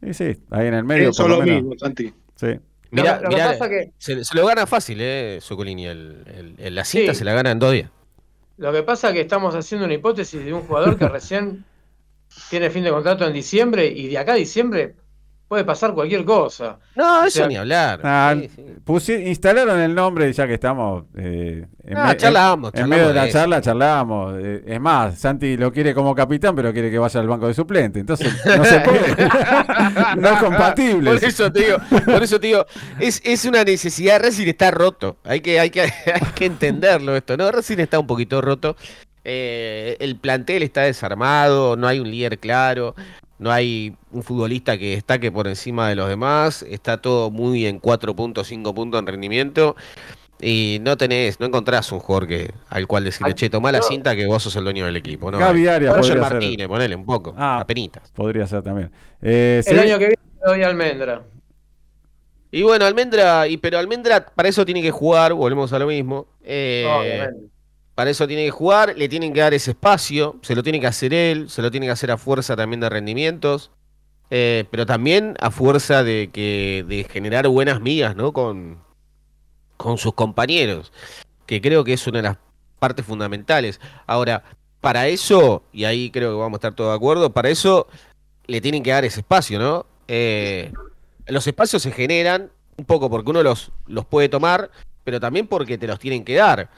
Sí, 0.03 0.15
sí, 0.15 0.43
ahí 0.51 0.67
en 0.69 0.75
el 0.75 0.85
medio. 0.85 1.11
Eso 1.11 1.23
por 1.25 1.31
lo 1.31 1.37
lo 1.39 1.43
menos. 1.45 1.63
mismo, 1.63 1.79
Santi. 1.79 2.13
Sí. 2.37 2.59
Mirá, 2.93 3.21
lo 3.21 3.29
que 3.31 3.35
mirá, 3.37 3.49
pasa 3.53 3.69
que- 3.69 3.91
se, 3.99 4.25
se 4.25 4.35
lo 4.37 4.47
gana 4.47 4.67
fácil, 4.67 4.99
¿eh? 5.01 5.39
Zuculini. 5.43 5.87
El, 5.87 6.25
el- 6.27 6.55
el- 6.59 6.75
la 6.75 6.85
cinta 6.85 7.13
Sí. 7.15 7.19
se 7.21 7.25
la 7.25 7.33
gana 7.33 7.51
en 7.51 7.59
dos 7.59 7.73
días. 7.73 7.91
Lo 8.59 8.73
que 8.73 8.83
pasa 8.83 9.09
es 9.09 9.15
que 9.15 9.21
estamos 9.23 9.55
haciendo 9.55 9.87
una 9.87 9.95
hipótesis 9.95 10.45
de 10.45 10.53
un 10.53 10.61
jugador 10.63 10.99
que 10.99 11.09
recién 11.09 11.65
tiene 12.51 12.71
fin 12.71 12.85
de 12.85 12.91
contrato 12.91 13.27
en 13.27 13.33
diciembre 13.33 13.87
y 13.87 14.09
de 14.09 14.19
acá 14.19 14.33
a 14.33 14.37
diciembre 14.37 14.95
puede 15.53 15.65
pasar 15.65 15.93
cualquier 15.93 16.25
cosa. 16.25 16.79
No, 16.97 17.25
eso 17.27 17.41
sea, 17.41 17.47
ni 17.47 17.57
hablar. 17.57 18.01
Ah, 18.03 18.35
Sí, 18.41 18.49
sí. 18.57 18.63
pusi- 18.87 19.27
instalaron 19.27 19.79
el 19.81 19.95
nombre 19.95 20.33
ya 20.33 20.47
que 20.47 20.55
estamos. 20.55 21.05
eh, 21.15 21.67
en, 21.85 21.99
Ah, 21.99 22.07
me- 22.07 22.17
charlamos, 22.17 22.71
en- 22.75 22.89
medio 22.89 23.03
de 23.03 23.09
de 23.09 23.15
la 23.17 23.27
eso. 23.27 23.39
charla 23.39 23.61
charlamos. 23.61 24.35
eh, 24.39 24.63
es 24.67 24.81
más, 24.81 25.19
Santi 25.19 25.59
lo 25.59 25.71
quiere 25.71 25.93
como 25.93 26.15
capitán, 26.15 26.57
pero 26.57 26.73
quiere 26.73 26.91
que 26.91 26.99
vaya 26.99 27.21
al 27.21 27.29
banco 27.29 27.49
de 27.49 27.53
suplente. 27.53 28.01
Entonces 28.01 28.33
no 28.47 28.65
se 28.65 28.81
puede. 28.81 29.15
no 30.17 30.29
es 30.31 30.39
compatible. 30.39 31.11
Por 31.13 31.23
eso 31.23 31.53
te 31.53 31.61
digo, 31.67 31.77
por 32.07 32.23
eso 32.23 32.41
te 32.41 32.47
digo, 32.47 32.65
es, 32.99 33.21
es 33.23 33.45
una 33.45 33.63
necesidad, 33.63 34.23
Racing 34.23 34.47
está 34.47 34.71
roto, 34.71 35.19
hay 35.25 35.41
que, 35.43 35.61
hay 35.61 35.69
que, 35.69 35.83
hay 35.83 35.93
que 36.35 36.47
entenderlo 36.47 37.15
esto, 37.15 37.37
¿no? 37.37 37.51
Racing 37.53 37.77
está 37.79 37.99
un 37.99 38.07
poquito 38.07 38.41
roto, 38.41 38.75
eh, 39.25 39.97
el 40.01 40.17
plantel 40.17 40.63
está 40.63 40.81
desarmado, 40.83 41.77
no 41.77 41.87
hay 41.87 42.01
un 42.01 42.11
líder 42.11 42.39
claro, 42.39 42.95
no 43.39 43.51
hay 43.51 43.95
un 44.11 44.23
futbolista 44.23 44.79
que 44.79 44.91
destaque 44.95 45.33
por 45.33 45.49
encima 45.49 45.89
de 45.89 45.97
los 45.97 46.09
demás, 46.09 46.63
está 46.69 47.01
todo 47.01 47.31
muy 47.31 47.67
en 47.67 47.79
4 47.79 48.15
puntos, 48.15 48.47
5 48.49 48.75
puntos 48.75 49.01
en 49.01 49.07
rendimiento. 49.07 49.77
Y 50.45 50.79
no 50.83 50.97
tenés, 50.97 51.39
no 51.39 51.47
encontrás 51.47 51.93
un 51.93 52.01
jugador 52.01 52.27
que, 52.27 52.51
al 52.69 52.89
cual 52.89 53.05
decirle, 53.05 53.33
che, 53.35 53.49
tomá 53.49 53.71
la 53.71 53.81
cinta 53.81 54.17
que 54.17 54.27
vos 54.27 54.43
sos 54.43 54.57
el 54.57 54.65
dueño 54.65 54.85
del 54.87 54.97
equipo, 54.97 55.31
¿no? 55.31 55.39
Gaby 55.39 55.69
Arias 55.69 55.97
Roger 55.97 56.15
podría 56.17 56.29
ser. 56.29 56.33
Martínez, 56.41 56.67
ponele 56.69 56.97
un 56.97 57.07
poco, 57.07 57.33
Ah. 57.39 57.61
apenitas. 57.61 58.11
Podría 58.11 58.45
ser 58.49 58.61
también. 58.63 58.91
Eh, 59.21 59.63
El 59.65 59.75
sí, 59.75 59.81
año 59.81 59.99
que 60.01 60.07
viene 60.09 60.23
le 60.45 60.51
doy 60.53 60.63
a 60.65 60.67
Almendra. 60.67 61.23
Y 62.51 62.63
bueno, 62.63 62.85
Almendra, 62.85 63.47
y 63.47 63.57
pero 63.57 63.79
Almendra 63.79 64.27
para 64.27 64.49
eso 64.49 64.67
tiene 64.67 64.83
que 64.83 64.91
jugar, 64.91 65.33
volvemos 65.33 65.73
a 65.73 65.79
lo 65.79 65.87
mismo. 65.87 66.27
eh, 66.43 66.87
Obviamente. 66.91 67.52
Para 67.95 68.11
eso 68.11 68.27
tiene 68.27 68.45
que 68.45 68.51
jugar, 68.51 68.95
le 68.97 69.09
tienen 69.09 69.33
que 69.33 69.41
dar 69.41 69.55
ese 69.55 69.73
espacio, 69.73 70.37
se 70.43 70.55
lo 70.55 70.63
tiene 70.63 70.81
que 70.81 70.87
hacer 70.87 71.13
él, 71.13 71.51
se 71.51 71.63
lo 71.63 71.71
tiene 71.71 71.87
que 71.87 71.93
hacer 71.93 72.11
a 72.11 72.17
fuerza 72.17 72.57
también 72.57 72.81
de 72.81 72.89
rendimientos, 72.89 73.71
eh, 74.31 74.65
pero 74.71 74.87
también 74.87 75.37
a 75.41 75.51
fuerza 75.51 76.03
de 76.03 76.31
que 76.33 76.85
de 76.89 77.05
generar 77.05 77.47
buenas 77.49 77.81
migas, 77.81 78.17
¿no? 78.17 78.33
Con, 78.33 78.79
con 79.77 79.99
sus 79.99 80.15
compañeros, 80.15 80.93
que 81.47 81.61
creo 81.61 81.85
que 81.85 81.93
es 81.93 82.07
una 82.07 82.19
de 82.19 82.29
las 82.29 82.39
partes 82.79 83.05
fundamentales. 83.05 83.79
Ahora, 84.07 84.43
para 84.81 85.09
eso, 85.09 85.63
y 85.73 85.85
ahí 85.85 86.11
creo 86.11 86.31
que 86.31 86.39
vamos 86.39 86.57
a 86.57 86.59
estar 86.59 86.75
todos 86.75 86.91
de 86.91 86.97
acuerdo, 86.97 87.33
para 87.33 87.51
eso 87.51 87.89
le 88.47 88.61
tienen 88.61 88.83
que 88.83 88.91
dar 88.91 89.05
ese 89.05 89.21
espacio, 89.21 89.59
¿no? 89.59 89.87
Eh, 90.09 90.73
los 91.27 91.47
espacios 91.47 91.83
se 91.83 91.93
generan 91.93 92.51
un 92.77 92.85
poco 92.85 93.11
porque 93.11 93.31
uno 93.31 93.43
los, 93.43 93.71
los 93.87 94.07
puede 94.07 94.29
tomar, 94.29 94.71
pero 95.05 95.21
también 95.21 95.47
porque 95.47 95.79
te 95.79 95.87
los 95.87 95.99
tienen 95.99 96.25
que 96.25 96.35
dar. 96.35 96.71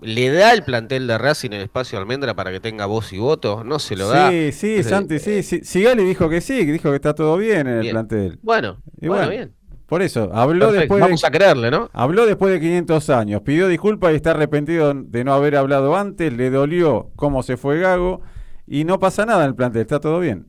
¿Le 0.00 0.30
da 0.30 0.52
el 0.52 0.62
plantel 0.62 1.06
de 1.06 1.16
Racing 1.16 1.50
el 1.52 1.62
espacio 1.62 1.98
a 1.98 2.02
Almendra 2.02 2.34
para 2.34 2.52
que 2.52 2.60
tenga 2.60 2.84
voz 2.86 3.12
y 3.12 3.18
voto? 3.18 3.64
No 3.64 3.78
se 3.78 3.96
lo 3.96 4.08
da. 4.08 4.30
sí, 4.30 4.52
sí, 4.52 4.74
Eh, 4.76 4.82
Santi, 4.82 5.18
sí, 5.18 5.42
sí. 5.42 5.60
Sigali 5.64 6.04
dijo 6.04 6.28
que 6.28 6.40
sí, 6.42 6.66
que 6.66 6.72
dijo 6.72 6.90
que 6.90 6.96
está 6.96 7.14
todo 7.14 7.36
bien 7.38 7.66
en 7.66 7.78
el 7.78 7.90
plantel. 7.90 8.38
Bueno, 8.42 8.78
Y 9.00 9.08
bueno, 9.08 9.24
bueno, 9.26 9.30
bien. 9.30 9.52
Por 9.86 10.02
eso, 10.02 10.30
habló 10.34 10.66
Perfecto, 10.66 10.80
después, 10.80 11.00
Vamos 11.00 11.20
de, 11.22 11.26
a 11.28 11.30
creerle, 11.30 11.70
¿no? 11.70 11.88
habló 11.92 12.26
después 12.26 12.52
de 12.52 12.58
500 12.60 13.08
años, 13.10 13.42
pidió 13.42 13.68
disculpas 13.68 14.12
y 14.12 14.16
está 14.16 14.32
arrepentido 14.32 14.92
de 14.94 15.22
no 15.24 15.32
haber 15.32 15.54
hablado 15.56 15.96
antes, 15.96 16.32
le 16.32 16.50
dolió 16.50 17.10
cómo 17.14 17.42
se 17.44 17.56
fue 17.56 17.78
Gago 17.78 18.20
y 18.66 18.82
no 18.84 18.98
pasa 18.98 19.24
nada 19.24 19.44
en 19.44 19.50
el 19.50 19.54
plantel, 19.54 19.82
está 19.82 20.00
todo 20.00 20.18
bien. 20.18 20.48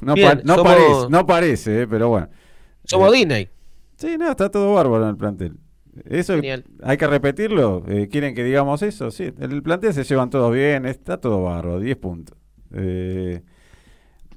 No, 0.00 0.14
Bien, 0.14 0.38
pa- 0.38 0.42
no 0.44 0.54
somos- 0.54 0.72
parece, 0.72 1.06
no 1.10 1.26
parece, 1.26 1.82
eh, 1.82 1.86
pero 1.88 2.08
bueno. 2.08 2.28
Somos 2.84 3.12
Eh, 3.12 3.16
Disney. 3.18 3.48
Sí, 3.96 4.16
no, 4.16 4.30
está 4.30 4.48
todo 4.48 4.72
bárbaro 4.74 5.02
en 5.04 5.10
el 5.10 5.16
plantel. 5.16 5.56
Eso 6.08 6.34
Genial. 6.36 6.64
hay 6.82 6.96
que 6.96 7.06
repetirlo. 7.06 7.84
eh, 7.88 8.08
¿Quieren 8.10 8.34
que 8.34 8.44
digamos 8.44 8.82
eso? 8.82 9.10
Sí, 9.10 9.30
el 9.38 9.62
plantel 9.62 9.92
se 9.92 10.04
llevan 10.04 10.30
todos 10.30 10.52
bien, 10.52 10.86
está 10.86 11.18
todo 11.20 11.42
bárbaro, 11.42 11.80
10 11.80 11.96
puntos. 11.96 12.36
Eh, 12.74 13.42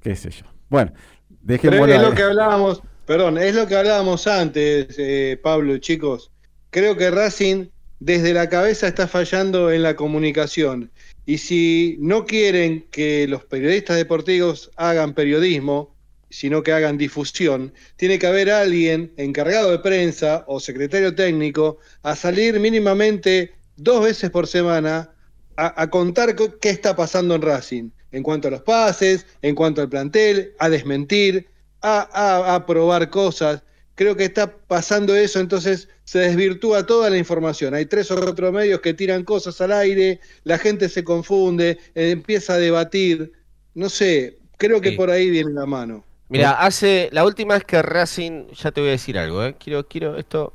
qué 0.01 0.16
sé 0.16 0.32
yo. 0.32 0.45
Bueno, 0.70 0.91
Pero 0.93 1.39
dejémoslo 1.41 1.93
es 1.93 2.01
lo 2.01 2.14
que 2.14 2.24
hablábamos, 2.24 2.82
perdón, 3.06 3.38
es 3.38 3.56
lo 3.56 3.68
que 3.68 3.76
hablábamos 3.76 4.28
antes, 4.28 4.95
eh, 4.97 5.39
Pablo, 5.41 5.78
chicos. 5.78 6.32
Creo 6.72 6.97
que 6.97 7.10
Racing 7.12 7.68
desde 7.99 8.34
la 8.34 8.49
cabeza 8.49 8.88
está 8.88 9.08
fallando 9.08 9.72
en 9.72 9.82
la 9.84 9.95
comunicación. 9.95 10.91
Y 11.26 11.38
si 11.39 11.97
no 12.01 12.26
quieren 12.26 12.86
que 12.91 13.28
los 13.28 13.45
periodistas 13.45 13.95
deportivos 13.97 14.72
hagan 14.76 15.14
periodismo, 15.14 15.95
sino 16.36 16.62
que 16.64 16.74
hagan 16.74 16.98
difusión, 16.98 17.74
tiene 17.96 18.20
que 18.20 18.28
haber 18.28 18.52
alguien 18.52 19.14
encargado 19.18 19.72
de 19.72 19.80
prensa 19.80 20.44
o 20.48 20.60
secretario 20.60 21.16
técnico 21.16 21.78
a 22.04 22.16
salir 22.16 22.60
mínimamente 22.60 23.54
dos 23.78 24.04
veces 24.04 24.30
por 24.30 24.48
semana 24.48 25.12
a, 25.58 25.82
a 25.82 25.90
contar 25.90 26.36
co- 26.36 26.60
qué 26.60 26.70
está 26.70 26.96
pasando 26.96 27.36
en 27.36 27.42
Racing, 27.42 27.90
en 28.12 28.24
cuanto 28.24 28.48
a 28.48 28.52
los 28.52 28.62
pases, 28.62 29.26
en 29.42 29.56
cuanto 29.56 29.82
al 29.82 29.90
plantel, 29.90 30.54
a 30.60 30.70
desmentir, 30.70 31.48
a, 31.82 32.02
a- 32.12 32.56
a 32.56 32.66
probar 32.66 33.10
cosas. 33.10 33.64
Creo 33.96 34.18
que 34.18 34.26
está 34.26 34.58
pasando 34.58 35.16
eso, 35.16 35.40
entonces 35.40 35.88
se 36.04 36.20
desvirtúa 36.20 36.86
toda 36.86 37.10
la 37.10 37.18
información. 37.18 37.74
Hay 37.74 37.86
tres 37.86 38.12
o 38.12 38.18
cuatro 38.22 38.52
medios 38.52 38.82
que 38.82 38.94
tiran 38.94 39.24
cosas 39.24 39.62
al 39.62 39.72
aire, 39.72 40.20
la 40.44 40.58
gente 40.58 40.90
se 40.90 41.06
confunde, 41.06 41.78
empieza 41.96 42.56
a 42.56 42.58
debatir. 42.58 43.32
No 43.74 43.88
sé, 43.90 44.40
creo 44.58 44.82
que 44.82 44.90
Sí. 44.92 44.96
por 44.98 45.10
ahí 45.10 45.30
viene 45.30 45.52
la 45.54 45.66
mano. 45.66 46.04
Mira, 46.28 46.52
hace 46.54 47.10
la 47.12 47.24
última 47.24 47.54
vez 47.54 47.64
que 47.64 47.82
Racing, 47.82 48.48
ya 48.48 48.72
te 48.72 48.82
voy 48.82 48.90
a 48.90 48.94
decir 48.94 49.18
algo, 49.18 49.44
¿eh? 49.44 49.56
Quiero, 49.60 49.88
quiero, 49.88 50.18
esto, 50.18 50.54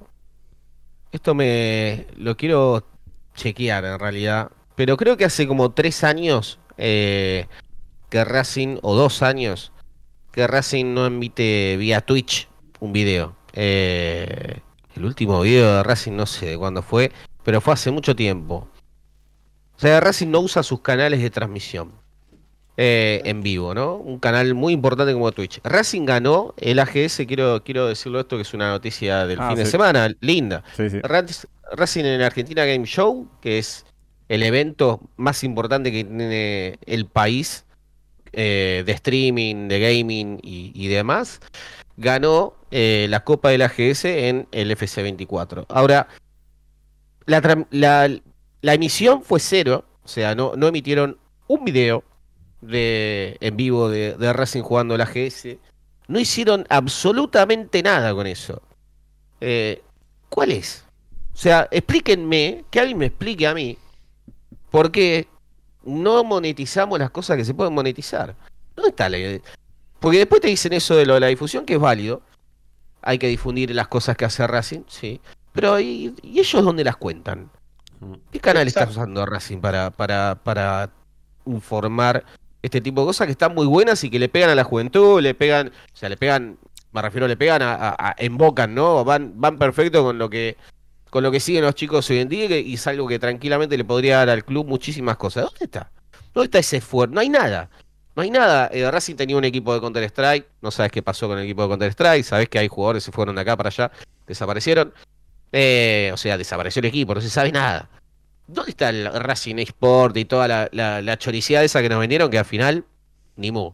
esto 1.12 1.35
me 1.35 2.07
lo 2.16 2.37
quiero 2.37 2.85
chequear 3.35 3.85
en 3.85 3.99
realidad, 3.99 4.51
pero 4.75 4.97
creo 4.97 5.16
que 5.16 5.25
hace 5.25 5.47
como 5.47 5.71
tres 5.71 6.03
años 6.03 6.59
eh, 6.77 7.47
que 8.09 8.25
Racing, 8.25 8.79
o 8.83 8.97
dos 8.97 9.23
años, 9.23 9.73
que 10.33 10.47
Racing 10.47 10.93
no 10.93 11.07
emite 11.07 11.77
vía 11.77 12.01
Twitch 12.01 12.49
un 12.81 12.93
video. 12.93 13.37
Eh, 13.53 14.61
el 14.97 15.05
último 15.05 15.41
video 15.43 15.77
de 15.77 15.83
Racing 15.85 16.12
no 16.12 16.27
sé 16.27 16.47
de 16.47 16.59
cuándo 16.59 16.83
fue, 16.83 17.12
pero 17.45 17.61
fue 17.61 17.75
hace 17.75 17.93
mucho 17.93 18.16
tiempo. 18.16 18.68
O 19.77 19.81
sea, 19.81 20.01
Racing 20.01 20.29
no 20.29 20.41
usa 20.41 20.64
sus 20.64 20.81
canales 20.81 21.23
de 21.23 21.31
transmisión 21.31 21.93
eh, 22.83 23.20
en 23.26 23.43
vivo, 23.43 23.74
¿no? 23.74 23.97
Un 23.97 24.18
canal 24.18 24.55
muy 24.55 24.72
importante 24.72 25.12
como 25.12 25.31
Twitch. 25.33 25.61
Racing 25.64 26.07
ganó 26.07 26.55
el 26.57 26.78
AGS, 26.78 27.26
quiero, 27.26 27.62
quiero 27.62 27.87
decirlo 27.87 28.20
esto, 28.20 28.37
que 28.37 28.43
es 28.43 28.55
una 28.55 28.70
noticia 28.70 29.26
del 29.26 29.39
Ah, 29.39 29.49
fin 29.49 29.57
de 29.59 29.66
semana, 29.66 30.09
linda. 30.20 30.64
Sí, 30.78 30.89
sí. 30.89 30.97
Rac- 31.01 31.47
Racing 31.72 32.05
en 32.07 32.22
Argentina 32.22 32.64
Game 32.64 32.87
Show, 32.87 33.28
que 33.43 33.59
es 33.59 33.85
el 34.31 34.43
evento 34.43 35.01
más 35.18 35.45
importante 35.45 35.93
que 35.93 36.05
tiene 36.05 36.78
el 36.87 37.05
país 37.05 37.66
eh, 38.33 38.83
de 38.87 38.93
streaming, 38.93 39.68
de 39.68 39.78
gaming 39.81 40.39
y, 40.43 40.72
y 40.74 40.89
demás, 40.89 41.41
ganó 41.99 42.55
eh, 42.70 43.09
la 43.11 43.24
Copa 43.24 43.51
del 43.51 43.61
AGS 43.61 44.05
en 44.07 44.47
el 44.53 44.70
FC24. 44.74 45.66
Ahora, 45.68 46.09
la- 47.26 48.09
la 48.62 48.74
emisión 48.74 49.22
fue 49.22 49.39
cero, 49.41 49.85
o 50.05 50.09
sea, 50.09 50.35
no, 50.35 50.53
no 50.57 50.66
emitieron 50.68 51.18
un 51.47 51.64
video 51.64 52.05
de, 52.61 53.36
en 53.40 53.56
vivo 53.56 53.88
de, 53.88 54.14
de 54.14 54.32
Racing 54.32 54.62
jugando 54.62 54.94
el 54.94 55.00
AGS. 55.00 55.56
No 56.08 56.18
hicieron 56.18 56.66
absolutamente 56.68 57.82
nada 57.82 58.12
con 58.14 58.26
eso. 58.26 58.62
Eh, 59.40 59.82
¿Cuál 60.28 60.52
es? 60.52 60.84
O 61.32 61.36
sea, 61.36 61.68
explíquenme, 61.70 62.64
que 62.70 62.80
alguien 62.80 62.98
me 62.98 63.06
explique 63.06 63.46
a 63.46 63.54
mí, 63.54 63.78
por 64.70 64.90
qué 64.90 65.28
no 65.84 66.22
monetizamos 66.24 66.98
las 66.98 67.11
cosas 67.11 67.36
que 67.36 67.44
se 67.44 67.54
pueden 67.54 67.72
monetizar. 67.72 68.34
¿Dónde 68.76 68.90
está 68.90 69.08
la 69.08 69.18
Porque 69.98 70.18
después 70.18 70.40
te 70.40 70.48
dicen 70.48 70.72
eso 70.72 70.96
de 70.96 71.06
lo 71.06 71.14
de 71.14 71.20
la 71.20 71.26
difusión, 71.28 71.64
que 71.64 71.74
es 71.74 71.80
válido. 71.80 72.22
Hay 73.02 73.18
que 73.18 73.28
difundir 73.28 73.74
las 73.74 73.88
cosas 73.88 74.16
que 74.16 74.24
hace 74.24 74.46
Racing, 74.46 74.82
sí. 74.88 75.20
Pero 75.52 75.80
¿y, 75.80 76.14
y 76.22 76.38
ellos 76.38 76.64
dónde 76.64 76.84
las 76.84 76.96
cuentan? 76.96 77.50
¿Qué 78.30 78.40
canal 78.40 78.66
está 78.66 78.80
Exacto. 78.80 79.00
usando 79.00 79.26
Racing 79.26 79.58
para, 79.58 79.90
para, 79.90 80.38
para 80.42 80.90
informar 81.46 82.24
este 82.62 82.80
tipo 82.80 83.00
de 83.02 83.06
cosas 83.06 83.26
que 83.26 83.32
están 83.32 83.54
muy 83.54 83.66
buenas 83.66 84.02
y 84.04 84.11
que 84.11 84.18
le 84.18 84.28
pegan 84.28 84.50
a 84.50 84.54
la 84.54 84.64
juventud, 84.64 85.20
le 85.20 85.34
pegan, 85.34 85.68
o 85.68 85.96
sea, 85.96 86.08
le 86.08 86.16
pegan, 86.16 86.58
me 86.92 87.02
refiero, 87.02 87.26
le 87.28 87.36
pegan 87.36 87.62
a, 87.62 87.96
a- 87.98 88.14
embocan, 88.18 88.74
¿no? 88.74 89.04
Van, 89.04 89.32
van 89.36 89.58
perfecto 89.58 90.02
con 90.04 90.18
lo 90.18 90.28
que 90.30 90.56
con 91.11 91.24
lo 91.24 91.32
que 91.32 91.40
siguen 91.40 91.64
los 91.64 91.74
chicos 91.74 92.08
hoy 92.11 92.18
en 92.18 92.28
día 92.28 92.58
y 92.61 92.74
es 92.74 92.86
algo 92.86 93.08
que 93.08 93.18
tranquilamente 93.18 93.76
le 93.76 93.84
podría 93.84 94.18
dar 94.18 94.30
al 94.30 94.44
club 94.44 94.66
muchísimas 94.68 95.16
cosas. 95.16 95.44
¿Dónde 95.44 95.64
está? 95.64 95.90
¿Dónde 96.32 96.44
está 96.44 96.58
ese 96.61 96.76
esfuerzo? 96.76 97.12
No 97.14 97.20
hay 97.20 97.28
nada. 97.28 97.68
No 98.14 98.22
hay 98.22 98.30
nada. 98.30 98.70
Eh, 98.72 98.88
Racing 98.88 99.16
tenía 99.16 99.36
un 99.36 99.44
equipo 99.44 99.74
de 99.74 99.80
Counter-Strike. 99.80 100.46
No 100.62 100.70
sabes 100.70 100.92
qué 100.92 101.02
pasó 101.02 101.26
con 101.26 101.36
el 101.38 101.44
equipo 101.46 101.62
de 101.62 101.68
Counter-Strike. 101.68 102.24
Sabes 102.24 102.48
que 102.48 102.61
hay 102.61 102.68
jugadores 102.68 103.02
que 103.02 103.06
se 103.06 103.12
fueron 103.12 103.34
de 103.34 103.40
acá 103.40 103.56
para 103.56 103.70
allá. 103.70 103.90
Desaparecieron. 104.26 104.92
Eh, 105.50 106.11
o 106.14 106.16
sea, 106.16 106.38
desapareció 106.38 106.78
el 106.78 106.86
equipo. 106.86 107.12
No 107.12 107.20
se 107.20 107.28
sabe 107.30 107.50
nada. 107.50 107.88
¿Dónde 108.53 108.70
está 108.72 108.88
el 108.88 109.07
Racing 109.07 109.59
Sport 109.59 110.16
y 110.16 110.24
toda 110.24 110.48
la, 110.48 110.68
la, 110.72 111.01
la 111.03 111.14
esa 111.14 111.82
que 111.82 111.88
nos 111.88 112.01
vendieron 112.01 112.30
que 112.30 112.38
al 112.38 112.44
final 112.44 112.84
ni 113.36 113.53
mu? 113.53 113.72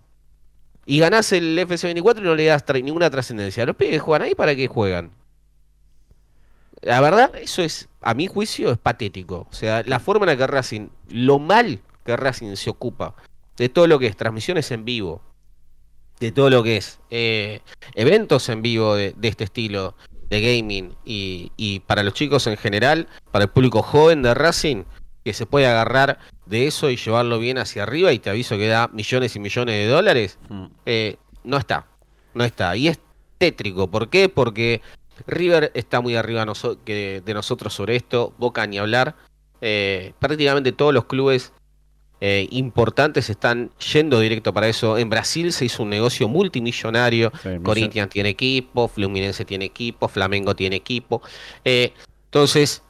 Y 0.85 0.99
ganás 0.99 1.33
el 1.33 1.59
FC24 1.59 2.19
y 2.19 2.21
no 2.21 2.35
le 2.35 2.45
das 2.45 2.65
ninguna 2.75 3.11
trascendencia. 3.11 3.65
Los 3.65 3.75
pibes 3.75 3.95
que 3.95 3.99
juegan 3.99 4.23
ahí, 4.23 4.35
¿para 4.35 4.55
qué 4.55 4.69
juegan? 4.69 5.13
La 6.83 7.01
verdad, 7.01 7.35
eso 7.37 7.63
es, 7.63 7.89
a 8.03 8.13
mi 8.13 8.27
juicio, 8.27 8.71
es 8.71 8.79
patético. 8.79 9.49
O 9.51 9.55
sea, 9.55 9.83
la 9.85 9.99
forma 9.99 10.25
en 10.25 10.29
la 10.29 10.37
que 10.37 10.47
Racing, 10.47 10.89
lo 11.09 11.39
mal 11.39 11.81
que 12.05 12.17
Racing 12.17 12.55
se 12.55 12.69
ocupa 12.69 13.15
de 13.57 13.71
todo 13.71 13.87
lo 13.87 13.99
que 13.99 14.07
es 14.07 14.17
transmisiones 14.17 14.71
en 14.71 14.85
vivo, 14.85 15.23
de 16.21 16.33
todo 16.33 16.51
lo 16.51 16.63
que 16.63 16.77
es 16.77 17.01
eh, 17.11 17.61
eventos 17.95 18.51
en 18.51 18.61
vivo 18.61 18.95
de 18.95 19.15
este 19.23 19.45
estilo 19.45 19.95
de 20.31 20.41
gaming 20.41 20.95
y, 21.05 21.53
y 21.57 21.81
para 21.81 22.03
los 22.03 22.15
chicos 22.15 22.47
en 22.47 22.57
general, 22.57 23.07
para 23.31 23.45
el 23.45 23.51
público 23.51 23.83
joven 23.83 24.23
de 24.23 24.35
Racing, 24.35 24.85
que 25.25 25.33
se 25.33 25.47
puede 25.47 25.67
agarrar 25.67 26.19
de 26.47 26.67
eso 26.67 26.91
y 26.91 26.97
llevarlo 26.97 27.39
bien 27.39 27.59
hacia 27.59 27.83
arriba 27.83 28.13
y 28.13 28.19
te 28.19 28.31
aviso 28.31 28.57
que 28.57 28.69
da 28.69 28.89
millones 28.93 29.35
y 29.37 29.41
millones 29.41 29.75
de 29.75 29.87
dólares, 29.87 30.39
Mm. 30.49 30.67
eh, 30.87 31.17
no 31.45 31.57
está, 31.57 31.87
no 32.35 32.45
está. 32.45 32.77
Y 32.77 32.89
es 32.89 33.01
tétrico, 33.39 33.89
¿por 33.91 34.09
qué? 34.09 34.29
Porque 34.29 34.83
River 35.27 35.71
está 35.75 36.01
muy 36.01 36.15
arriba 36.17 36.45
noso- 36.45 36.79
que- 36.85 37.23
de 37.25 37.35
nosotros 37.35 37.73
sobre 37.75 37.97
esto, 37.97 38.35
Boca 38.39 38.67
ni 38.67 38.79
hablar. 38.79 39.15
Eh, 39.61 40.13
prácticamente 40.19 40.73
todos 40.73 40.93
los 40.93 41.07
clubes 41.07 41.53
eh, 42.21 42.49
importantes 42.51 43.29
están 43.29 43.71
yendo 43.93 44.21
directo 44.21 44.53
para 44.53 44.69
eso. 44.69 44.97
En 44.97 45.11
Brasil 45.11 45.53
se 45.53 45.67
hizo 45.67 45.83
un 45.83 45.91
negocio 45.91 46.29
multimillonario. 46.29 47.31
Sí, 47.43 47.51
Corinthians 47.63 48.11
tiene 48.11 48.31
equipo, 48.31 48.89
Fluminense 48.89 49.45
tiene 49.45 49.67
equipo, 49.67 50.09
Flamengo 50.09 50.55
tiene 50.57 50.77
equipo. 50.77 51.23
Eh, 51.65 51.93
entonces, 52.25 52.83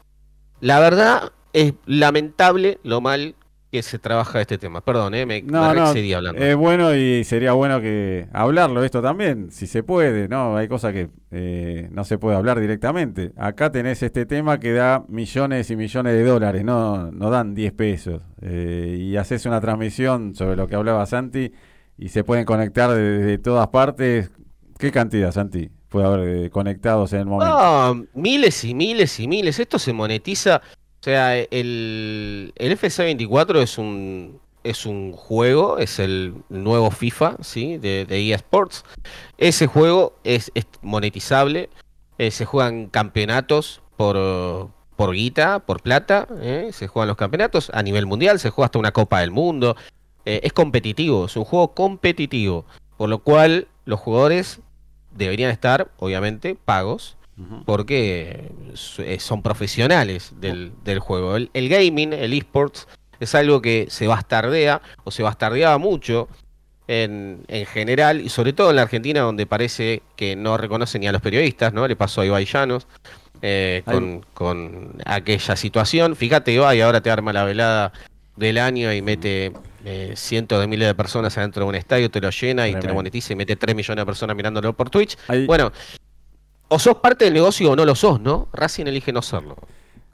la 0.61 0.81
verdad 0.81 1.33
es 1.53 1.75
lamentable 1.87 2.79
lo 2.83 3.01
mal 3.01 3.35
que 3.71 3.83
se 3.83 3.99
trabaja 3.99 4.41
este 4.41 4.59
tema. 4.59 4.81
Perdón, 4.81 5.15
eh, 5.15 5.27
me, 5.27 5.43
No, 5.43 5.69
me 5.69 5.75
no, 5.75 5.87
hablando. 6.17 6.41
es 6.43 6.57
bueno 6.57 6.95
y 6.95 7.25
sería 7.25 7.53
bueno 7.53 7.81
que 7.81 8.29
hablarlo 8.33 8.85
esto 8.85 9.03
también, 9.03 9.51
si 9.51 9.67
se 9.67 9.83
puede, 9.83 10.29
¿no? 10.29 10.57
Hay 10.57 10.69
cosas 10.69 10.93
que 10.93 11.11
eh, 11.31 11.89
no 11.93 12.05
se 12.05 12.19
puede 12.19 12.37
hablar 12.37 12.61
directamente. 12.61 13.33
Acá 13.37 13.71
tenés 13.73 14.03
este 14.03 14.25
tema 14.27 14.59
que 14.61 14.73
da 14.73 15.05
millones 15.09 15.71
y 15.71 15.77
millones 15.77 16.13
de 16.13 16.25
dólares, 16.25 16.65
no, 16.65 17.11
no 17.11 17.31
dan 17.31 17.55
10 17.55 17.73
pesos. 17.73 18.23
Eh, 18.41 18.97
y 19.01 19.17
haces 19.17 19.47
una 19.47 19.61
transmisión 19.61 20.35
sobre 20.35 20.57
lo 20.57 20.67
que 20.69 20.77
hablaba 20.77 21.05
Santi 21.07 21.53
y 21.99 22.09
se 22.09 22.25
pueden 22.25 22.45
conectar 22.45 22.91
desde 22.93 23.39
todas 23.39 23.69
partes. 23.69 24.31
¿Qué 24.79 24.93
cantidad, 24.93 25.33
Santi, 25.33 25.71
puede 25.89 26.07
haber 26.07 26.29
eh, 26.29 26.51
conectados 26.51 27.13
en 27.15 27.21
el 27.21 27.27
momento? 27.27 27.57
No, 27.57 28.05
miles 28.15 28.63
y 28.65 28.75
miles 28.75 29.19
y 29.19 29.27
miles. 29.27 29.59
Esto 29.59 29.79
se 29.79 29.93
monetiza. 29.93 30.61
Sea, 31.07 31.39
el, 31.39 32.53
el 32.57 32.77
FC24 32.77 33.63
es 33.63 33.79
un, 33.79 34.41
es 34.65 34.87
un 34.87 35.13
juego, 35.13 35.79
es 35.79 36.01
el 36.01 36.35
nuevo 36.49 36.91
FIFA, 36.91 37.37
¿sí? 37.43 37.77
De, 37.79 38.05
de 38.07 38.19
EA 38.27 38.35
Sports. 38.35 38.85
Ese 39.39 39.69
juego 39.69 40.15
es, 40.25 40.51
es 40.57 40.67
monetizable. 40.83 41.71
eh, 42.19 42.33
se 42.33 42.45
juegan 42.45 42.89
campeonatos 42.89 43.83
por, 43.97 44.17
por 44.97 45.13
guita, 45.13 45.61
por 45.61 45.81
plata. 45.81 46.27
¿eh? 46.41 46.71
Se 46.73 46.89
juegan 46.89 47.07
los 47.07 47.17
campeonatos 47.17 47.71
a 47.73 47.85
nivel 47.85 48.05
mundial. 48.07 48.41
Se 48.41 48.51
juega 48.51 48.67
hasta 48.67 48.81
una 48.81 48.91
Copa 48.91 49.21
del 49.21 49.31
Mundo. 49.31 49.77
eh, 50.25 50.41
es 50.43 50.53
competitivo, 50.53 51.27
es 51.27 51.37
un 51.37 51.45
juego 51.45 51.73
competitivo. 51.73 52.65
Por 52.97 53.09
lo 53.11 53.21
cual, 53.21 53.69
los 53.85 54.01
jugadores 54.01 54.59
deberían 55.13 55.53
estar, 55.53 55.93
obviamente, 55.99 56.57
pagos 56.57 57.16
Porque 57.67 58.51
eh, 58.99 59.19
son 59.21 59.43
profesionales 59.43 60.33
del, 60.41 60.73
del 60.85 60.99
juego. 61.01 61.37
El, 61.37 61.51
el 61.53 61.69
gaming, 61.69 62.13
el 62.13 62.33
esports, 62.33 62.89
es 63.21 63.35
algo 63.35 63.61
que 63.63 63.87
se 63.91 64.07
bastardea 64.07 64.81
o 65.05 65.11
se 65.11 65.23
bastardeaba 65.23 65.79
mucho 65.79 66.29
en, 66.89 67.45
en 67.49 67.67
general 67.67 68.21
y 68.21 68.29
sobre 68.29 68.53
todo 68.53 68.71
en 68.71 68.77
la 68.77 68.83
Argentina 68.83 69.21
donde 69.21 69.45
parece 69.47 70.03
que 70.17 70.37
no 70.37 70.57
reconoce 70.57 70.99
ni 70.99 71.07
a 71.09 71.13
los 71.13 71.21
periodistas, 71.23 71.73
¿no? 71.73 71.87
Le 71.89 71.97
pasó 71.97 72.21
a 72.21 72.27
Ibai 72.27 72.45
Llanos 72.47 72.87
eh, 73.43 73.83
con, 73.95 74.25
con 74.35 75.03
aquella 75.05 75.57
situación. 75.57 76.17
Fíjate, 76.17 76.53
Ibai 76.53 76.81
ahora 76.81 77.01
te 77.01 77.11
arma 77.11 77.33
la 77.33 77.45
velada 77.45 77.93
del 78.37 78.59
año 78.59 78.93
y 78.93 79.03
mete 79.03 79.53
eh, 79.85 80.13
cientos 80.15 80.61
de 80.61 80.67
miles 80.67 80.87
de 80.89 80.95
personas 80.95 81.37
adentro 81.39 81.65
de 81.65 81.69
un 81.71 81.75
estadio, 81.75 82.11
te 82.11 82.21
lo 82.21 82.31
llena 82.31 82.69
y 82.69 82.73
te 82.73 82.87
lo 82.89 82.95
monetiza 82.95 83.33
y 83.33 83.37
mete 83.37 83.57
3 83.57 83.75
millones 83.75 84.03
de 84.03 84.07
personas 84.07 84.37
mirándolo 84.37 84.73
por 84.75 84.91
Twitch. 84.91 85.17
Ahí- 85.29 85.47
Bueno, 85.47 85.73
o 86.69 86.79
sos 86.79 86.97
parte 86.97 87.25
del 87.27 87.35
negocio 87.35 87.71
o 87.71 87.77
no 87.77 87.85
lo 87.85 87.95
sos, 87.95 88.21
¿no? 88.21 88.49
Racing 88.53 88.87
elige 88.87 89.13
no 89.13 89.23
serlo. 89.23 89.57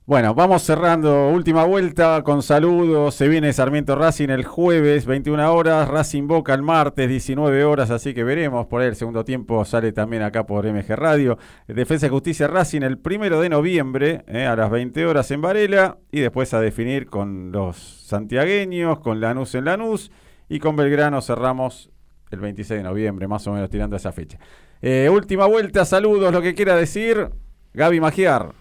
Bueno, 0.05 0.35
vamos 0.35 0.63
cerrando. 0.63 1.29
Última 1.29 1.63
vuelta 1.63 2.23
con 2.25 2.43
saludos. 2.43 3.15
Se 3.15 3.29
viene 3.29 3.53
Sarmiento 3.53 3.95
Racing 3.95 4.31
el 4.31 4.45
jueves, 4.45 5.07
21 5.07 5.55
horas. 5.55 5.87
Racing 5.89 6.27
Boca 6.27 6.53
el 6.55 6.63
martes, 6.63 7.09
19 7.09 7.65
horas. 7.65 7.91
Así 7.91 8.13
que 8.13 8.25
veremos. 8.25 8.67
Por 8.67 8.83
ahí 8.83 8.89
el 8.89 8.97
segundo 8.97 9.25
tiempo 9.25 9.65
sale 9.65 9.93
también 9.93 10.25
acá 10.25 10.45
por 10.45 10.67
MG 10.67 10.97
Radio. 10.97 11.39
Defensa 11.69 12.09
y 12.09 12.11
Justicia 12.11 12.49
Racing 12.49 12.83
el 12.83 12.99
primero 12.99 13.41
de 13.41 13.49
noviembre 13.49 14.25
eh, 14.27 14.45
a 14.45 14.57
las 14.57 14.71
20 14.71 15.07
horas 15.07 15.31
en 15.31 15.41
Varela. 15.41 15.99
Y 16.11 16.19
después 16.19 16.53
a 16.53 16.61
definir 16.61 17.07
con 17.07 17.53
los 17.53 17.77
santiagueños, 17.77 18.99
con 18.99 19.21
Lanús 19.21 19.55
en 19.55 19.67
Lanús. 19.67 20.11
Y 20.49 20.59
con 20.59 20.75
Belgrano 20.75 21.23
cerramos 21.23 21.91
el 22.33 22.41
26 22.41 22.79
de 22.79 22.85
noviembre, 22.85 23.29
más 23.29 23.47
o 23.47 23.53
menos 23.53 23.71
tirando 23.71 23.95
esa 23.95 24.11
fecha. 24.11 24.39
Eh, 24.83 25.09
última 25.09 25.47
vuelta, 25.47 25.85
saludos, 25.85 26.33
lo 26.33 26.43
que 26.43 26.55
quiera 26.55 26.75
decir. 26.75 27.29
Gaby 27.73 28.01
Magiar. 28.01 28.53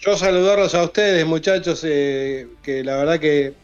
Yo 0.00 0.16
saludarlos 0.16 0.74
a 0.74 0.82
ustedes, 0.82 1.24
muchachos, 1.24 1.84
eh, 1.86 2.48
que 2.62 2.82
la 2.82 2.96
verdad 2.96 3.20
que, 3.20 3.54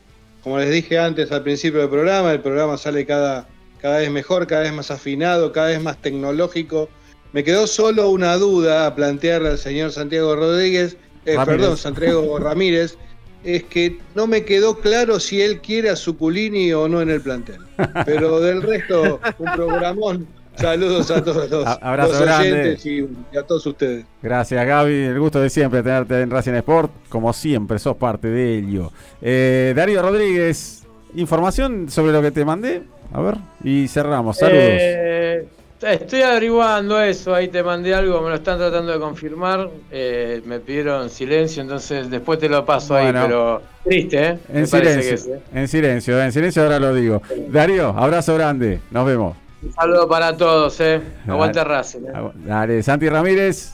como 0.44 0.58
les 0.58 0.70
dije 0.70 0.98
antes 0.98 1.32
al 1.32 1.42
principio 1.42 1.80
del 1.80 1.90
programa, 1.90 2.32
el 2.32 2.40
programa 2.40 2.78
sale 2.78 3.04
cada, 3.04 3.48
cada 3.80 3.98
vez 3.98 4.10
mejor, 4.10 4.46
cada 4.46 4.62
vez 4.62 4.72
más 4.72 4.90
afinado, 4.92 5.50
cada 5.50 5.68
vez 5.68 5.82
más 5.82 6.00
tecnológico. 6.00 6.88
Me 7.32 7.42
quedó 7.42 7.66
solo 7.66 8.08
una 8.10 8.36
duda 8.36 8.86
a 8.86 8.94
plantearle 8.94 9.48
al 9.48 9.58
señor 9.58 9.90
Santiago 9.90 10.36
Rodríguez, 10.36 10.96
eh, 11.24 11.36
perdón, 11.44 11.76
Santiago 11.76 12.38
Ramírez, 12.38 12.96
es 13.42 13.64
que 13.64 13.98
no 14.14 14.28
me 14.28 14.44
quedó 14.44 14.78
claro 14.78 15.18
si 15.18 15.42
él 15.42 15.60
quiere 15.60 15.90
a 15.90 15.96
Suculini 15.96 16.72
o 16.72 16.88
no 16.88 17.02
en 17.02 17.10
el 17.10 17.20
plantel. 17.20 17.58
Pero 18.04 18.40
del 18.40 18.62
resto, 18.62 19.20
un 19.38 19.52
programón. 19.52 20.28
Saludos 20.56 21.10
a 21.10 21.22
todos 21.22 21.50
los, 21.50 21.66
A- 21.66 21.74
abrazo 21.82 22.12
los 22.12 22.20
grande. 22.22 22.52
oyentes 22.52 22.86
y, 22.86 23.08
y 23.32 23.36
a 23.36 23.42
todos 23.42 23.66
ustedes. 23.66 24.04
Gracias 24.22 24.66
Gaby, 24.66 24.94
el 25.04 25.18
gusto 25.20 25.40
de 25.40 25.50
siempre 25.50 25.82
tenerte 25.82 26.20
en 26.22 26.30
Racing 26.30 26.54
Sport, 26.54 26.90
como 27.08 27.32
siempre, 27.32 27.78
sos 27.78 27.96
parte 27.96 28.28
de 28.28 28.58
ello. 28.58 28.90
Eh, 29.20 29.72
Darío 29.76 30.02
Rodríguez, 30.02 30.84
información 31.14 31.88
sobre 31.90 32.12
lo 32.12 32.22
que 32.22 32.30
te 32.30 32.44
mandé, 32.44 32.82
a 33.12 33.20
ver, 33.20 33.36
y 33.62 33.86
cerramos, 33.88 34.38
saludos. 34.38 34.62
Eh, 34.64 35.46
estoy 35.82 36.22
averiguando 36.22 37.00
eso, 37.02 37.34
ahí 37.34 37.48
te 37.48 37.62
mandé 37.62 37.94
algo, 37.94 38.20
me 38.22 38.30
lo 38.30 38.36
están 38.36 38.56
tratando 38.58 38.92
de 38.92 38.98
confirmar, 38.98 39.68
eh, 39.90 40.40
me 40.46 40.58
pidieron 40.60 41.10
silencio, 41.10 41.62
entonces 41.62 42.08
después 42.10 42.38
te 42.38 42.48
lo 42.48 42.64
paso 42.64 42.94
Bueno. 42.94 43.18
ahí, 43.20 43.26
pero 43.26 43.62
triste, 43.84 44.26
¿eh? 44.26 44.38
En 44.54 44.66
silencio, 44.66 45.02
que 45.10 45.14
es, 45.14 45.26
¿eh? 45.26 45.40
en 45.54 45.68
silencio, 45.68 46.22
en 46.22 46.32
silencio 46.32 46.62
ahora 46.62 46.78
lo 46.80 46.94
digo. 46.94 47.20
Darío, 47.48 47.88
abrazo 47.90 48.34
grande, 48.34 48.80
nos 48.90 49.06
vemos. 49.06 49.36
Un 49.62 49.72
saludo 49.72 50.08
para 50.08 50.36
todos, 50.36 50.78
¿eh? 50.80 51.00
Aguante 51.26 51.58
Dale. 51.58 51.70
Racing. 51.70 52.00
¿eh? 52.00 52.30
Dale, 52.44 52.82
Santi 52.82 53.08
Ramírez. 53.08 53.72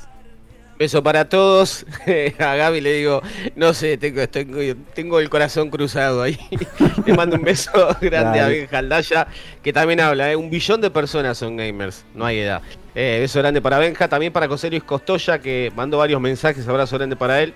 Beso 0.78 1.02
para 1.02 1.28
todos. 1.28 1.84
A 2.38 2.54
Gaby 2.56 2.80
le 2.80 2.92
digo, 2.94 3.22
no 3.56 3.74
sé, 3.74 3.98
tengo, 3.98 5.20
el 5.20 5.30
corazón 5.30 5.70
cruzado 5.70 6.22
ahí. 6.22 6.38
Le 7.06 7.14
mando 7.14 7.36
un 7.36 7.42
beso 7.42 7.70
grande 8.00 8.40
a 8.40 8.42
Dale. 8.42 8.58
Benja 8.60 8.78
Aldaya, 8.78 9.26
que 9.62 9.72
también 9.72 10.00
habla, 10.00 10.32
¿eh? 10.32 10.36
un 10.36 10.50
billón 10.50 10.80
de 10.80 10.90
personas 10.90 11.38
son 11.38 11.56
gamers, 11.56 12.04
no 12.14 12.24
hay 12.24 12.40
edad. 12.40 12.62
Eh, 12.94 13.18
beso 13.20 13.38
grande 13.38 13.60
para 13.60 13.78
Benja, 13.78 14.08
también 14.08 14.32
para 14.32 14.48
José 14.48 14.70
Luis 14.70 14.82
Costoya, 14.82 15.38
que 15.38 15.72
mandó 15.76 15.98
varios 15.98 16.20
mensajes, 16.20 16.66
abrazo 16.66 16.96
grande 16.96 17.16
para 17.16 17.42
él. 17.42 17.54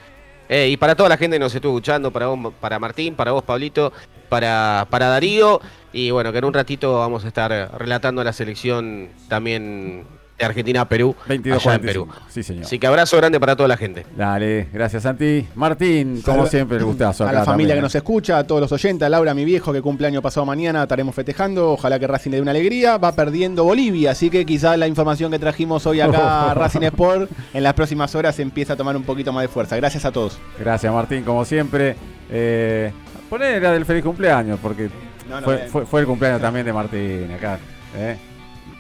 Eh, 0.49 0.69
y 0.69 0.77
para 0.77 0.95
toda 0.95 1.09
la 1.09 1.17
gente 1.17 1.37
que 1.37 1.41
nos 1.41 1.55
estuvo 1.55 1.73
escuchando, 1.73 2.11
para 2.11 2.29
vos, 2.29 2.55
para 2.61 2.79
Martín, 2.79 3.15
para 3.15 3.33
vos, 3.33 3.43
Pablito, 3.43 3.93
para, 4.29 4.87
para 4.91 5.09
Darío. 5.09 5.61
Y 5.93 6.11
bueno, 6.11 6.33
que 6.33 6.39
en 6.39 6.45
un 6.45 6.55
ratito 6.55 6.99
vamos 6.99 7.25
a 7.25 7.29
estar 7.29 7.51
relatando 7.79 8.23
la 8.23 8.33
selección 8.33 9.11
también 9.29 10.05
de 10.39 10.45
Argentina 10.45 10.83
a 10.83 10.89
Perú. 10.89 11.15
22 11.27 11.67
allá 11.67 11.77
en 11.77 11.81
Perú. 11.83 12.09
Sí, 12.29 12.43
señor. 12.43 12.65
Así 12.65 12.79
que 12.79 12.87
abrazo 12.87 13.17
grande 13.17 13.41
para 13.41 13.57
toda 13.57 13.69
la 13.69 13.77
gente. 13.77 14.05
Dale, 14.17 14.69
gracias 14.73 15.03
Santi. 15.05 15.47
Martín, 15.55 16.21
como 16.23 16.47
siempre, 16.47 16.77
el 16.77 16.85
gustazo. 16.85 17.25
A 17.27 17.33
la 17.33 17.45
familia 17.45 17.47
también, 17.53 17.69
que 17.71 17.79
¿eh? 17.79 17.83
nos 17.83 17.95
escucha, 17.95 18.39
a 18.39 18.45
todos 18.47 18.61
los 18.61 18.73
oyentes, 18.73 19.05
a 19.07 19.09
Laura, 19.09 19.33
mi 19.35 19.45
viejo, 19.45 19.73
que 19.73 19.81
cumple 19.81 20.07
año 20.07 20.21
pasado 20.21 20.45
mañana, 20.45 20.83
estaremos 20.83 21.15
festejando. 21.15 21.73
Ojalá 21.73 21.99
que 21.99 22.07
Racing 22.07 22.31
le 22.31 22.37
dé 22.37 22.43
una 22.43 22.51
alegría. 22.51 22.99
Va 22.99 23.13
perdiendo 23.13 23.65
Bolivia, 23.65 24.11
así 24.11 24.29
que 24.31 24.45
quizás 24.45 24.77
la 24.79 24.87
información 24.87 25.31
que 25.33 25.39
trajimos 25.39 25.87
hoy 25.87 26.01
acá 26.01 26.51
a 26.51 26.55
Racing 26.55 26.83
Sport 26.83 27.31
en 27.55 27.63
las 27.63 27.75
próximas 27.75 28.15
horas 28.15 28.39
empieza 28.39 28.75
a 28.75 28.77
tomar 28.77 28.97
un 28.97 29.05
poquito 29.05 29.33
más 29.33 29.43
de 29.43 29.49
fuerza. 29.49 29.77
Gracias 29.77 30.05
a 30.05 30.13
todos. 30.13 30.39
Gracias 30.59 30.93
Martín, 30.93 31.23
como 31.25 31.45
siempre. 31.45 31.97
Eh, 32.31 32.93
poné 33.31 33.59
la 33.61 33.73
del 33.73 33.85
feliz 33.85 34.03
cumpleaños, 34.05 34.59
porque 34.63 34.91
No, 35.31 35.41
no, 35.41 35.45
fue, 35.45 35.57
bien. 35.57 35.69
fue- 35.71 35.87
fue 35.87 36.01
el 36.01 36.07
cumpleaños 36.07 36.41
también 36.43 36.67
de 36.67 36.73
Martín 36.73 37.31
acá. 37.37 37.59
¿eh? 37.97 38.17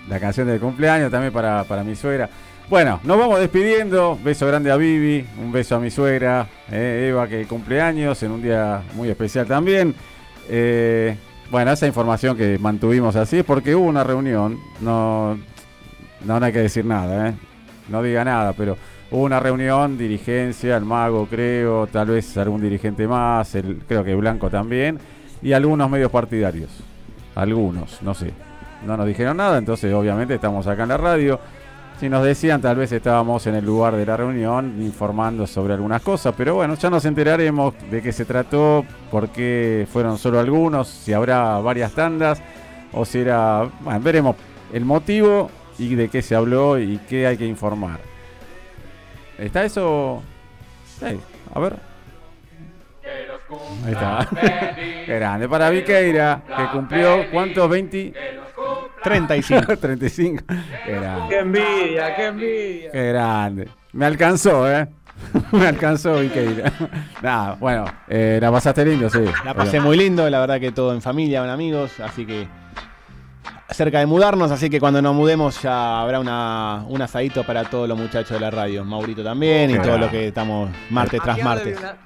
La 0.09 0.21
canción 0.21 0.47
del 0.47 0.61
cumpleaños 0.61 1.11
también 1.11 1.33
para, 1.33 1.65
para 1.65 1.83
mi 1.83 1.97
suegra. 1.97 2.29
Bueno, 2.69 2.99
nos 3.05 3.17
vamos 3.17 3.39
despidiendo. 3.39 4.19
Beso 4.25 4.47
grande 4.47 4.73
a 4.73 4.77
Vivi, 4.77 5.25
un 5.41 5.53
beso 5.53 5.77
a 5.77 5.79
mi 5.79 5.91
suegra, 5.91 6.49
eh, 6.71 7.09
Eva, 7.11 7.29
que 7.29 7.47
cumpleaños 7.47 8.21
en 8.25 8.33
un 8.33 8.43
día 8.43 8.83
muy 8.95 9.09
especial 9.09 9.47
también. 9.47 9.95
Eh, 10.49 11.17
bueno, 11.51 11.71
esa 11.71 11.87
información 11.87 12.37
que 12.37 12.59
mantuvimos 12.59 13.15
así 13.15 13.39
es 13.39 13.45
porque 13.45 13.75
hubo 13.77 13.87
una 13.87 14.03
reunión. 14.03 14.59
No, 14.81 15.39
no, 16.25 16.37
hay 16.37 16.53
que 16.53 16.59
decir 16.59 16.85
nada, 16.85 17.29
¿eh? 17.29 17.35
no 17.89 18.03
diga 18.03 18.25
nada, 18.25 18.53
pero 18.53 18.77
hubo 19.13 19.23
una 19.23 19.39
reunión, 19.39 19.97
dirigencia, 19.97 20.77
el 20.77 20.85
mago 20.85 21.27
creo, 21.27 21.87
tal 21.87 22.09
vez 22.09 22.37
algún 22.37 22.61
dirigente 22.61 23.07
más, 23.07 23.55
el, 23.55 23.83
creo 23.87 24.03
que 24.03 24.15
Blanco 24.17 24.51
también, 24.51 24.99
y 25.41 25.53
algunos 25.53 25.89
medios 25.89 26.11
partidarios. 26.11 26.71
Algunos, 27.37 28.03
no 28.03 28.13
sé. 28.13 28.33
No 28.87 28.97
nos 28.97 29.07
dijeron 29.07 29.37
nada, 29.37 29.59
entonces 29.59 29.93
obviamente 29.93 30.35
estamos 30.35 30.67
acá 30.67 30.85
en 30.85 30.91
la 30.91 30.97
radio. 30.97 31.41
Si 31.99 32.09
nos 32.09 32.25
decían, 32.25 32.61
tal 32.61 32.77
vez 32.77 32.93
estábamos 32.93 33.47
en 33.47 33.55
el 33.55 33.65
lugar 33.65 33.97
de 33.97 34.05
la 34.05 34.17
reunión 34.17 34.81
informando 34.81 35.47
sobre 35.47 35.75
algunas 35.75 36.03
cosas, 36.03 36.35
pero 36.37 36.55
bueno, 36.55 36.75
ya 36.75 36.91
nos 36.91 37.05
enteraremos 37.07 37.75
de 37.91 38.03
qué 38.03 38.13
se 38.13 38.27
trató, 38.27 38.85
por 39.11 39.31
qué 39.31 39.89
fueron 39.91 40.19
solo 40.19 40.39
algunos, 40.39 40.89
si 40.89 41.15
habrá 41.15 41.59
varias 41.59 41.93
tandas, 41.93 42.41
o 42.93 43.05
si 43.05 43.21
era. 43.21 43.69
Bueno, 43.81 44.01
veremos 44.01 44.37
el 44.73 44.85
motivo 44.85 45.51
y 45.79 45.95
de 45.95 46.09
qué 46.09 46.23
se 46.23 46.35
habló 46.35 46.79
y 46.79 46.99
qué 47.09 47.27
hay 47.27 47.39
que 47.39 47.47
informar. 47.47 47.99
¿Está 49.39 49.65
eso? 49.65 50.23
Sí, 51.01 51.19
a 51.55 51.61
ver. 51.61 51.77
Ahí 53.85 53.93
está. 53.93 54.29
Grande 55.07 55.49
para 55.49 55.71
Viqueira, 55.71 56.43
que 56.47 56.77
cumplió, 56.77 57.31
¿cuántos? 57.31 57.69
20. 57.69 58.13
35. 59.11 59.77
35. 59.77 60.45
Qué 60.85 60.93
grande. 60.93 61.29
¡Qué 61.29 61.39
envidia, 61.39 62.17
qué 62.17 62.27
envidia! 62.27 62.91
Qué 62.93 63.09
grande. 63.09 63.69
Me 63.93 64.07
alcanzó, 64.07 64.71
¿eh? 64.71 64.87
Me 65.53 65.67
alcanzó 65.67 66.19
Viqueira. 66.21 66.73
Nada, 67.23 67.57
bueno, 67.59 67.85
eh, 68.09 68.39
la 68.41 68.51
pasaste 68.53 68.85
lindo, 68.85 69.09
sí. 69.09 69.25
La 69.45 69.55
pasé 69.55 69.81
muy 69.81 69.97
lindo, 69.97 70.29
la 70.29 70.41
verdad 70.41 70.61
que 70.61 70.73
todo 70.73 70.93
en 70.93 71.01
familia, 71.01 71.41
con 71.41 71.49
amigos, 71.51 71.99
así 72.01 72.27
que 72.27 72.47
cerca 73.71 73.99
de 73.99 74.07
mudarnos, 74.07 74.51
así 74.51 74.69
que 74.71 74.79
cuando 74.79 75.01
nos 75.03 75.15
mudemos 75.15 75.61
ya 75.63 76.01
habrá 76.03 76.21
una, 76.21 76.85
un 76.89 77.01
asadito 77.03 77.43
para 77.45 77.65
todos 77.65 77.89
los 77.89 77.99
muchachos 77.99 78.31
de 78.31 78.41
la 78.41 78.51
radio, 78.51 78.85
Maurito 78.85 79.25
también 79.25 79.71
y 79.71 79.75
Qué 79.75 79.79
todo 79.81 79.93
lo 79.93 79.99
grande. 79.99 80.19
que 80.19 80.29
estamos 80.29 80.71
martes 80.91 81.21
tras 81.23 81.43
martes. 81.43 81.79
una- 81.79 81.97